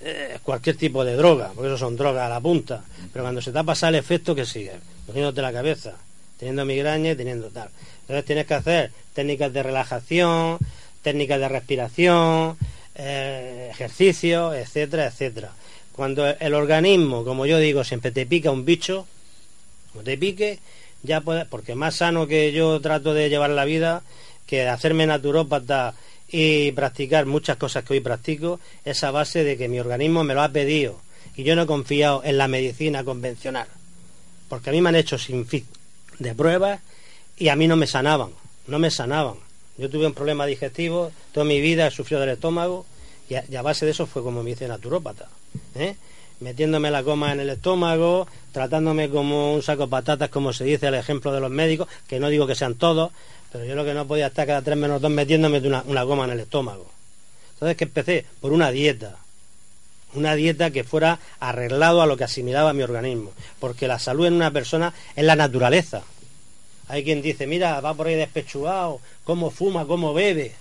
[0.00, 2.82] eh, cualquier tipo de droga, porque eso son drogas a la punta.
[3.12, 4.80] Pero cuando se te ha pasado el efecto, que sigue?
[5.06, 5.98] Doliéndote la cabeza,
[6.38, 7.68] teniendo migraña y teniendo tal.
[8.10, 10.58] Entonces tienes que hacer técnicas de relajación,
[11.00, 12.56] técnicas de respiración,
[12.96, 15.52] eh, ejercicio, etcétera, etcétera.
[15.92, 19.06] Cuando el organismo, como yo digo, siempre te pica un bicho,
[19.92, 20.58] como te pique,
[21.04, 24.02] ya puedes, porque más sano que yo trato de llevar la vida,
[24.44, 25.94] que hacerme naturópata
[26.26, 30.34] y practicar muchas cosas que hoy practico, es a base de que mi organismo me
[30.34, 31.00] lo ha pedido
[31.36, 33.68] y yo no he confiado en la medicina convencional,
[34.48, 35.64] porque a mí me han hecho sin fin
[36.18, 36.80] de pruebas
[37.40, 38.30] y a mí no me sanaban,
[38.68, 39.34] no me sanaban.
[39.78, 42.84] Yo tuve un problema digestivo, toda mi vida he sufrido del estómago
[43.30, 45.26] y a, base de eso fue como me hice naturópata.
[45.74, 45.96] ¿eh?
[46.40, 50.88] Metiéndome la coma en el estómago, tratándome como un saco de patatas, como se dice
[50.88, 53.10] el ejemplo de los médicos, que no digo que sean todos,
[53.50, 56.24] pero yo lo que no podía estar cada tres menos dos metiéndome una, una goma
[56.24, 56.90] en el estómago.
[57.54, 59.16] Entonces que empecé por una dieta,
[60.12, 64.34] una dieta que fuera arreglado a lo que asimilaba mi organismo, porque la salud en
[64.34, 66.02] una persona es la naturaleza.
[66.90, 70.52] Hay quien dice, mira, va por ahí despechugado, cómo fuma, cómo bebe.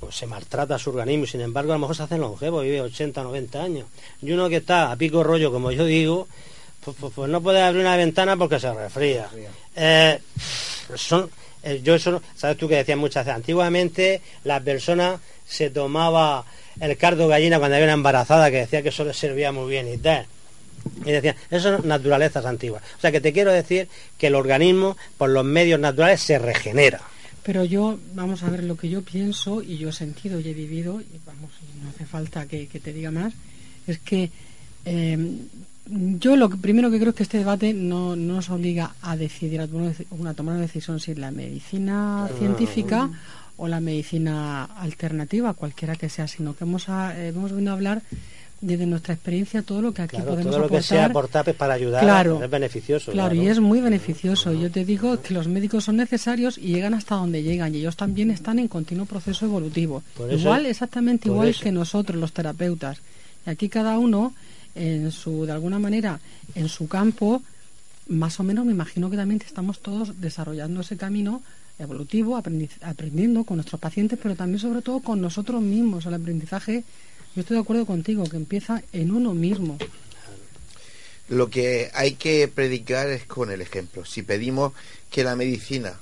[0.00, 2.80] Pues se maltrata su organismo y sin embargo a lo mejor se hace longevo, vive
[2.80, 3.86] 80, 90 años.
[4.20, 6.26] Y uno que está a pico rollo, como yo digo,
[6.84, 9.28] pues, pues- pues no puede abrir una ventana porque se resfría.
[9.76, 10.18] Eh,
[10.96, 11.30] son,
[11.62, 16.44] eh, yo eso, sabes tú que decías muchas veces, antiguamente la persona se tomaba
[16.80, 19.86] el cardo gallina cuando había una embarazada que decía que eso le servía muy bien
[19.92, 20.26] y tal.
[21.04, 22.82] Y decían, eso son naturalezas antiguas.
[22.98, 23.88] O sea que te quiero decir
[24.18, 27.00] que el organismo, por los medios naturales, se regenera.
[27.42, 30.54] Pero yo, vamos a ver lo que yo pienso y yo he sentido y he
[30.54, 31.50] vivido, y vamos,
[31.82, 33.32] no hace falta que, que te diga más,
[33.88, 34.30] es que
[34.84, 35.36] eh,
[35.86, 39.16] yo lo que, primero que creo es que este debate no, no nos obliga a
[39.16, 42.38] decidir, a tomar una, tomar una decisión si la medicina Claro.
[42.38, 43.10] científica
[43.56, 47.74] o la medicina alternativa, cualquiera que sea, sino que hemos, a- eh, hemos venido a
[47.74, 48.02] hablar
[48.62, 50.80] desde nuestra experiencia todo lo que aquí Claro, podemos todo lo aportar.
[50.82, 52.42] que sea aportar pues, para ayudar Claro.
[52.42, 53.12] es beneficioso.
[53.12, 54.52] Claro, y es muy beneficioso.
[54.54, 57.96] Yo te digo que los médicos son necesarios y llegan hasta donde llegan y ellos
[57.96, 60.02] también están en continuo proceso evolutivo.
[60.16, 61.62] Por eso- igual, exactamente igual eso.
[61.62, 62.98] que nosotros, los terapeutas.
[63.46, 64.32] Y aquí cada uno
[64.74, 66.20] en su, de alguna manera,
[66.54, 67.42] en su campo,
[68.08, 71.42] más o menos me imagino que también estamos todos desarrollando ese camino
[71.78, 76.06] evolutivo, aprendiendo con nuestros pacientes, pero también sobre todo con nosotros mismos.
[76.06, 76.84] El aprendizaje,
[77.34, 79.78] yo estoy de acuerdo contigo, que empieza en uno mismo.
[81.28, 84.04] Lo que hay que predicar es con el ejemplo.
[84.04, 84.72] Si pedimos
[85.10, 85.98] que la medicina,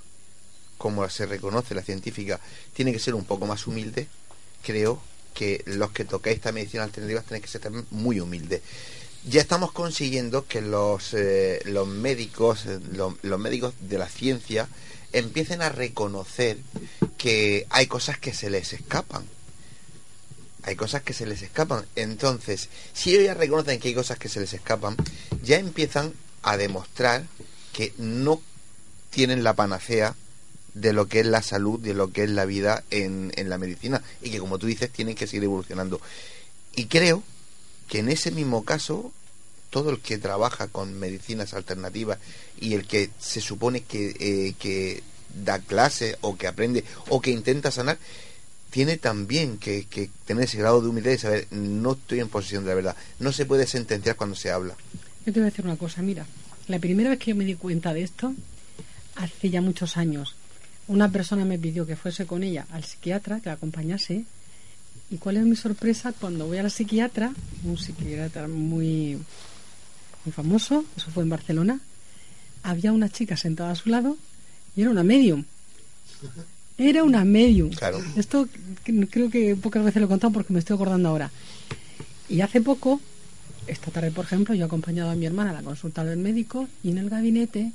[0.79, 2.41] como se reconoce la científica,
[2.73, 4.09] tiene que ser un poco más humilde,
[4.63, 5.01] creo
[5.35, 8.63] que los que tocáis esta medicina alternativa tenéis que ser también muy humildes
[9.25, 14.69] ya estamos consiguiendo que los, eh, médicos, los, médicos de la ciencia
[15.13, 16.59] empiecen a reconocer
[17.19, 19.25] que hay cosas que se les escapan.
[20.65, 21.85] Hay cosas que se les escapan.
[21.97, 24.97] Entonces, si ellos ya reconocen que hay cosas que se les escapan,
[25.43, 26.13] ya empiezan
[26.43, 27.25] a demostrar
[27.73, 28.41] que no
[29.11, 30.15] tienen la panacea
[30.75, 33.59] de lo que es la salud, de lo que es la vida en, en la
[33.59, 34.03] medicina.
[34.23, 36.01] Y que, como tú dices, tienen que seguir evolucionando.
[36.75, 37.23] Y creo
[37.89, 39.13] que en ese mismo caso
[39.71, 42.19] todo el que trabaja con medicinas alternativas
[42.61, 45.03] y el que se supone que, eh, que
[45.45, 47.99] da clase o que aprende o que intenta sanar,
[48.71, 49.87] tiene también que,
[50.27, 52.97] tener ese grado de humildad y saber, no estoy en posesión de la verdad.
[53.19, 54.75] No se puede sentenciar cuando se habla.
[55.27, 56.27] Yo te voy a decir una cosa, mira,
[56.69, 58.35] la primera vez que yo me di cuenta de esto,
[59.17, 60.37] hace ya muchos años,
[60.89, 64.25] una persona me pidió que fuese con ella al psiquiatra, que la acompañase,
[65.11, 67.33] ¿Y cuál es mi sorpresa cuando voy a la psiquiatra?
[67.65, 69.19] Un psiquiatra muy,
[70.25, 71.81] muy famoso, eso fue en Barcelona.
[72.63, 74.17] Había una chica sentada a su lado
[74.77, 75.45] y era una medium.
[76.81, 77.71] Era una medium.
[77.71, 78.03] Claro.
[78.17, 78.49] Esto
[79.11, 81.31] creo que pocas veces lo he contado porque me estoy acordando ahora.
[82.29, 83.01] Y hace poco,
[83.67, 86.69] esta tarde por ejemplo, yo he acompañado a mi hermana a la consulta del médico
[86.83, 87.73] y en el gabinete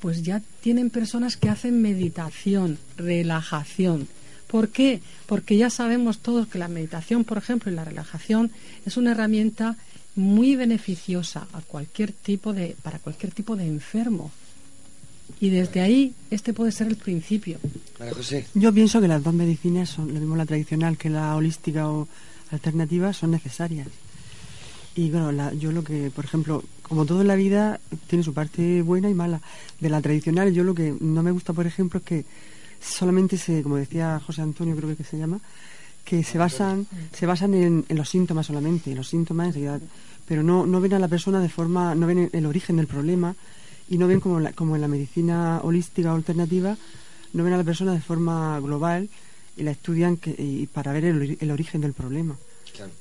[0.00, 4.06] pues ya tienen personas que hacen meditación, relajación
[4.48, 5.00] ¿Por qué?
[5.26, 8.50] Porque ya sabemos todos que la meditación, por ejemplo, y la relajación
[8.86, 9.76] es una herramienta
[10.16, 14.32] muy beneficiosa a cualquier tipo de, para cualquier tipo de enfermo.
[15.40, 17.58] Y desde ahí este puede ser el principio.
[18.54, 22.08] Yo pienso que las dos medicinas, son lo mismo la tradicional que la holística o
[22.50, 23.88] alternativa, son necesarias.
[24.96, 27.78] Y bueno, yo lo que, por ejemplo, como todo en la vida,
[28.08, 29.40] tiene su parte buena y mala.
[29.78, 32.24] De la tradicional, yo lo que no me gusta, por ejemplo, es que
[32.80, 35.40] solamente se, como decía José Antonio, creo que se llama,
[36.04, 39.54] que se basan, se basan en, los síntomas solamente, en los síntomas
[40.26, 43.34] pero no, no ven a la persona de forma, no ven el origen del problema
[43.90, 46.76] y no ven como, como en la medicina holística o alternativa,
[47.32, 49.08] no ven a la persona de forma global
[49.56, 52.36] y la estudian que, y para ver el, origen del problema,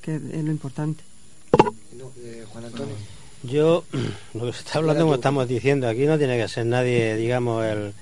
[0.01, 1.03] que es lo importante.
[2.23, 2.95] Eh, Juan Antonio.
[3.43, 3.84] Yo,
[4.34, 7.64] lo que se está hablando, como estamos diciendo, aquí no tiene que ser nadie, digamos,
[7.65, 7.93] el,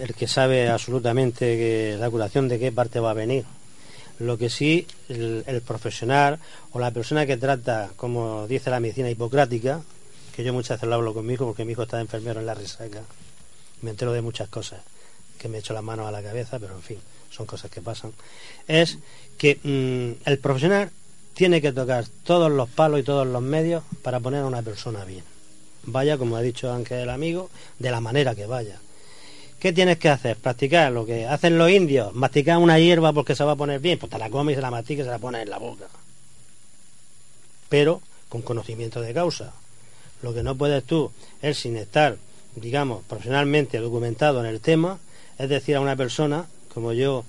[0.00, 3.44] el que sabe absolutamente que la curación de qué parte va a venir.
[4.18, 6.38] Lo que sí, el, profesional
[6.72, 9.82] o la persona que trata, como dice la medicina hipocrática,
[10.38, 12.46] que yo muchas veces lo hablo con mi hijo porque mi hijo está enfermero en
[12.46, 13.02] la resaca,
[13.82, 14.78] me entero de muchas cosas,
[15.36, 16.98] que me echo las manos a la cabeza, pero en fin,
[17.28, 18.12] son cosas que pasan,
[18.68, 18.98] es
[19.36, 20.92] que mm, el profesional
[21.34, 25.04] tiene que tocar todos los palos y todos los medios para poner a una persona
[25.04, 25.24] bien.
[25.82, 27.50] Vaya, como ha dicho Ángel el amigo,
[27.80, 28.78] de la manera que vaya
[29.58, 30.36] ¿Qué tienes que hacer?
[30.36, 33.98] Practicar lo que hacen los indios, masticar una hierba porque se va a poner bien,
[33.98, 35.86] pues te la comes y se la mastica y se la pones en la boca.
[37.68, 39.52] Pero con conocimiento de causa.
[40.22, 41.10] Lo que no puedes tú
[41.42, 42.16] es sin estar,
[42.56, 44.98] digamos, profesionalmente documentado en el tema,
[45.38, 47.24] es decir, a una persona, como yo,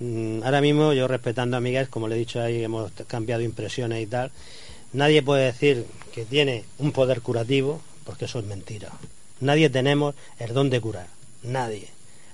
[0.00, 4.02] mm, ahora mismo yo respetando a Miguel, como le he dicho ahí, hemos cambiado impresiones
[4.02, 4.30] y tal,
[4.92, 8.90] nadie puede decir que tiene un poder curativo, porque eso es mentira.
[9.40, 11.06] Nadie tenemos el don de curar
[11.42, 11.88] nadie.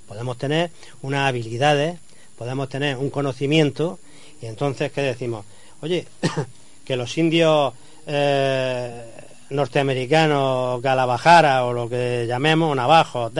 [0.06, 0.70] Podemos tener
[1.02, 1.98] unas habilidades,
[2.36, 3.98] podemos tener un conocimiento
[4.40, 5.44] y entonces, ¿qué decimos?
[5.80, 6.06] Oye,
[6.84, 7.74] que los indios
[8.06, 9.07] eh,
[9.50, 13.32] norteamericanos, Galabajara o lo que llamemos, navajos,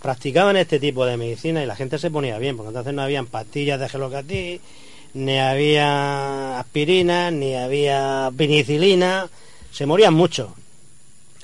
[0.00, 3.26] practicaban este tipo de medicina y la gente se ponía bien, porque entonces no habían
[3.26, 4.60] pastillas de gelocatí,
[5.14, 9.28] ni había aspirina, ni había penicilina,
[9.72, 10.54] se morían mucho,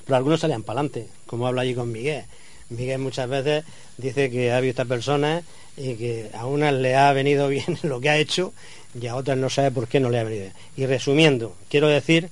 [0.05, 2.25] pero algunos salían para adelante, como habla allí con Miguel.
[2.71, 3.65] Miguel muchas veces
[3.99, 5.45] dice que ha visto a personas
[5.77, 8.53] y que a unas le ha venido bien lo que ha hecho
[9.01, 10.55] y a otras no sabe por qué no le ha venido bien.
[10.77, 12.31] Y resumiendo, quiero decir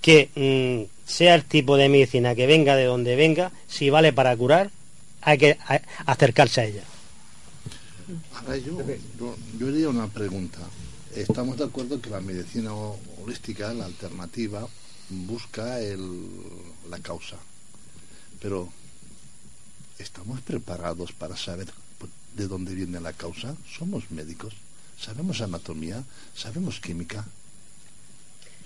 [0.00, 4.36] que mm, sea el tipo de medicina que venga de donde venga, si vale para
[4.36, 4.70] curar,
[5.22, 5.58] hay que
[6.06, 6.84] acercarse a ella.
[8.34, 8.78] Ahora yo,
[9.58, 10.60] yo, diría una pregunta.
[11.16, 14.68] Estamos de acuerdo que la medicina holística, la alternativa,
[15.08, 15.78] busca
[16.88, 17.36] la causa.
[18.40, 18.70] Pero
[19.98, 21.66] ¿Estamos preparados para saber
[22.36, 23.56] de dónde viene la causa?
[23.66, 24.54] Somos médicos,
[24.96, 26.04] sabemos anatomía,
[26.36, 27.26] sabemos química.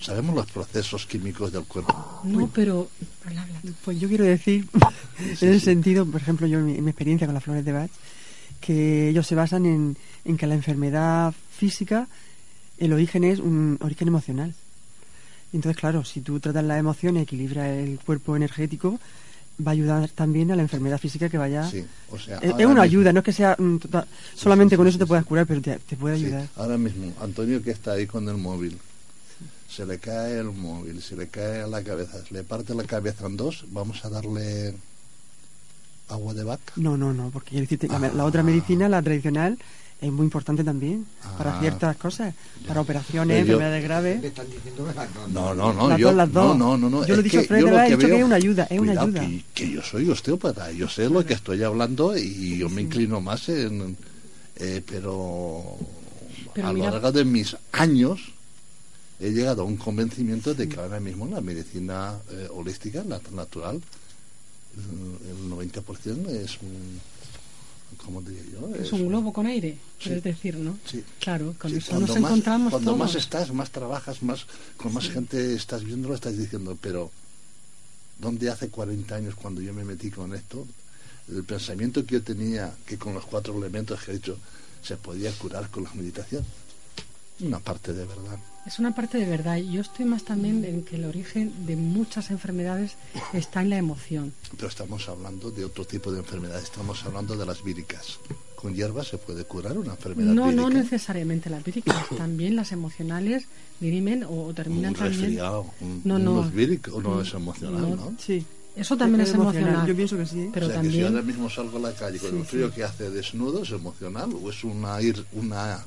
[0.02, 2.20] Sabemos los procesos químicos del cuerpo.
[2.24, 2.88] No, pero...
[3.84, 4.66] Pues yo quiero decir,
[5.40, 7.72] en el sentido, por ejemplo, yo en mi, en mi experiencia con las flores de
[7.72, 7.90] Bach,
[8.60, 12.08] que ellos se basan en, en que la enfermedad física,
[12.78, 14.54] el origen es un origen emocional.
[15.52, 18.98] Entonces, claro, si tú tratas las emociones, equilibras el cuerpo energético,
[19.64, 21.68] va a ayudar también a la enfermedad física que vaya...
[21.70, 24.86] Sí, o sea, es, una mismo- ayuda, no es que sea mm, total- solamente con
[24.88, 26.48] eso te puedas curar, pero te, te puede Sí, ayudar.
[26.56, 28.78] ahora mismo, Antonio que está ahí con el móvil,
[29.68, 32.84] se le cae el móvil, se le cae a la cabeza, se le parte la
[32.84, 34.74] cabeza en dos, vamos a darle
[36.08, 36.72] agua de vaca.
[36.76, 39.58] No, no, no, porque quiero decirte, la, la otra medicina, la tradicional,
[40.00, 41.06] es muy importante también
[41.38, 41.60] para Ah.
[41.60, 42.34] ciertas cosas,
[42.66, 44.22] para operaciones, enfermedades graves.
[44.24, 45.28] están diciendo que las dos.
[45.30, 46.58] No, no, no, Las yo, dos, las dos.
[46.58, 47.96] no, no, no, no, Yo lo he es dicho que Fred, yo lo verdad, he
[47.96, 49.20] dicho que es una ayuda, es una ayuda.
[49.20, 53.20] Que, que yo soy osteópata, yo sé lo que estoy hablando y yo me inclino
[53.20, 53.96] más en,
[54.56, 55.76] eh, pero,
[56.52, 58.32] Pero a mira- lo largo de mis años
[59.22, 63.76] he llegado a un convencimiento de que ahora mismo la medicina eh, holística, la natural,
[63.76, 67.00] eh, el 90% es un,
[68.04, 68.74] ¿cómo diría yo?
[68.74, 70.10] Es un globo con aire, Sí.
[70.12, 70.76] es decir, ¿no?
[70.84, 71.04] Sí.
[71.20, 72.98] Claro, con Sí, eso cuando nos más, encontramos cuando todos.
[73.06, 74.46] más estás, más trabajas, más
[74.76, 77.10] con más gente estás viéndolo, estás diciendo, pero
[78.18, 80.66] ¿dónde hace 40 años cuando yo me metí con esto?
[81.28, 84.36] El pensamiento que yo tenía que con los cuatro elementos que he dicho
[84.82, 86.44] se podía curar con la meditación.
[87.42, 88.38] Una parte de verdad.
[88.66, 89.56] Es una parte de verdad.
[89.56, 92.96] Yo estoy más también en que el origen de muchas enfermedades
[93.32, 94.32] está en la emoción.
[94.56, 96.64] Pero estamos hablando de otro tipo de enfermedades.
[96.64, 98.18] Estamos hablando de las víricas.
[98.54, 100.62] Con hierbas se puede curar una enfermedad No, vírica.
[100.62, 103.46] no necesariamente las víricas, también las emocionales
[103.80, 105.20] dirimen o, o terminan un también.
[105.20, 106.44] resfriado, un, No, un no.
[106.46, 108.14] es vírico, no es emocional, No, ¿no?
[108.24, 108.46] Sí.
[108.76, 109.84] Eso también es, emocional.
[109.86, 110.48] Yo pienso que sí.
[110.54, 112.44] Pero o sea, que si también ahora mismo salgo a la calle con Sí, el
[112.44, 112.74] frío sí.
[112.76, 115.84] que hace desnudo, ¿es emocional o es una ir una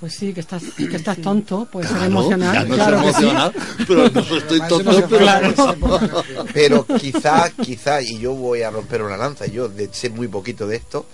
[0.00, 2.54] Pues sí, que estás, que estás tonto, puede ser Claro, emocional.
[2.54, 3.04] ya no claro sí.
[3.08, 3.52] emocional,
[3.86, 6.24] pero no estoy tonto, pero Claro.
[6.52, 10.66] Pero quizá, quizá, y yo voy a romper una lanza, yo de sé muy poquito
[10.66, 11.06] de esto,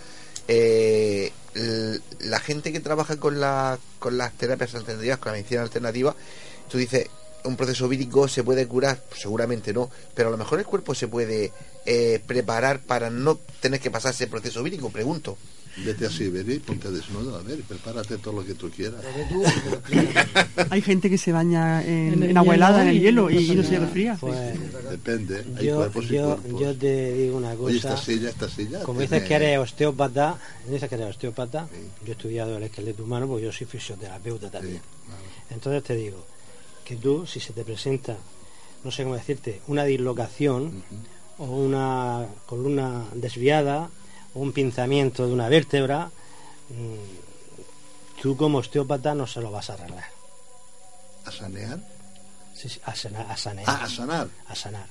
[0.49, 1.33] eh,
[2.21, 6.15] la gente que trabaja con, la, con las terapias alternativas, con la medicina alternativa,
[6.71, 7.09] tú dices,
[7.45, 10.95] un proceso vírico se puede curar, Pues seguramente no, pero a lo mejor el cuerpo
[10.95, 11.53] se puede
[11.87, 15.37] eh, preparar para no tener que pasar ese proceso vírico, pregunto.
[15.85, 19.03] Vete a Siberia y ponte desnudo, a ver, prepárate todo lo que tú quieras.
[20.71, 23.31] Hay gente que se baña en, En el en agua hielo helada, en el hielo,
[23.31, 23.85] y, no y no pasa se nada.
[23.87, 24.17] resfría.
[24.21, 26.61] Pues Depende, hay yo, cuerpos y yo, cuerpos.
[26.61, 27.65] yo te digo una cosa.
[27.67, 28.83] Oye, esta silla, esta silla.
[28.83, 30.39] Como tiene- dices que eres osteópata,
[30.69, 31.69] dices que eres osteópata,
[32.05, 34.81] yo he estudiado el esqueleto humano porque yo soy fisioterapeuta también.
[35.51, 36.25] Entonces te digo
[36.85, 38.17] que tú, si se te presenta,
[38.85, 40.83] no sé cómo decirte, una dislocación
[41.39, 43.89] o una columna desviada
[44.35, 46.11] un pinzamiento de una vértebra,
[46.71, 50.05] mm, tú como osteópata no se lo vas a arreglar.
[51.25, 51.79] ¿A sanear?
[52.55, 53.67] Sí, sí, a, sana- a sanear.
[53.69, 54.29] Ah, a sanar.
[54.49, 54.87] A sanar.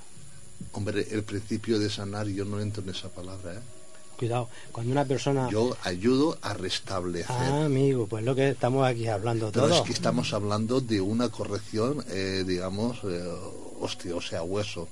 [0.73, 3.59] Hombre, el principio de sanar yo no entro en esa palabra, ¿eh?
[4.17, 5.47] Cuidado, cuando una persona...
[5.49, 7.25] Yo ayudo a restablecer.
[7.29, 9.77] Ah, amigo, pues lo que estamos aquí hablando todos.
[9.77, 13.33] es que estamos hablando de una corrección, eh, digamos, eh,
[13.79, 14.89] hostia, o sea, hueso.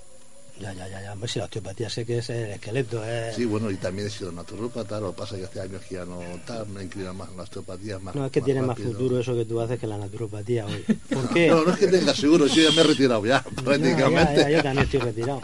[0.59, 1.13] Ya, ya, ya, ya.
[1.13, 3.31] Hombre, si la osteopatía sé que es el esqueleto, ¿eh?
[3.35, 5.95] Sí, bueno, y también he sido naturópata, lo que pasa es que hace años que
[5.95, 7.99] ya no tal, me inclina más en la osteopatía.
[7.99, 10.83] Más, No, es que tiene más futuro eso que tú haces que la naturopatía hoy.
[11.09, 11.47] ¿Por qué?
[11.49, 14.35] No, no es que tenga seguro, yo ya me he retirado ya, No, prácticamente.
[14.35, 15.41] ya, ya, yo también estoy retirado.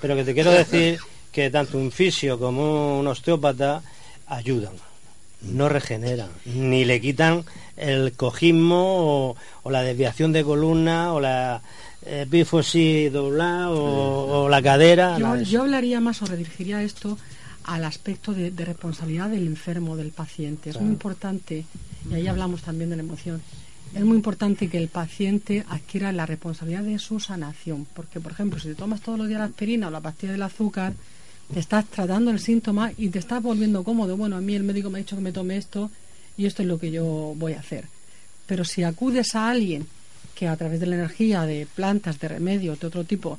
[0.00, 0.98] Pero que te quiero decir
[1.30, 3.82] que tanto un fisio como un osteópata
[4.26, 4.72] ayudan,
[5.42, 7.44] no regeneran, ni le quitan
[7.76, 11.60] el cojismo o, o la desviación de columna o la
[12.06, 15.18] eh, bifosi doblada o, o la cadera.
[15.18, 15.50] Yo, eso.
[15.50, 17.18] yo hablaría más o redirigiría esto
[17.64, 20.70] al aspecto de, de responsabilidad del enfermo, del paciente.
[20.70, 20.84] Es Claro.
[20.86, 21.64] muy importante,
[22.10, 23.40] y ahí hablamos también de la emoción,
[23.94, 27.86] es muy importante que el paciente adquiera la responsabilidad de su sanación.
[27.94, 30.42] Porque, por ejemplo, si te tomas todos los días la aspirina o la pastilla del
[30.42, 30.92] azúcar,
[31.52, 34.16] te estás tratando el síntoma y te estás volviendo cómodo.
[34.16, 35.90] Bueno, a mí el médico me ha dicho que me tome esto
[36.36, 37.84] y esto es lo que yo voy a hacer.
[38.46, 39.86] Pero si acudes a alguien
[40.34, 43.38] que a través de la energía, de plantas, de remedios, de otro tipo,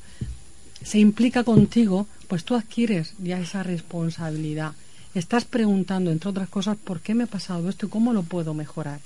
[0.84, 4.74] se implica contigo, pues tú adquieres ya esa responsabilidad.
[5.14, 8.54] Estás preguntando, entre otras cosas, por qué me ha pasado esto y cómo lo puedo
[8.54, 9.00] mejorar.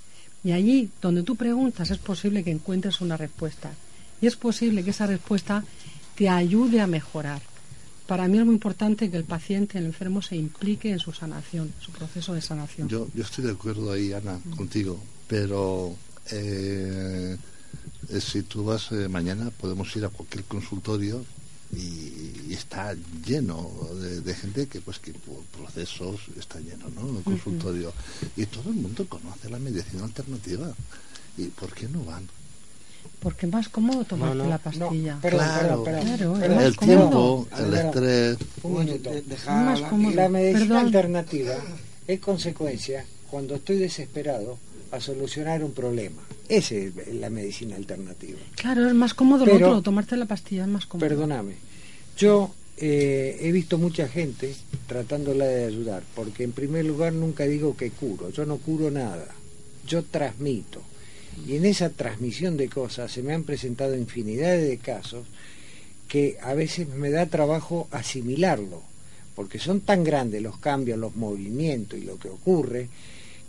[0.43, 3.71] Y allí, donde tú preguntas, es posible que encuentres una respuesta.
[4.21, 5.63] Y es posible que esa respuesta
[6.15, 7.41] te ayude a mejorar.
[8.07, 11.67] Para mí es muy importante que el paciente, el enfermo, se implique en su sanación,
[11.67, 12.89] en su proceso de sanación.
[12.89, 15.95] Yo, yo estoy de acuerdo ahí, Ana, contigo, pero
[16.31, 17.37] eh,
[18.09, 21.23] eh, si tú vas eh, mañana, podemos ir a cualquier consultorio
[21.75, 22.95] y, y está
[23.25, 23.69] lleno
[24.01, 27.17] de, de gente que, pues, que por procesos está lleno, ¿no?
[27.17, 27.93] El consultorio.
[28.35, 30.71] Y todo el mundo conoce la medicina alternativa.
[31.37, 32.27] ¿Y por qué no van?
[33.21, 34.49] Porque es más cómodo tomarte No, no.
[34.49, 35.15] la pastilla.
[35.15, 35.83] No, perdón, Claro.
[35.83, 36.61] perdón, perdón.
[36.63, 36.97] El cómodo.
[36.99, 38.37] tiempo, el estrés.
[38.63, 39.11] Un minuto.
[39.47, 40.15] Más cómodo.
[40.15, 40.85] La medicina Perdón.
[40.85, 41.55] alternativa
[42.07, 44.57] es consecuencia cuando estoy desesperado
[44.91, 46.21] a solucionar un problema.
[46.47, 48.39] Esa es la medicina alternativa.
[48.55, 51.07] Claro, es más cómodo Pero- lo otro, tomarte la pastilla es más cómodo.
[51.07, 51.53] Perdóname.
[52.17, 54.55] Yo eh, he visto mucha gente
[54.87, 59.27] tratándola de ayudar, porque en primer lugar nunca digo que curo, yo no curo nada,
[59.87, 60.81] yo transmito.
[61.47, 65.25] Y en esa transmisión de cosas se me han presentado infinidad de casos
[66.07, 68.81] que a veces me da trabajo asimilarlo,
[69.35, 72.89] porque son tan grandes los cambios, los movimientos y lo que ocurre,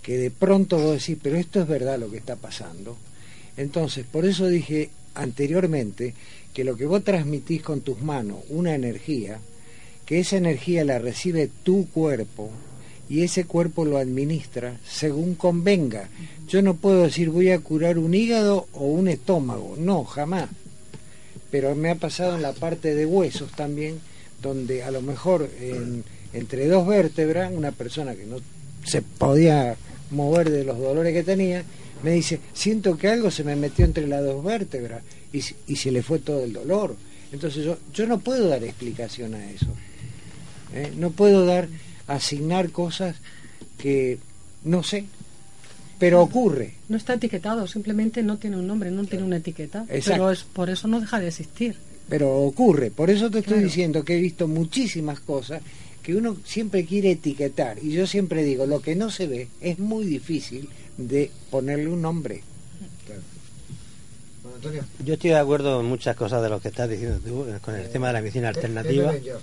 [0.02, 2.96] que de pronto vos decís, pero esto es verdad lo que está pasando.
[3.56, 6.14] Entonces, por eso dije anteriormente
[6.54, 9.38] que lo que vos transmitís con tus manos, una energía,
[10.06, 12.50] que esa energía la recibe tu cuerpo
[13.08, 16.08] y ese cuerpo lo administra según convenga.
[16.48, 20.48] Yo no puedo decir voy a curar un hígado o un estómago, no, jamás.
[21.50, 24.00] Pero me ha pasado en la parte de huesos también,
[24.40, 28.36] donde a lo mejor en- entre dos vértebras, una persona que no
[28.84, 29.76] se podía
[30.10, 31.62] mover de los dolores que tenía,
[32.02, 35.76] me dice, siento que algo se me metió entre las dos vértebras y, se- y
[35.76, 36.96] se le fue todo el dolor.
[37.32, 39.66] Entonces yo, yo no puedo dar explicación a eso.
[40.74, 40.92] ¿eh?
[40.96, 41.68] No puedo dar,
[42.06, 43.16] asignar cosas
[43.78, 44.18] que
[44.64, 45.04] no sé,
[45.98, 46.72] pero ocurre.
[46.88, 49.84] No está etiquetado, simplemente no tiene un nombre, no tiene una etiqueta.
[49.88, 50.10] Exacto.
[50.12, 51.76] Pero es por eso no deja de existir.
[52.08, 55.62] Pero ocurre, por eso te estoy diciendo que he visto muchísimas cosas
[56.10, 57.78] que uno siempre quiere etiquetar.
[57.80, 62.02] Y yo siempre digo, lo que no se ve es muy difícil de ponerle un
[62.02, 62.42] nombre.
[64.42, 64.84] Bueno, Antonio.
[65.04, 67.76] Yo estoy de acuerdo en muchas cosas de lo que estás diciendo tú eh, con
[67.76, 69.12] el tema de la medicina alternativa.
[69.12, 69.40] Pepe Benyo.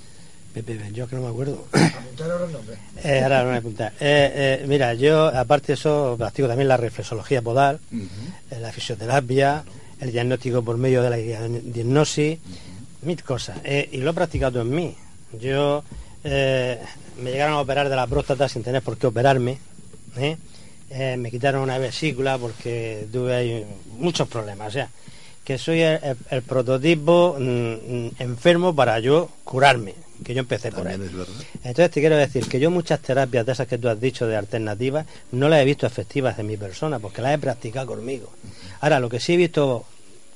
[0.53, 1.67] Pepe Ben, yo que no me acuerdo.
[1.71, 2.77] Apuntar ahora el nombre.
[3.03, 3.93] Eh, ahora no me apuntar.
[3.99, 9.63] Eh, eh, mira, yo aparte de eso practico también la reflexología podal, eh, la fisioterapia,
[10.01, 12.39] el diagnóstico por medio de la diagnosis,
[13.03, 13.59] mil cosas.
[13.63, 14.95] Eh, y lo he practicado en mí.
[15.39, 15.83] Yo
[16.29, 16.79] eh,
[17.21, 19.57] me llegaron a operar de la próstata sin tener por qué operarme.
[20.17, 20.37] ¿eh?
[20.89, 23.65] Eh, me quitaron una vesícula porque tuve ahí
[23.97, 24.67] muchos problemas.
[24.67, 24.89] O sea,
[25.43, 29.93] que soy el, el- el prototipo mm, enfermo para yo curarme,
[30.23, 30.95] que yo empecé por ahí.
[31.63, 34.35] Entonces te quiero decir que yo muchas terapias de esas que tú has dicho de
[34.35, 38.29] alternativas no las he visto efectivas en mi persona porque las he practicado conmigo.
[38.81, 39.85] Ahora, lo que sí he visto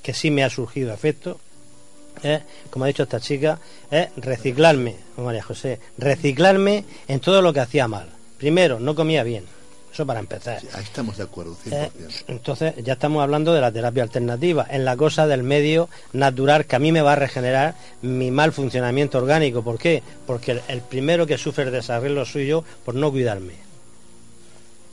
[0.02, 1.40] que sí me ha surgido efecto
[2.24, 3.60] es, como ha dicho esta chica,
[3.90, 8.08] es reciclarme, oh, María José, reciclarme en todo lo que hacía mal.
[8.38, 9.46] Primero, no comía bien,
[9.94, 10.62] eso para empezar.
[10.74, 11.74] Ahí estamos de acuerdo, 100%.
[11.74, 11.92] Eh,
[12.28, 16.76] entonces ya estamos hablando de la terapia alternativa, en la cosa del medio natural que
[16.76, 19.64] a mí me va a regenerar mi mal funcionamiento orgánico.
[19.64, 20.02] ¿Por qué?
[20.26, 23.71] Porque el, el primero que sufre el desarreglo soy yo por no cuidarme.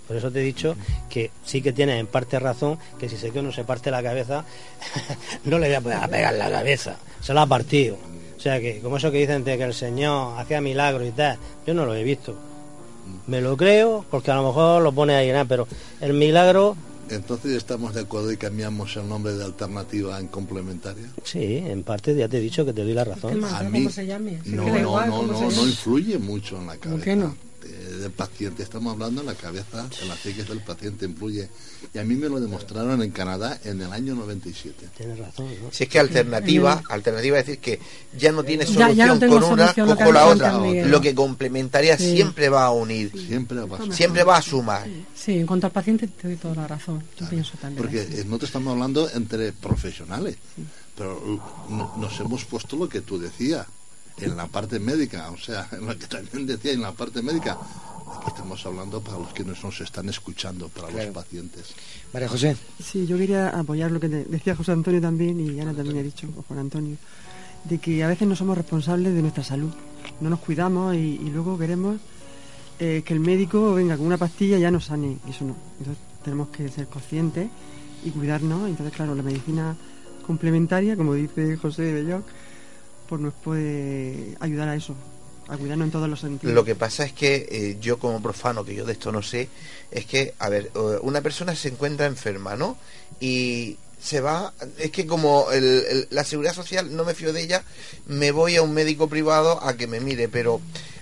[0.09, 0.74] Por eso te he dicho
[1.10, 4.02] que sí que tienes en parte razón, que si sé que uno se parte la
[4.02, 4.43] cabeza,
[5.44, 7.98] no le voy a poder pegar la cabeza, se la ha partido.
[8.36, 11.36] O sea que, como eso que dicen de que el Señor hacía milagros y tal,
[11.66, 12.35] yo no lo he visto.
[13.26, 15.47] Me lo creo, porque a lo mejor lo pone ahí, ¿no?
[15.47, 15.66] pero
[16.01, 16.76] el milagro
[17.10, 21.06] Entonces estamos de acuerdo y cambiamos el nombre de alternativa en complementaria.
[21.22, 23.44] Sí, en parte ya te he dicho que te doy la razón.
[23.44, 26.66] A mí cómo se llame, si no, no, igual no, no, no influye mucho en
[26.66, 27.47] la cabeza qué no?
[27.73, 28.62] De- del paciente.
[28.62, 31.49] Estamos hablando en la cabeza, en la psique del paciente influye.
[31.95, 34.89] Y a mí me lo demostraron en Canadá en el año 97.
[34.97, 35.70] Tienes razón, ¿no?
[35.73, 37.78] Si es que alternativa, alternativa es decir que
[38.19, 40.53] ya no tiene Ya- solución ya no tengo con una, que cojo la otra.
[40.86, 42.15] Lo que complementaria Sí.
[42.16, 43.12] siempre va a unir.
[43.27, 43.97] Siempre va a sumar.
[43.97, 44.86] Siempre va a sumar.
[45.15, 47.03] Sí, en cuanto al paciente te doy toda la razón.
[47.19, 47.82] Yo pienso también.
[47.82, 48.20] Porque así.
[48.20, 50.36] eh, no te estamos hablando entre profesionales,
[50.97, 53.66] pero uh, no- nos hemos puesto lo que tú decías,
[54.20, 57.57] en la parte médica, o sea, en lo que también decía en la parte médica.
[58.20, 61.07] Aquí estamos hablando para los que nos, nos están escuchando, para Claro.
[61.07, 61.66] los pacientes.
[62.12, 62.57] María José.
[62.82, 66.03] Sí, yo quería apoyar lo que te- decía José Antonio también y Ana también ha
[66.03, 66.97] dicho, o Juan Antonio,
[67.65, 69.70] de que a veces no somos responsables de nuestra salud.
[70.20, 71.99] No nos cuidamos y, y luego queremos
[72.78, 75.19] eh, que el médico venga con una pastilla y ya nos sane.
[75.28, 75.55] Eso no.
[75.78, 77.49] Entonces tenemos que ser conscientes
[78.05, 78.69] y cuidarnos.
[78.69, 79.77] Entonces, claro, la medicina
[80.27, 82.24] complementaria, como dice José de Belloc,
[83.09, 84.94] pues nos puede ayudar a eso,
[85.48, 86.55] a cuidarnos en todos los sentidos.
[86.55, 89.48] Lo que pasa es que eh, yo como profano, que yo de esto no sé,
[89.90, 90.70] es que, a ver,
[91.02, 92.76] una persona se encuentra enferma, ¿no?
[93.20, 97.64] Y se va, es que como el- la seguridad social no me fío de ella,
[98.06, 100.60] me voy a un médico privado a que me mire, pero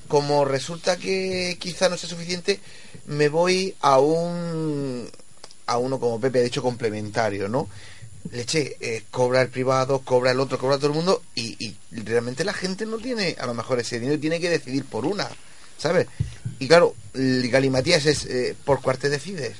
[0.09, 2.61] como resulta que quizá no sea suficiente,
[3.07, 5.11] me voy a un
[5.69, 7.69] a uno como Pepe ha dicho complementario, ¿no?
[8.33, 12.45] Leche, eh, cobra el privado, cobra el otro, cobra todo el mundo y, y realmente
[12.45, 15.29] la gente no tiene a lo mejor ese dinero y tiene que decidir por una,
[15.79, 16.07] ¿sabes?
[16.59, 19.57] Y claro, el Galimatías es eh, por cuál te decides.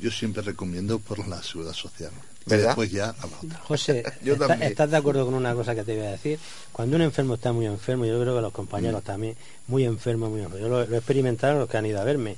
[0.00, 2.10] yo siempre recomiendo por la seguridad social.
[2.44, 2.66] Y ¿Verdad?
[2.70, 3.58] después ya a la otra.
[3.64, 4.70] José, Yo ¿está- también.
[4.72, 6.40] ¿estás de acuerdo con una cosa que te voy a decir?
[6.72, 9.36] Cuando un enfermo está muy enfermo, yo creo que los compañeros también,
[9.68, 10.58] muy enfermo, muy enfermo.
[10.60, 12.36] Yo lo, lo he experimentado los que han ido a verme.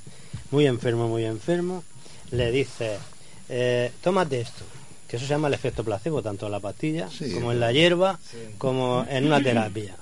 [0.50, 1.84] Muy enfermo, muy enfermo.
[2.32, 2.98] Le dices,
[3.48, 4.62] eh, tómate esto.
[5.08, 8.18] Que eso se llama el efecto placebo, tanto en la pastilla como en la hierba,
[8.58, 9.96] como en una terapia.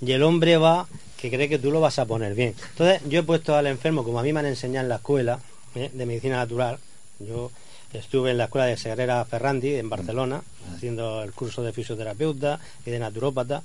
[0.00, 2.54] Y el hombre va que cree que tú lo vas a poner bien.
[2.70, 5.38] Entonces, yo he puesto al enfermo, como a mí me han enseñado en la escuela
[5.76, 5.88] ¿eh?
[5.92, 6.78] de medicina natural,
[7.20, 7.52] yo
[7.92, 10.42] estuve en la escuela de Sagrera Ferrandi en Barcelona,
[10.74, 13.62] haciendo el curso de fisioterapeuta y de naturópata.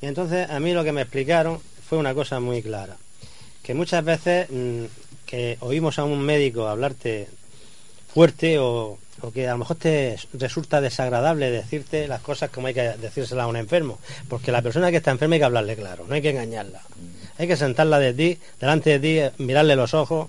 [0.00, 1.58] Y entonces a mí lo que me explicaron
[1.88, 2.96] fue una cosa muy clara,
[3.64, 4.84] que muchas veces mm,
[5.26, 7.28] que oímos a un médico hablarte
[8.14, 12.74] fuerte o, o que a lo mejor te resulta desagradable decirte las cosas como hay
[12.74, 13.98] que decírselas a un enfermo,
[14.28, 16.80] porque la persona que está enferma hay que hablarle claro, no hay que engañarla.
[17.38, 20.28] Hay que sentarla de ti, delante de ti, mirarle los ojos,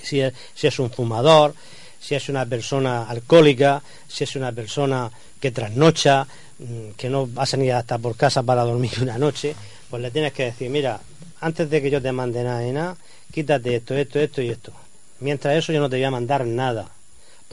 [0.00, 1.54] si es, si es un fumador,
[2.00, 5.10] si es una persona alcohólica, si es una persona
[5.40, 6.26] que trasnocha,
[6.58, 9.54] mm, que no vas a ni hasta por casa para dormir una noche,
[9.88, 11.00] pues le tienes que decir, mira,
[11.40, 12.96] antes de que yo te mande nada de nada,
[13.32, 14.72] quítate esto, esto, esto y esto.
[15.20, 16.90] Mientras eso yo no te voy a mandar nada,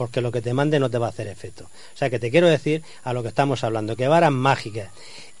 [0.00, 1.64] porque lo que te mande no te va a hacer efecto.
[1.64, 4.90] O sea que te quiero decir a lo que estamos hablando, que varas mágicas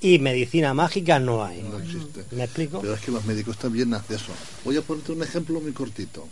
[0.02, 1.62] y medicina mágica no hay.
[1.62, 2.26] No existe.
[2.32, 2.78] ¿Me explico?
[2.82, 4.32] Pero es que los médicos también hacen eso.
[4.62, 6.28] Voy a ponerte un ejemplo muy cortito.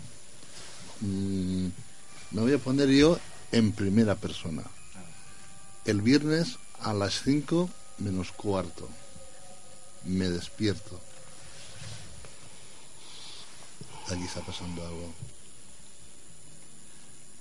[1.00, 1.68] Mm,
[2.32, 3.18] me voy a poner yo
[3.50, 4.64] en primera persona.
[5.86, 8.90] El viernes a las 5 menos cuarto.
[10.05, 11.00] Me despierto.
[14.10, 15.14] Aquí está pasando algo.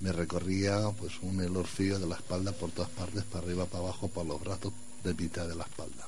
[0.00, 4.08] Me recorría pues un frío de la espalda por todas partes, para arriba, para abajo,
[4.08, 4.72] por los brazos,
[5.02, 6.06] de mitad de la espalda.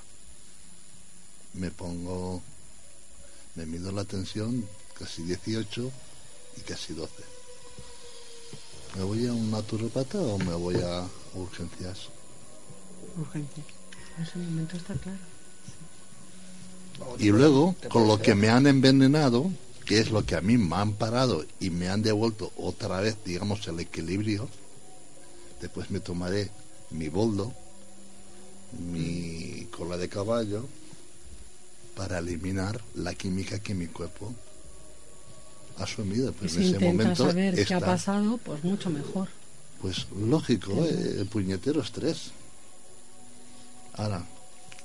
[1.54, 2.40] Me pongo,
[3.56, 4.64] me mido la tensión,
[4.96, 5.90] casi 18
[6.56, 7.12] y casi 12.
[8.96, 12.08] ¿Me voy a un naturopata o me voy a urgencias?
[13.16, 13.64] Urgencia.
[14.16, 15.18] En ese momento está claro.
[17.18, 19.50] Y luego, con lo que me han envenenado,
[19.90, 23.16] que es lo que a mí me han parado y me han devuelto otra vez,
[23.24, 24.48] digamos, el equilibrio,
[25.60, 26.48] después me tomaré
[26.92, 27.52] mi boldo,
[28.78, 30.64] mi cola de caballo,
[31.96, 34.32] para eliminar la química que mi cuerpo
[35.78, 36.30] ha sumido.
[36.30, 39.26] Y Pues si en ese momento saber qué ha está, pasado, pues mucho mejor.
[39.82, 42.30] pues lógico, eh, el puñetero estrés.
[43.94, 44.24] Ahora,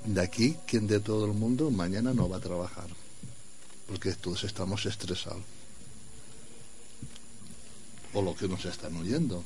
[0.03, 2.87] de aquí, quien de todo el mundo mañana no va a trabajar,
[3.87, 5.43] porque todos estamos estresados.
[8.13, 9.43] O lo que nos están oyendo.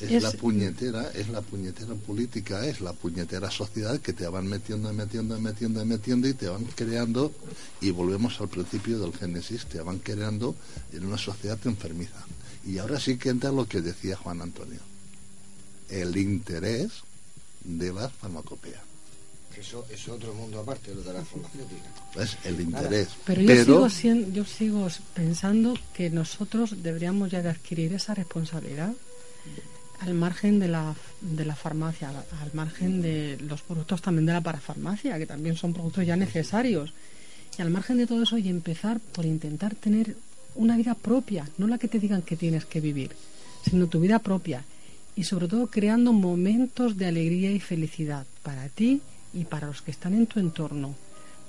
[0.00, 4.46] Es, Es- la puñetera, es la puñetera política, es la puñetera sociedad que te van
[4.46, 7.32] metiendo, y metiendo, y metiendo, y metiendo y te van creando,
[7.80, 10.56] y volvemos al principio del Génesis, te van creando
[10.92, 12.24] en una sociedad enfermiza.
[12.66, 14.80] Y ahora sí que entra lo que decía Juan Antonio,
[15.88, 16.90] el interés
[17.62, 18.82] de la farmacopea.
[19.58, 21.90] Eso es otro mundo aparte, lo de la farmacéutica.
[22.22, 23.08] Es el interés.
[23.24, 28.92] Pero yo, sigo sien- yo sigo pensando que nosotros deberíamos ya de adquirir esa responsabilidad
[30.00, 34.32] al margen de la, de la farmacia, al, al margen de los productos también de
[34.32, 36.92] la parafarmacia, que también son productos ya necesarios.
[37.58, 40.16] Y al margen de todo eso y empezar por intentar tener
[40.56, 43.12] una vida propia, no la que te digan que tienes que vivir,
[43.68, 44.64] sino tu vida propia.
[45.16, 49.00] Y sobre todo creando momentos de alegría y felicidad para ti
[49.34, 50.94] y para los que están en tu entorno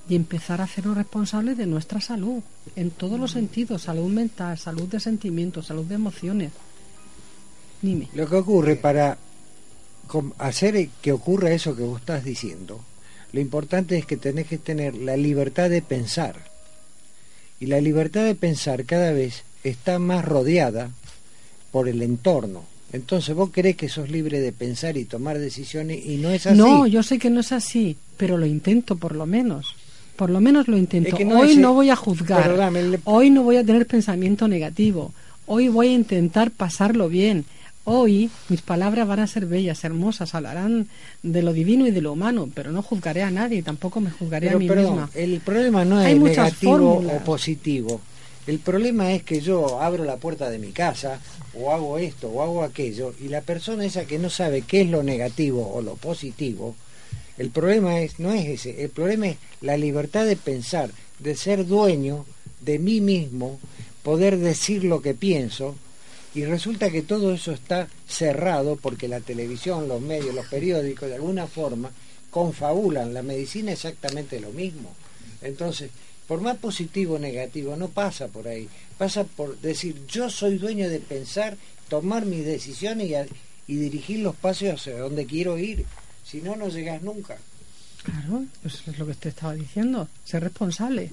[0.07, 2.41] y empezar a hacernos responsables de nuestra salud,
[2.76, 6.52] en todos los sentidos, salud mental, salud de sentimientos, salud de emociones.
[7.82, 8.10] Dime.
[8.14, 9.18] Lo que ocurre para
[10.38, 12.82] hacer que ocurra eso que vos estás diciendo,
[13.32, 16.36] lo importante es que tenés que tener la libertad de pensar.
[17.60, 20.91] Y la libertad de pensar cada vez está más rodeada
[21.72, 22.64] por el entorno.
[22.94, 26.57] Entonces vos crees que sos libre de pensar y tomar decisiones y no es así.
[26.57, 29.76] No, yo sé que no es así, pero lo intento por lo menos.
[30.16, 31.10] Por lo menos lo intento.
[31.10, 32.49] Es que no Hoy es- no voy a juzgar.
[32.74, 35.14] Le- Hoy no voy a tener pensamiento negativo.
[35.45, 37.44] Hoy voy a intentar pasarlo bien.
[37.84, 40.88] Hoy mis palabras van a ser bellas, hermosas, hablarán
[41.22, 44.48] de lo divino y de lo humano, pero no juzgaré a nadie, tampoco me juzgaré
[44.48, 45.10] Pero, a mí perdón, misma.
[45.14, 47.22] el problema no es Hay muchas negativo fórmulas.
[47.22, 48.02] o positivo.
[48.47, 51.19] El problema es que yo abro la puerta de mi casa
[51.55, 54.89] o hago esto o hago aquello y la persona esa que no sabe qué es
[54.89, 56.76] lo negativo o lo positivo,
[57.38, 61.65] el problema es no es ese, el problema es la libertad de pensar, de ser
[61.65, 62.26] dueño
[62.61, 63.59] de mí mismo,
[64.03, 65.76] poder decir lo que pienso
[66.35, 71.15] y resulta que todo eso está cerrado porque la televisión, los medios, los periódicos de
[71.15, 71.91] alguna forma
[72.30, 74.93] confabulan la medicina exactamente lo mismo.
[75.41, 75.89] Entonces,
[76.27, 78.68] por más positivo o negativo, no pasa por ahí.
[78.97, 81.57] Pasa por decir, yo soy dueño de pensar,
[81.89, 83.27] tomar mis decisiones y, a-
[83.68, 85.85] y dirigir los pasos hacia donde quiero ir.
[86.23, 87.38] Si no, no llegas nunca.
[88.03, 90.07] Claro, pues es lo que te estaba diciendo.
[90.23, 91.11] Ser responsable,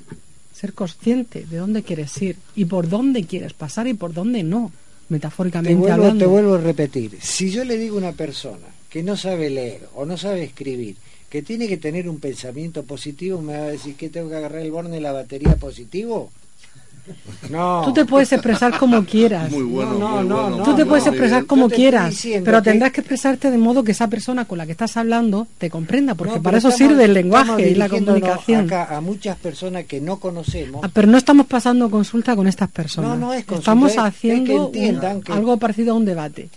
[0.55, 4.71] ser consciente de dónde quieres ir y por dónde quieres pasar y por dónde no,
[5.09, 6.25] Te metafóricamente vuelvo, hablando.
[6.25, 9.89] te vuelvo a repetir, si yo le digo a una persona que no sabe leer
[9.95, 10.97] o no sabe escribir,
[11.33, 14.61] que tiene que tener un pensamiento positivo, me va a decir que tengo que agarrar
[14.61, 16.31] el borne de la batería positivo.
[17.51, 17.83] No.
[17.85, 19.51] Tú te puedes expresar como quieras.
[19.51, 22.15] Muy bueno, No, muy no, bueno, no, Tú te puedes expresar como te quieras,
[22.45, 25.49] pero que- tendrás que expresarte de modo que esa persona con la que estás hablando
[25.59, 28.67] te comprenda, porque No, para eso estamos- sirve el lenguaje y la comunicación.
[28.67, 30.83] acá a muchas personas que no conocemos.
[30.85, 33.11] Ah, Pero no estamos pasando consulta con estas personas.
[33.11, 35.97] No, no es consulta, Estamos es- es que haciendo entiendan un- que- algo parecido a
[35.97, 36.51] un debate.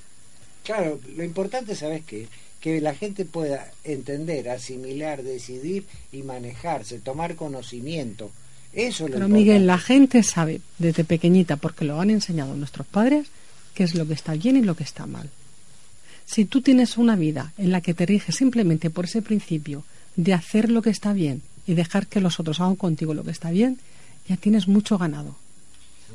[0.63, 2.27] Claro, lo importante, ¿sabes qué?
[2.65, 8.31] Que la gente pueda entender, asimilar, decidir y manejarse, tomar conocimiento.
[8.73, 9.37] Eso es lo Pero importante.
[9.37, 13.27] Miguel, la gente sabe desde pequeñita, porque lo han enseñado nuestros padres,
[13.75, 15.29] qué es lo que está bien y lo que está mal.
[16.25, 19.83] Si tú tienes una vida en la que te riges simplemente por ese principio
[20.15, 23.29] de hacer lo que está bien y dejar que los otros hagan contigo lo que
[23.29, 23.77] está bien,
[24.27, 25.35] ya tienes mucho ganado.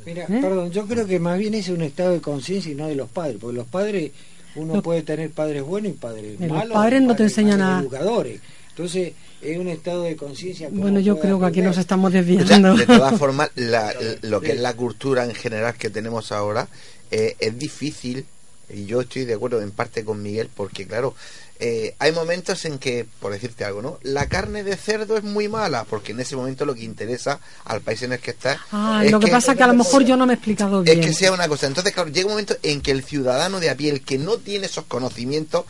[0.05, 0.39] Mira, ¿Eh?
[0.41, 3.09] perdón, yo creo que más bien es un estado de conciencia y no de los
[3.09, 4.11] padres, porque los padres,
[4.55, 6.73] uno puede tener padres buenos y padres Los malos.
[6.73, 8.39] padres no te enseñan a- educadores.
[8.69, 10.69] Entonces, es un estado de conciencia.
[10.69, 12.75] como Bueno, yo creo que aquí nos estamos O sea, desviando.
[12.75, 16.67] de todas formas, la- lo que es la cultura en general que tenemos ahora
[17.11, 18.25] eh, es difícil,
[18.73, 21.13] y yo estoy de acuerdo en parte con Miguel, porque claro,
[21.63, 23.99] eh, hay momentos en que, por decirte algo, ¿no?
[24.01, 27.81] La carne de cerdo es muy mala, porque en ese momento lo que interesa al
[27.81, 30.03] país en el que estás Ah, es lo que, pasa es que a lo mejor
[30.03, 31.01] yo no me he explicado es bien.
[31.01, 31.67] que sea una cosa.
[31.67, 34.37] Entonces, claro, llega un momento en que el ciudadano de a pie, el que no
[34.37, 35.65] tiene esos conocimientos,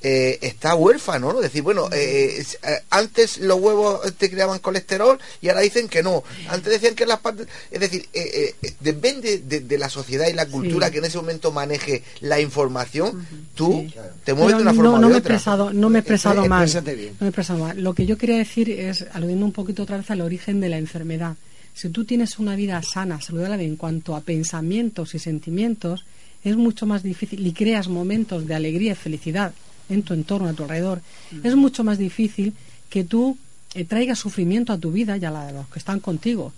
[0.00, 1.40] eh, está huérfano, ¿no?
[1.40, 6.22] Decir, bueno, eh, eh, antes los huevos te creaban colesterol y ahora dicen que no.
[6.48, 7.48] Antes decían que las partes...
[7.70, 10.92] Es decir, eh, eh, depende de, de la sociedad y la cultura Sí.
[10.92, 13.86] que en ese momento maneje la información, tú
[14.24, 16.46] te mueves Pero de una forma no, no me he expresado, no me he expresado
[16.46, 16.68] mal.
[16.74, 17.82] No me he expresado mal.
[17.82, 20.78] Lo que yo quería decir es, aludiendo un poquito otra vez al origen de la
[20.78, 21.36] enfermedad.
[21.74, 26.04] Si tú tienes una vida sana, saludable en cuanto a pensamientos y sentimientos,
[26.44, 29.52] es mucho más difícil y creas momentos de alegría y felicidad
[29.88, 31.00] en tu entorno, a tu alrededor.
[31.42, 32.54] Es mucho más difícil
[32.90, 33.36] que tú
[33.74, 36.52] eh, traigas sufrimiento a tu vida y a la de los que están contigo.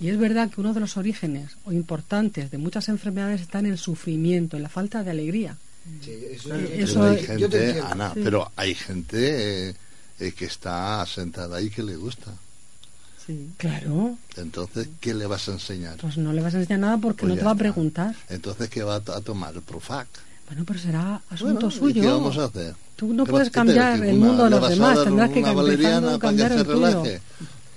[0.00, 3.66] Y es verdad que uno de los orígenes o importantes de muchas enfermedades está en
[3.66, 5.56] el sufrimiento, en la falta de alegría.
[6.04, 7.86] Pero Eso hay es- gente, yo te entiendo.
[7.90, 8.20] Ana, Sí.
[8.24, 9.74] pero hay gente eh,
[10.20, 12.32] eh, que está sentada ahí que le gusta.
[13.58, 15.96] Claro, Entonces, ¿qué le vas a enseñar?
[15.98, 18.14] pues no le vas a enseñar nada porque Pues no te va a preguntar.
[18.28, 19.54] Entonces, ¿qué va a, a tomar?
[19.54, 20.08] El Profac.
[20.50, 22.02] Bueno, pero será asunto Bueno, ¿y suyo.
[22.02, 22.74] ¿Qué vamos a hacer?
[22.96, 26.50] Tú no ¿Qué puedes cambiar el una- mundo de le los demás, tendrás que cambiar
[26.52, 27.02] se el tuyo.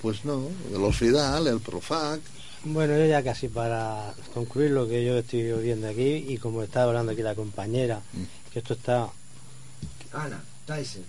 [0.02, 2.20] Pues no, el Ofidal, el Profac.
[2.66, 6.88] Bueno, yo ya casi para concluir lo que yo estoy viendo aquí y como estaba
[6.88, 8.02] hablando aquí la compañera,
[8.52, 9.08] que esto está...
[10.12, 11.04] Ana, Tyson.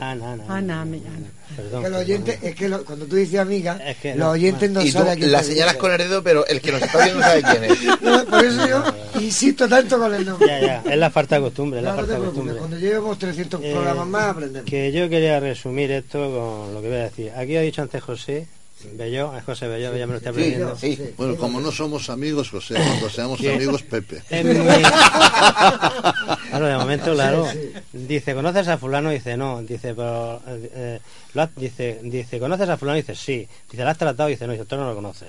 [0.00, 0.44] Ana, Ana.
[0.48, 1.26] Ana, mi- Ana.
[1.54, 1.82] Perdón.
[1.84, 4.80] que los oyentes, es que lo- cuando tú dices amiga, que los no, oyentes no
[4.80, 7.26] tú saben quién la señalas con el dedo, pero el que nos está viendo no
[7.26, 7.78] sabe quién es.
[8.00, 8.82] No, Por eso yo
[9.20, 10.46] insisto tanto con el nombre.
[10.48, 12.56] Ya, ya, es la falta de costumbre, es la No, no falta de costumbre.
[12.56, 14.70] cuando llevemos 300 Eh, programas más aprendemos.
[14.70, 17.30] Que yo quería resumir esto con lo que voy a decir.
[17.36, 18.46] Aquí ha dicho antes José,
[18.92, 20.76] Bello, es José Bello, ya me lo estoy aprendiendo.
[21.16, 23.54] Bueno, como no somos amigos, José, cuando seamos ¿Qué?
[23.54, 24.22] amigos, Pepe.
[24.44, 24.82] Muy-
[26.50, 27.48] Claro, de momento, claro.
[27.92, 29.10] Dice, ¿conoces a fulano?
[29.10, 29.62] Dice, no.
[29.62, 30.40] Dice, pero...
[30.46, 30.98] eh, eh,
[31.34, 32.96] lo has- dice, dice, ¿conoces a fulano?
[32.96, 33.46] Dice, sí.
[33.70, 34.28] Dice, ¿lo has tratado?
[34.28, 34.52] Dice, no.
[34.52, 35.28] Dice, tú no lo conoces.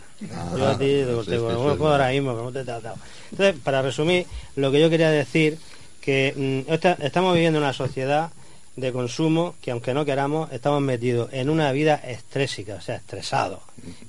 [0.55, 1.91] yo a ti te, Ah, sí, te sí, conozco sí.
[1.91, 2.97] ahora mismo, pero no te he tratado.
[3.31, 4.25] Entonces, para resumir,
[4.55, 5.57] lo que yo quería decir,
[6.01, 8.29] que mm, esta- estamos viviendo en una sociedad
[8.75, 13.59] de consumo que aunque no queramos estamos metidos en una vida estrésica, o sea, estresados.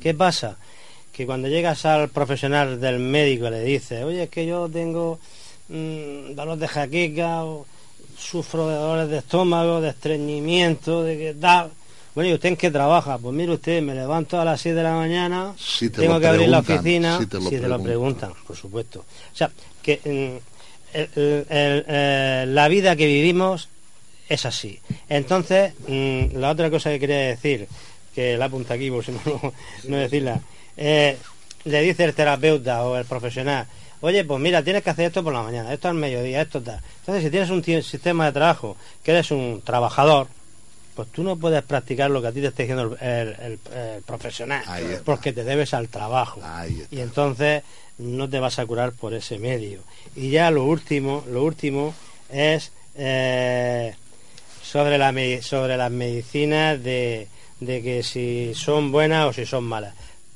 [0.01, 0.57] ¿Qué pasa?
[1.13, 5.19] Que cuando llegas al profesional del médico le dices, oye, es que yo tengo
[5.69, 7.65] mm, dolor de jaqueca, o
[8.19, 11.71] sufro de dolores de estómago, de estreñimiento, de que tal.
[12.15, 13.19] Bueno, ¿y usted en qué trabaja?
[13.19, 16.27] Pues mire usted, me levanto a las 6 de la mañana, Si te tengo que
[16.27, 17.83] abrir la oficina, si te lo preguntan.
[17.83, 18.33] preguntan.
[18.47, 19.01] por supuesto.
[19.01, 19.51] O sea,
[19.83, 23.69] que mm, el- el- el- eh, la vida que vivimos
[24.29, 24.79] es así.
[25.09, 27.69] Entonces, mm, la otra cosa que quería decir,
[28.15, 29.53] que la apunta aquí por si no, no,
[29.89, 30.41] no decirla,
[30.77, 31.17] eh,
[31.65, 33.67] le dice el terapeuta o el profesional,
[34.01, 36.81] oye, pues mira, tienes que hacer esto por la mañana, esto al mediodía, esto tal.
[37.01, 40.29] Entonces, si tienes un sistema de trabajo, que eres un trabajador,
[40.95, 43.59] pues tú no puedes practicar lo que a ti te está diciendo el, el- el-
[43.77, 44.63] el profesional,
[45.05, 46.41] porque te debes al trabajo.
[46.91, 47.63] Y entonces
[47.99, 49.81] no te vas a curar por ese medio.
[50.15, 51.95] Y ya lo último, lo último
[52.31, 53.95] es eh,
[54.77, 57.29] sobre, la, sobre las medicinas de,
[57.61, 59.95] de que si son buenas o si son malas.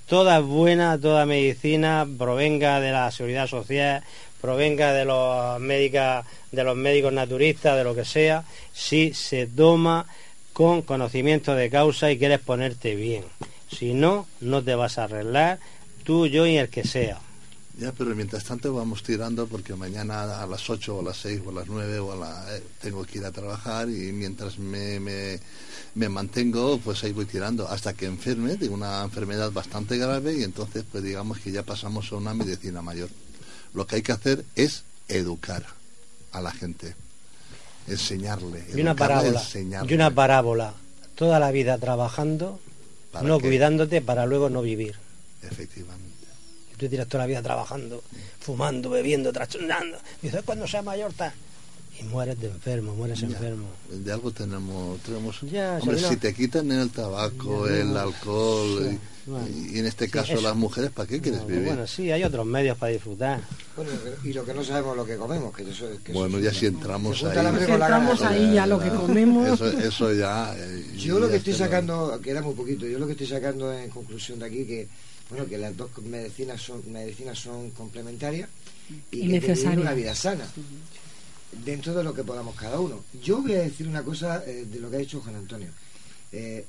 [0.08, 4.02] toda buena, toda medicina provenga de la seguridad social,
[4.40, 10.06] provenga de los médicos, de los médicos naturistas, de lo que sea, si se toma
[10.54, 13.24] con conocimiento de causa y quieres ponerte bien.
[13.70, 15.58] Si no, no te vas a arreglar
[16.02, 17.18] tú, yo y el que sea.
[17.78, 21.42] Ya, pero mientras tanto vamos tirando porque mañana a las 8 o a las 6
[21.46, 24.58] o a las 9 o a la, eh, tengo que ir a trabajar y mientras
[24.58, 25.38] me, me,
[25.94, 30.42] me, mantengo, pues ahí voy tirando hasta que enferme de una enfermedad bastante grave y
[30.42, 33.08] entonces pues digamos que ya pasamos a una medicina mayor.
[33.72, 35.64] Lo que hay que hacer es educar
[36.32, 36.94] a la gente,
[37.86, 38.64] enseñarle.
[38.74, 39.42] Y una parábola.
[39.88, 40.74] Y una parábola.
[41.14, 42.58] Toda la vida trabajando,
[43.22, 44.96] no cuidándote para luego no vivir.
[45.42, 46.09] Efectivamente
[46.80, 48.02] tú tiras toda la vida trabajando,
[48.40, 49.98] fumando, bebiendo, trastornando.
[50.44, 51.34] Cuando sea mayor, está.
[52.00, 53.66] Y mueres de enfermo, mueres enfermo.
[53.90, 54.98] De algo tenemos.
[55.00, 58.98] tenemos Hombre, si te quitan el tabaco, el alcohol.
[59.46, 61.66] Y, en este caso las mujeres, ¿para qué quieres vivir?
[61.66, 63.40] Bueno, sí, hay otros medios para disfrutar.
[63.76, 63.90] Bueno,
[64.24, 67.22] y lo que no sabemos lo que comemos, que eso, que Bueno, ya si entramos
[67.22, 67.34] ahí.
[67.66, 69.60] Si entramos ahí ya lo que comemos.
[69.60, 70.54] Eso, ya.
[70.56, 73.90] Eh, yo lo que estoy sacando, queda muy poquito, yo lo que estoy sacando en
[73.90, 74.88] conclusión de aquí que
[75.30, 78.48] bueno, que las dos medicinas son, medicinas son complementarias
[79.10, 80.44] y, que tener una vida sana
[81.64, 83.04] dentro de lo que podamos cada uno.
[83.22, 85.68] Yo voy a decir una cosa eh, de lo que ha dicho Juan Antonio.
[86.32, 86.64] Eh,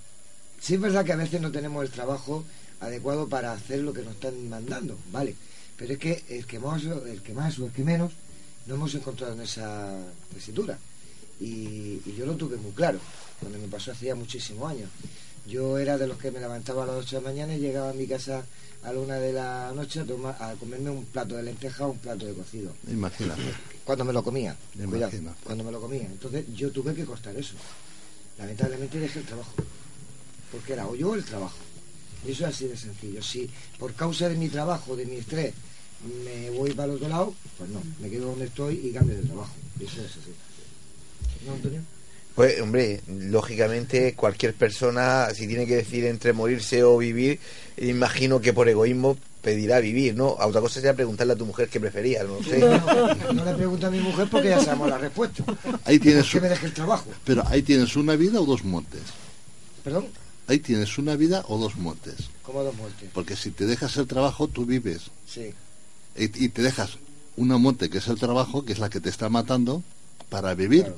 [0.59, 2.43] sí es verdad que a veces no tenemos el trabajo
[2.79, 5.35] adecuado para hacer lo que nos están mandando, ¿vale?
[5.75, 8.13] Pero es que el que más, el que más o el que menos
[8.67, 9.97] no hemos encontrado en esa
[10.33, 10.77] tesitura.
[11.39, 12.99] Y, y yo lo tuve muy claro,
[13.39, 14.89] cuando me pasó hacía muchísimos años.
[15.47, 17.89] Yo era de los que me levantaba a las 8 de la mañana y llegaba
[17.89, 18.45] a mi casa
[18.83, 22.25] a la una de la noche a, comerme un plato de lenteja o un plato
[22.25, 22.73] de cocido.
[22.87, 23.41] Imagínate.
[23.83, 24.55] Cuando me lo comía.
[25.43, 26.03] cuando me lo comía.
[26.03, 27.55] Entonces yo tuve que costar eso.
[28.37, 29.53] Lamentablemente dejé el trabajo.
[30.51, 31.57] Porque era o yo el trabajo.
[32.25, 33.21] Y eso es así de sencillo.
[33.21, 35.53] Si por causa de mi trabajo, de mi estrés,
[36.23, 39.23] me voy para el otro lado, pues no, me quedo donde estoy y cambio de
[39.23, 39.53] trabajo.
[39.79, 40.33] Eso es así.
[41.45, 41.81] ¿No, Antonio?
[42.35, 47.39] Pues, hombre, lógicamente cualquier persona, si tiene que decir entre morirse o vivir,
[47.77, 50.37] imagino que por egoísmo pedirá vivir, ¿no?
[50.39, 52.59] A otra cosa sería preguntarle a tu mujer qué prefería, no sé.
[53.33, 55.43] No, le pregunto a mi mujer porque ya sabemos la respuesta.
[55.85, 57.09] Ahí tienes que me deje el trabajo.
[57.25, 59.01] Pero ahí tienes una vida o dos muertes.
[59.83, 60.07] ¿Perdón?
[60.47, 62.29] Ahí tienes una vida o dos muertes.
[62.43, 63.09] ¿Cómo dos muertes?
[63.13, 65.09] Porque si te dejas el trabajo, tú vives.
[65.25, 65.53] Sí.
[66.15, 66.97] Y, te dejas
[67.37, 69.81] una muerte que es el trabajo, que es la que te está matando,
[70.29, 70.93] para vivir.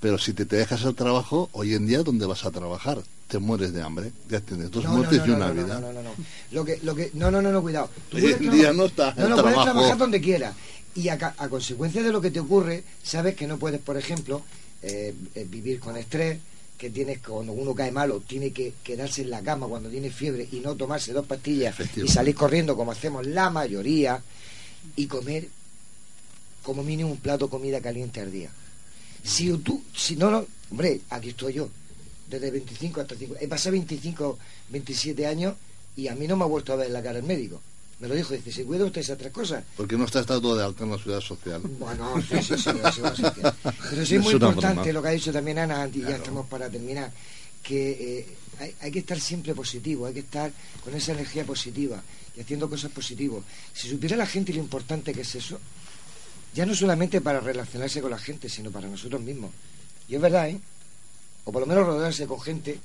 [0.00, 3.02] Pero si te, te dejas el trabajo, hoy en día, ¿dónde vas a trabajar?
[3.28, 4.12] Te mueres de hambre.
[4.28, 5.80] Ya tienes dos muertes y una vida.
[5.80, 6.10] No, no, no,
[6.52, 7.90] Lo que, lo que, no, no, no, no, cuidado.
[8.10, 10.54] Tú puedes, día no está no, no, puedes trabajar donde quieras.
[10.94, 11.18] Y a,
[11.48, 14.42] consecuencia de lo que te ocurre, sabes que no puedes, por ejemplo,
[14.82, 16.38] eh, eh, vivir con estrés,
[16.76, 20.46] que tienes cuando uno cae malo tiene que quedarse en la cama cuando tiene fiebre
[20.52, 24.22] y no tomarse dos pastillas y salir corriendo como hacemos la mayoría
[24.94, 25.48] y comer
[26.62, 28.50] como mínimo un plato de comida caliente al día.
[29.26, 31.68] Si tú, si no, no, hombre, aquí estoy yo,
[32.28, 33.44] desde 25 hasta 50.
[33.44, 34.38] He pasado 25,
[34.70, 35.54] 27 años
[35.96, 37.60] y a mí no me ha vuelto a ver la cara el médico.
[37.98, 39.64] Me lo dijo, dice, ¿se cuida usted esas tres cosas?
[39.76, 41.62] Porque no está estado de alta en la ciudad social.
[41.62, 42.70] Bueno, sí, sí, sí,
[43.90, 46.68] Pero sí es muy importante lo que ha dicho también Ana, y ya estamos para
[46.68, 47.10] terminar,
[47.62, 48.26] que eh,
[48.60, 50.52] hay, hay, que estar siempre positivo, hay que estar
[50.84, 52.02] con esa energía positiva
[52.36, 53.42] y haciendo cosas positivas.
[53.72, 55.58] Si supiera la gente lo importante que es eso,
[56.56, 59.50] ya no solamente para relacionarse con la gente, sino para nosotros mismos.
[60.08, 60.58] Y es verdad, ¿eh?
[61.44, 62.78] O por lo menos rodearse con gente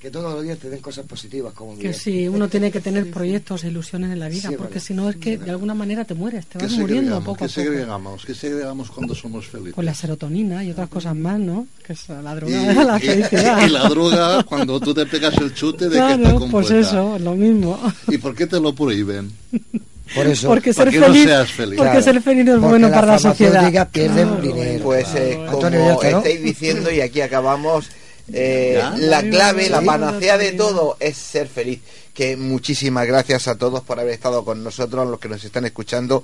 [0.00, 3.10] que todos los días te den cosas positivas como que sí uno tiene que tener
[3.10, 6.12] proyectos e ilusiones en la vida porque si no es que de alguna manera te
[6.12, 8.26] mueres te vas muriendo poco ¿Qué a segregamos?
[8.26, 9.74] ¿Qué segregamos cuando somos felices?
[9.74, 11.68] Pues la serotonina y otras cosas más ¿no?
[11.86, 15.88] que es la droga la felicidad y, la droga cuando tú te pegas el chute
[15.88, 19.32] de claro, que está pues eso lo mismo ¿y por qué te lo prohíben?
[20.14, 21.28] Por eso, porque ser feliz,
[21.76, 23.88] Porque ser feliz es bueno para la sociedad.
[23.90, 24.84] pierden dinero.
[24.84, 27.86] Pues eh, como estáis diciendo, y aquí acabamos,
[28.32, 31.80] eh, la clave, la panacea de todo es ser feliz.
[32.12, 36.22] Que muchísimas gracias a todos por haber estado con nosotros, los que nos están escuchando.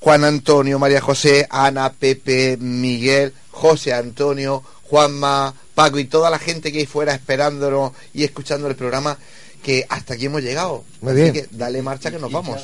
[0.00, 6.70] Juan Antonio, María José, Ana, Pepe, Miguel, José Antonio, Juanma, Paco y toda la gente
[6.70, 9.16] que hay fuera esperándonos y escuchando el programa
[9.62, 10.84] que hasta aquí hemos llegado.
[11.00, 11.32] Muy bien.
[11.32, 12.60] que dale marcha que nos vamos.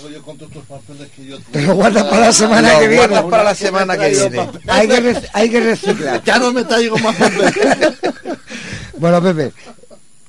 [1.51, 3.23] Te lo guardas para la semana que viene.
[3.23, 4.48] para la semana que viene.
[4.69, 6.23] hay, que hay que reciclar.
[6.24, 7.16] ya no me traigo más
[8.98, 9.52] Bueno, Pepe,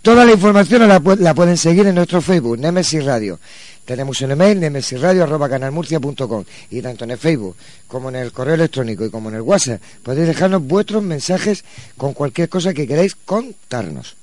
[0.01, 3.39] toda la información la, la, pueden seguir en nuestro Facebook, Nemesis Radio.
[3.85, 7.55] Tenemos un email, nemesisradio.canalmurcia.com y tanto en el Facebook
[7.87, 11.65] como en el correo electrónico y como en el WhatsApp podéis dejarnos vuestros mensajes
[11.97, 14.15] con cualquier cosa que queráis contarnos.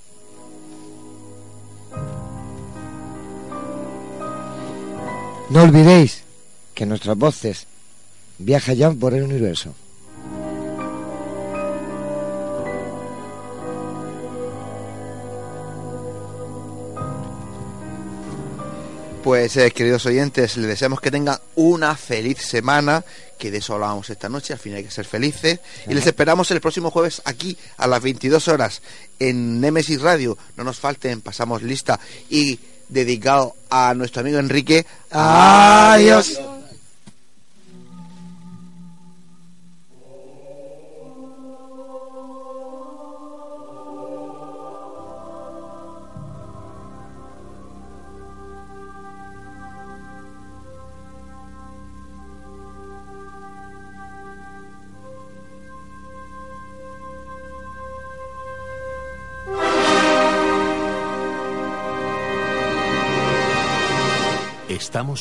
[5.49, 6.22] No olvidéis
[6.76, 7.65] que nuestras voces
[8.38, 9.73] viajan ya por el universo.
[19.26, 23.03] Pues eh, queridos oyentes, les deseamos que tengan una feliz semana,
[23.39, 26.52] que de eso hablamos esta noche, al fin hay que ser felices, y les esperamos
[26.52, 28.84] el próximo jueves aquí a las 22 horas
[29.18, 31.99] en Nemesis Radio, no nos falten, pasamos lista,
[32.30, 36.30] y dedicado a nuestro amigo Enrique, adiós.
[36.30, 36.55] ¿Estamos